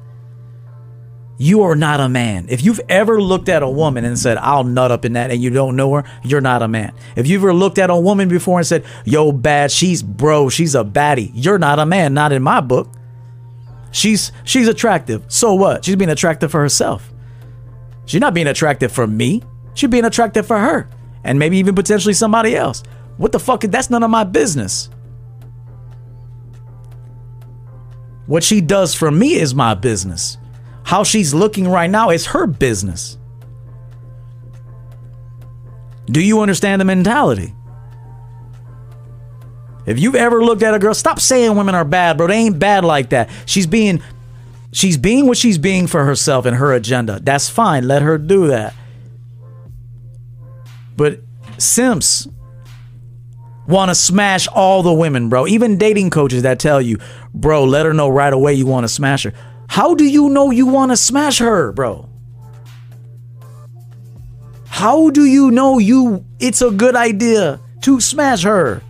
You 1.41 1.63
are 1.63 1.75
not 1.75 1.99
a 1.99 2.07
man. 2.07 2.45
If 2.49 2.63
you've 2.63 2.79
ever 2.87 3.19
looked 3.19 3.49
at 3.49 3.63
a 3.63 3.67
woman 3.67 4.05
and 4.05 4.19
said, 4.19 4.37
I'll 4.37 4.63
nut 4.63 4.91
up 4.91 5.05
in 5.05 5.13
that, 5.13 5.31
and 5.31 5.41
you 5.41 5.49
don't 5.49 5.75
know 5.75 5.91
her, 5.95 6.03
you're 6.23 6.39
not 6.39 6.61
a 6.61 6.67
man. 6.67 6.93
If 7.15 7.25
you've 7.25 7.41
ever 7.41 7.51
looked 7.51 7.79
at 7.79 7.89
a 7.89 7.95
woman 7.95 8.29
before 8.29 8.59
and 8.59 8.67
said, 8.67 8.85
Yo, 9.05 9.31
bad, 9.31 9.71
she's 9.71 10.03
bro, 10.03 10.49
she's 10.49 10.75
a 10.75 10.83
baddie, 10.83 11.31
you're 11.33 11.57
not 11.57 11.79
a 11.79 11.85
man. 11.87 12.13
Not 12.13 12.31
in 12.31 12.43
my 12.43 12.61
book. 12.61 12.89
She's 13.89 14.31
she's 14.43 14.67
attractive. 14.67 15.25
So 15.29 15.55
what? 15.55 15.83
She's 15.83 15.95
being 15.95 16.11
attractive 16.11 16.51
for 16.51 16.61
herself. 16.61 17.11
She's 18.05 18.21
not 18.21 18.35
being 18.35 18.45
attractive 18.45 18.91
for 18.91 19.07
me. 19.07 19.41
She's 19.73 19.89
being 19.89 20.05
attractive 20.05 20.45
for 20.45 20.59
her 20.59 20.87
and 21.23 21.39
maybe 21.39 21.57
even 21.57 21.73
potentially 21.73 22.13
somebody 22.13 22.55
else. 22.55 22.83
What 23.17 23.31
the 23.31 23.39
fuck? 23.39 23.61
That's 23.61 23.89
none 23.89 24.03
of 24.03 24.11
my 24.11 24.25
business. 24.25 24.91
What 28.27 28.43
she 28.43 28.61
does 28.61 28.93
for 28.93 29.09
me 29.09 29.33
is 29.33 29.55
my 29.55 29.73
business. 29.73 30.37
How 30.91 31.05
she's 31.05 31.33
looking 31.33 31.69
right 31.69 31.89
now 31.89 32.09
is 32.09 32.25
her 32.25 32.45
business. 32.45 33.17
Do 36.07 36.19
you 36.21 36.41
understand 36.41 36.81
the 36.81 36.85
mentality? 36.85 37.55
If 39.85 39.99
you've 39.99 40.15
ever 40.15 40.43
looked 40.43 40.63
at 40.63 40.73
a 40.73 40.79
girl, 40.79 40.93
stop 40.93 41.21
saying 41.21 41.55
women 41.55 41.75
are 41.75 41.85
bad, 41.85 42.17
bro. 42.17 42.27
They 42.27 42.35
ain't 42.35 42.59
bad 42.59 42.83
like 42.83 43.11
that. 43.11 43.29
She's 43.45 43.65
being 43.65 44.03
she's 44.73 44.97
being 44.97 45.27
what 45.27 45.37
she's 45.37 45.57
being 45.57 45.87
for 45.87 46.03
herself 46.03 46.45
and 46.45 46.57
her 46.57 46.73
agenda. 46.73 47.21
That's 47.23 47.47
fine. 47.47 47.87
Let 47.87 48.01
her 48.01 48.17
do 48.17 48.47
that. 48.47 48.73
But 50.97 51.21
simps 51.57 52.27
want 53.65 53.87
to 53.91 53.95
smash 53.95 54.49
all 54.49 54.83
the 54.83 54.91
women, 54.91 55.29
bro. 55.29 55.47
Even 55.47 55.77
dating 55.77 56.09
coaches 56.09 56.43
that 56.43 56.59
tell 56.59 56.81
you, 56.81 56.97
bro, 57.33 57.63
let 57.63 57.85
her 57.85 57.93
know 57.93 58.09
right 58.09 58.33
away 58.33 58.55
you 58.55 58.65
want 58.65 58.83
to 58.83 58.89
smash 58.89 59.23
her. 59.23 59.31
How 59.71 59.95
do 59.95 60.03
you 60.03 60.27
know 60.27 60.51
you 60.51 60.65
want 60.65 60.91
to 60.91 60.97
smash 60.97 61.39
her, 61.39 61.71
bro? 61.71 62.09
How 64.67 65.09
do 65.11 65.23
you 65.23 65.49
know 65.49 65.79
you 65.79 66.25
it's 66.41 66.61
a 66.61 66.71
good 66.71 66.93
idea 66.93 67.57
to 67.83 68.01
smash 68.01 68.43
her? 68.43 68.83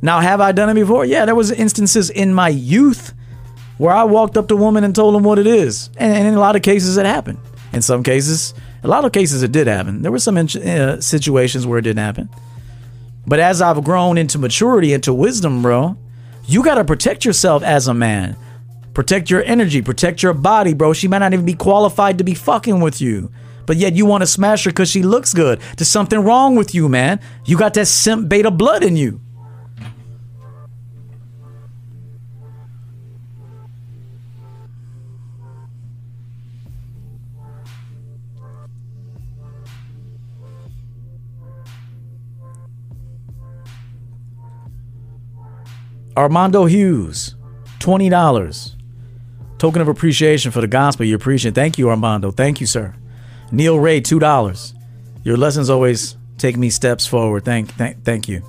Now, 0.00 0.20
have 0.20 0.40
I 0.40 0.52
done 0.52 0.70
it 0.70 0.74
before? 0.74 1.04
Yeah, 1.04 1.24
there 1.24 1.34
was 1.34 1.50
instances 1.50 2.10
in 2.10 2.32
my 2.32 2.50
youth 2.50 3.12
where 3.78 3.92
I 3.92 4.04
walked 4.04 4.36
up 4.36 4.46
to 4.46 4.54
a 4.54 4.56
woman 4.56 4.84
and 4.84 4.94
told 4.94 5.16
them 5.16 5.24
what 5.24 5.40
it 5.40 5.48
is, 5.48 5.90
and, 5.96 6.14
and 6.14 6.28
in 6.28 6.34
a 6.34 6.40
lot 6.40 6.54
of 6.54 6.62
cases 6.62 6.96
it 6.96 7.06
happened. 7.06 7.40
In 7.72 7.82
some 7.82 8.04
cases, 8.04 8.54
a 8.84 8.88
lot 8.88 9.04
of 9.04 9.10
cases, 9.10 9.42
it 9.42 9.50
did 9.50 9.66
happen. 9.66 10.02
There 10.02 10.12
were 10.12 10.20
some 10.20 10.36
uh, 10.36 11.00
situations 11.00 11.66
where 11.66 11.80
it 11.80 11.82
didn't 11.82 12.04
happen. 12.04 12.28
But 13.26 13.40
as 13.40 13.60
I've 13.60 13.82
grown 13.82 14.16
into 14.16 14.38
maturity, 14.38 14.92
into 14.92 15.12
wisdom, 15.12 15.60
bro, 15.62 15.96
you 16.44 16.64
got 16.64 16.74
to 16.76 16.84
protect 16.84 17.24
yourself 17.24 17.62
as 17.62 17.88
a 17.88 17.94
man. 17.94 18.36
Protect 18.94 19.30
your 19.30 19.42
energy, 19.44 19.80
protect 19.80 20.22
your 20.22 20.34
body, 20.34 20.74
bro. 20.74 20.92
She 20.92 21.08
might 21.08 21.18
not 21.18 21.32
even 21.32 21.46
be 21.46 21.54
qualified 21.54 22.18
to 22.18 22.24
be 22.24 22.34
fucking 22.34 22.80
with 22.80 23.00
you. 23.00 23.30
But 23.66 23.76
yet 23.76 23.94
you 23.94 24.06
want 24.06 24.22
to 24.22 24.26
smash 24.26 24.64
her 24.64 24.70
because 24.70 24.90
she 24.90 25.02
looks 25.02 25.32
good. 25.32 25.60
There's 25.76 25.88
something 25.88 26.18
wrong 26.18 26.56
with 26.56 26.74
you, 26.74 26.88
man. 26.88 27.20
You 27.46 27.56
got 27.56 27.74
that 27.74 27.86
simp 27.86 28.28
beta 28.28 28.50
blood 28.50 28.82
in 28.84 28.96
you. 28.96 29.20
Armando 46.16 46.66
Hughes, 46.66 47.34
$20. 47.78 48.74
Token 49.58 49.80
of 49.80 49.88
appreciation 49.88 50.50
for 50.50 50.60
the 50.60 50.66
gospel 50.66 51.06
you're 51.06 51.18
preaching. 51.18 51.52
Thank 51.54 51.78
you, 51.78 51.88
Armando. 51.88 52.30
Thank 52.30 52.60
you, 52.60 52.66
sir. 52.66 52.94
Neil 53.50 53.78
Ray, 53.78 54.00
$2. 54.00 54.74
Your 55.24 55.36
lessons 55.36 55.70
always 55.70 56.16
take 56.36 56.56
me 56.56 56.68
steps 56.68 57.06
forward. 57.06 57.44
Thank, 57.44 57.70
thank, 57.74 58.04
thank 58.04 58.28
you. 58.28 58.42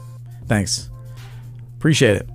Thanks. 0.47 0.89
Appreciate 1.77 2.17
it. 2.17 2.29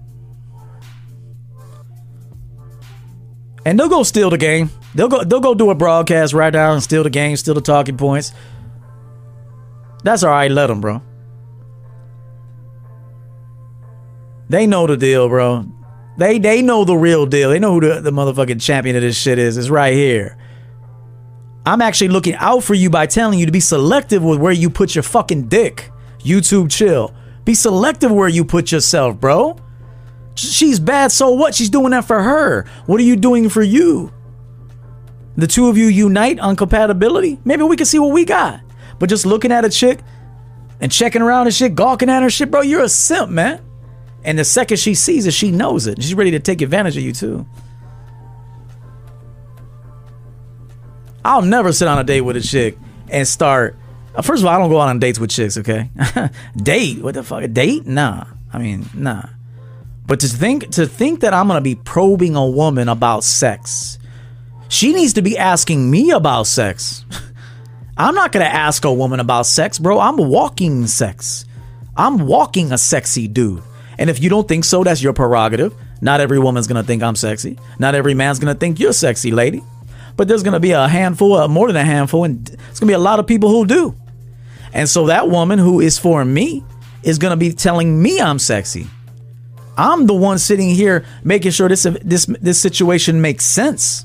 And 3.64 3.78
they'll 3.78 3.88
go 3.88 4.02
steal 4.02 4.30
the 4.30 4.38
game. 4.38 4.70
They'll 4.94 5.08
go 5.08 5.24
they'll 5.24 5.40
go 5.40 5.54
do 5.54 5.68
a 5.70 5.74
broadcast 5.74 6.32
right 6.32 6.52
now 6.52 6.72
and 6.72 6.82
steal 6.82 7.02
the 7.02 7.10
game, 7.10 7.36
steal 7.36 7.54
the 7.54 7.60
talking 7.60 7.98
points. 7.98 8.32
That's 10.02 10.22
all 10.22 10.30
right. 10.30 10.50
Let 10.50 10.68
them, 10.68 10.80
bro. 10.80 11.02
They 14.48 14.66
know 14.66 14.86
the 14.86 14.96
deal, 14.96 15.28
bro. 15.28 15.66
They 16.16 16.38
they 16.38 16.62
know 16.62 16.84
the 16.84 16.96
real 16.96 17.26
deal. 17.26 17.50
They 17.50 17.58
know 17.58 17.74
who 17.74 17.80
the, 17.80 18.00
the 18.00 18.10
motherfucking 18.10 18.60
champion 18.60 18.96
of 18.96 19.02
this 19.02 19.16
shit 19.16 19.38
is. 19.38 19.56
It's 19.56 19.68
right 19.68 19.94
here. 19.94 20.36
I'm 21.64 21.82
actually 21.82 22.08
looking 22.08 22.34
out 22.34 22.64
for 22.64 22.74
you 22.74 22.88
by 22.88 23.06
telling 23.06 23.38
you 23.38 23.46
to 23.46 23.52
be 23.52 23.60
selective 23.60 24.22
with 24.22 24.40
where 24.40 24.52
you 24.52 24.70
put 24.70 24.94
your 24.94 25.02
fucking 25.02 25.48
dick. 25.48 25.90
YouTube 26.20 26.70
chill. 26.70 27.14
Be 27.44 27.54
selective 27.54 28.10
where 28.10 28.28
you 28.28 28.44
put 28.44 28.72
yourself, 28.72 29.20
bro. 29.20 29.56
She's 30.34 30.80
bad, 30.80 31.12
so 31.12 31.30
what? 31.30 31.54
She's 31.54 31.70
doing 31.70 31.90
that 31.90 32.04
for 32.04 32.22
her. 32.22 32.64
What 32.86 33.00
are 33.00 33.04
you 33.04 33.16
doing 33.16 33.48
for 33.48 33.62
you? 33.62 34.12
The 35.36 35.46
two 35.46 35.68
of 35.68 35.76
you 35.76 35.86
unite 35.86 36.40
on 36.40 36.56
compatibility? 36.56 37.38
Maybe 37.44 37.62
we 37.62 37.76
can 37.76 37.86
see 37.86 37.98
what 37.98 38.12
we 38.12 38.24
got. 38.24 38.60
But 38.98 39.08
just 39.08 39.26
looking 39.26 39.52
at 39.52 39.64
a 39.64 39.70
chick 39.70 40.00
and 40.80 40.90
checking 40.90 41.22
around 41.22 41.46
and 41.46 41.54
shit, 41.54 41.74
gawking 41.74 42.08
at 42.08 42.22
her 42.22 42.30
shit, 42.30 42.50
bro, 42.50 42.62
you're 42.62 42.82
a 42.82 42.88
simp, 42.88 43.30
man. 43.30 43.60
And 44.24 44.38
the 44.38 44.44
second 44.44 44.78
she 44.78 44.94
sees 44.94 45.26
it, 45.26 45.32
she 45.34 45.50
knows 45.50 45.86
it. 45.86 46.02
She's 46.02 46.14
ready 46.14 46.32
to 46.32 46.40
take 46.40 46.60
advantage 46.60 46.96
of 46.96 47.02
you 47.02 47.12
too. 47.12 47.46
I'll 51.24 51.42
never 51.42 51.72
sit 51.72 51.88
on 51.88 51.98
a 51.98 52.04
date 52.04 52.22
with 52.22 52.36
a 52.36 52.40
chick 52.40 52.78
and 53.10 53.26
start. 53.26 53.76
uh, 54.14 54.22
First 54.22 54.42
of 54.42 54.46
all, 54.46 54.54
I 54.54 54.58
don't 54.58 54.70
go 54.70 54.80
out 54.80 54.88
on 54.88 54.98
dates 54.98 55.18
with 55.18 55.30
chicks. 55.30 55.58
Okay, 55.58 55.90
date? 56.56 56.98
What 57.02 57.14
the 57.14 57.22
fuck? 57.22 57.42
A 57.42 57.48
date? 57.48 57.86
Nah. 57.86 58.24
I 58.52 58.58
mean, 58.58 58.88
nah. 58.94 59.24
But 60.06 60.20
to 60.20 60.26
think 60.28 60.70
to 60.72 60.86
think 60.86 61.20
that 61.20 61.34
I'm 61.34 61.48
gonna 61.48 61.60
be 61.60 61.74
probing 61.74 62.34
a 62.34 62.46
woman 62.46 62.88
about 62.88 63.24
sex, 63.24 63.98
she 64.68 64.92
needs 64.94 65.14
to 65.14 65.22
be 65.22 65.36
asking 65.36 65.90
me 65.90 66.10
about 66.10 66.46
sex. 66.46 67.04
I'm 67.96 68.14
not 68.14 68.32
gonna 68.32 68.46
ask 68.46 68.84
a 68.84 68.92
woman 68.92 69.20
about 69.20 69.44
sex, 69.46 69.78
bro. 69.78 69.98
I'm 70.00 70.16
walking 70.16 70.86
sex. 70.86 71.44
I'm 71.96 72.26
walking 72.26 72.72
a 72.72 72.78
sexy 72.78 73.28
dude. 73.28 73.62
And 73.98 74.08
if 74.08 74.22
you 74.22 74.30
don't 74.30 74.46
think 74.46 74.64
so, 74.64 74.84
that's 74.84 75.02
your 75.02 75.12
prerogative. 75.12 75.74
Not 76.00 76.20
every 76.20 76.38
woman's 76.38 76.66
gonna 76.66 76.84
think 76.84 77.02
I'm 77.02 77.16
sexy. 77.16 77.58
Not 77.78 77.94
every 77.94 78.14
man's 78.14 78.38
gonna 78.38 78.54
think 78.54 78.78
you're 78.78 78.92
sexy, 78.92 79.32
lady. 79.32 79.62
But 80.16 80.28
there's 80.28 80.42
gonna 80.42 80.60
be 80.60 80.72
a 80.72 80.88
handful, 80.88 81.34
uh, 81.34 81.48
more 81.48 81.66
than 81.66 81.76
a 81.76 81.84
handful, 81.84 82.24
and 82.24 82.48
it's 82.70 82.78
gonna 82.80 82.90
be 82.90 82.94
a 82.94 82.98
lot 82.98 83.18
of 83.18 83.26
people 83.26 83.50
who 83.50 83.66
do. 83.66 83.94
And 84.72 84.88
so 84.88 85.06
that 85.06 85.28
woman 85.28 85.58
who 85.58 85.80
is 85.80 85.98
for 85.98 86.24
me 86.24 86.64
is 87.02 87.18
gonna 87.18 87.36
be 87.36 87.52
telling 87.52 88.00
me 88.00 88.20
I'm 88.20 88.38
sexy. 88.38 88.86
I'm 89.76 90.06
the 90.06 90.14
one 90.14 90.38
sitting 90.38 90.70
here 90.70 91.04
making 91.22 91.52
sure 91.52 91.68
this 91.68 91.84
this 92.02 92.26
this 92.26 92.60
situation 92.60 93.20
makes 93.20 93.44
sense. 93.44 94.04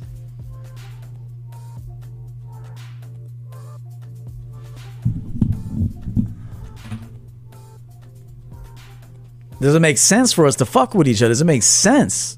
Does 9.64 9.76
it 9.76 9.80
make 9.80 9.98
sense 9.98 10.34
for 10.34 10.46
us 10.46 10.58
to 10.58 10.66
fuck 10.66 10.94
with 10.94 11.08
each 11.08 11.22
other? 11.22 11.30
Does 11.30 11.40
it 11.40 11.46
make 11.46 11.64
sense? 11.64 12.38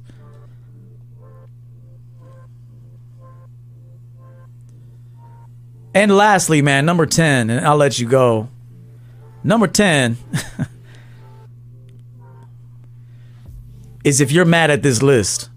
And 5.96 6.16
lastly, 6.16 6.62
man, 6.62 6.86
number 6.86 7.08
10, 7.08 7.50
and 7.50 7.66
I'll 7.66 7.78
let 7.78 7.98
you 7.98 8.08
go. 8.08 8.50
Number 9.44 9.66
10 9.66 10.18
is 14.04 14.22
if 14.22 14.32
you're 14.32 14.46
mad 14.46 14.70
at 14.70 14.84
this 14.84 15.02
list. 15.02 15.50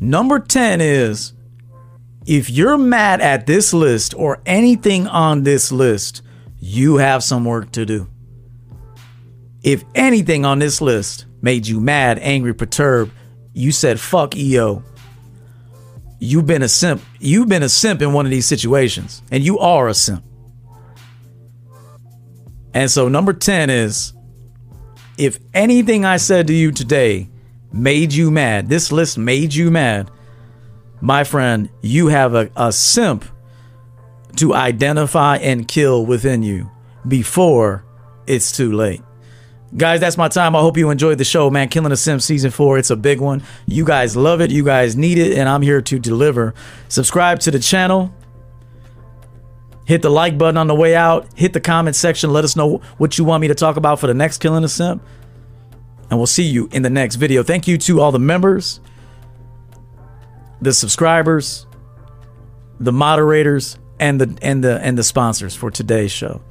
Number 0.00 0.38
10 0.38 0.80
is 0.80 1.34
if 2.24 2.48
you're 2.48 2.78
mad 2.78 3.20
at 3.20 3.46
this 3.46 3.74
list 3.74 4.14
or 4.16 4.40
anything 4.46 5.06
on 5.06 5.42
this 5.42 5.70
list, 5.70 6.22
you 6.58 6.96
have 6.96 7.22
some 7.22 7.44
work 7.44 7.72
to 7.72 7.84
do. 7.84 8.08
If 9.66 9.84
anything 9.96 10.44
on 10.44 10.60
this 10.60 10.80
list 10.80 11.26
made 11.42 11.66
you 11.66 11.80
mad, 11.80 12.20
angry, 12.20 12.54
perturbed, 12.54 13.10
you 13.52 13.72
said 13.72 13.98
fuck 13.98 14.36
EO. 14.36 14.84
You've 16.20 16.46
been 16.46 16.62
a 16.62 16.68
simp. 16.68 17.02
You've 17.18 17.48
been 17.48 17.64
a 17.64 17.68
simp 17.68 18.00
in 18.00 18.12
one 18.12 18.26
of 18.26 18.30
these 18.30 18.46
situations, 18.46 19.22
and 19.32 19.42
you 19.42 19.58
are 19.58 19.88
a 19.88 19.94
simp. 19.94 20.24
And 22.72 22.88
so, 22.88 23.08
number 23.08 23.32
10 23.32 23.68
is 23.68 24.12
if 25.18 25.40
anything 25.52 26.04
I 26.04 26.18
said 26.18 26.46
to 26.46 26.54
you 26.54 26.70
today 26.70 27.28
made 27.72 28.12
you 28.12 28.30
mad, 28.30 28.68
this 28.68 28.92
list 28.92 29.18
made 29.18 29.52
you 29.52 29.72
mad, 29.72 30.12
my 31.00 31.24
friend, 31.24 31.70
you 31.82 32.06
have 32.06 32.36
a, 32.36 32.50
a 32.54 32.70
simp 32.70 33.24
to 34.36 34.54
identify 34.54 35.38
and 35.38 35.66
kill 35.66 36.06
within 36.06 36.44
you 36.44 36.70
before 37.08 37.84
it's 38.28 38.52
too 38.52 38.70
late. 38.70 39.02
Guys, 39.74 40.00
that's 40.00 40.16
my 40.16 40.28
time. 40.28 40.54
I 40.54 40.60
hope 40.60 40.76
you 40.76 40.90
enjoyed 40.90 41.18
the 41.18 41.24
show, 41.24 41.50
man. 41.50 41.68
Killing 41.68 41.92
a 41.92 41.96
Simp 41.96 42.22
season 42.22 42.50
four. 42.50 42.78
It's 42.78 42.90
a 42.90 42.96
big 42.96 43.20
one. 43.20 43.42
You 43.66 43.84
guys 43.84 44.16
love 44.16 44.40
it. 44.40 44.50
You 44.50 44.64
guys 44.64 44.96
need 44.96 45.18
it. 45.18 45.36
And 45.36 45.48
I'm 45.48 45.62
here 45.62 45.82
to 45.82 45.98
deliver. 45.98 46.54
Subscribe 46.88 47.40
to 47.40 47.50
the 47.50 47.58
channel. 47.58 48.14
Hit 49.86 50.02
the 50.02 50.10
like 50.10 50.38
button 50.38 50.56
on 50.56 50.66
the 50.66 50.74
way 50.74 50.94
out. 50.94 51.26
Hit 51.36 51.52
the 51.52 51.60
comment 51.60 51.96
section. 51.96 52.32
Let 52.32 52.44
us 52.44 52.56
know 52.56 52.78
what 52.98 53.18
you 53.18 53.24
want 53.24 53.40
me 53.40 53.48
to 53.48 53.54
talk 53.54 53.76
about 53.76 53.98
for 53.98 54.06
the 54.06 54.14
next 54.14 54.38
Killing 54.38 54.64
a 54.64 54.68
Simp. 54.68 55.02
And 56.10 56.18
we'll 56.18 56.26
see 56.26 56.44
you 56.44 56.68
in 56.72 56.82
the 56.82 56.90
next 56.90 57.16
video. 57.16 57.42
Thank 57.42 57.66
you 57.66 57.76
to 57.78 58.00
all 58.00 58.12
the 58.12 58.18
members, 58.18 58.80
the 60.60 60.72
subscribers, 60.72 61.66
the 62.78 62.92
moderators, 62.92 63.78
and 63.98 64.20
the 64.20 64.38
and 64.42 64.62
the 64.62 64.80
and 64.80 64.96
the 64.96 65.02
sponsors 65.02 65.54
for 65.56 65.70
today's 65.70 66.12
show. 66.12 66.42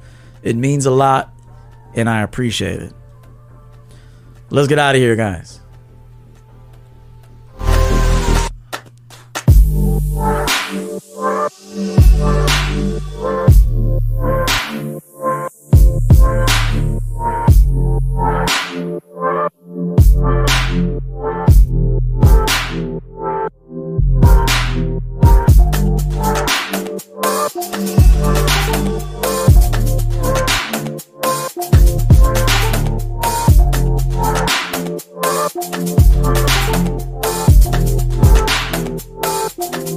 It 0.42 0.56
means 0.56 0.84
a 0.84 0.90
lot, 0.90 1.32
and 1.94 2.08
I 2.08 2.22
appreciate 2.22 2.82
it. 2.82 2.92
Let's 4.48 4.68
get 4.68 4.78
out 4.78 4.94
of 4.94 5.00
here, 5.00 5.16
guys. 5.16 5.60
Thank 31.58 32.05
Thank 39.58 39.95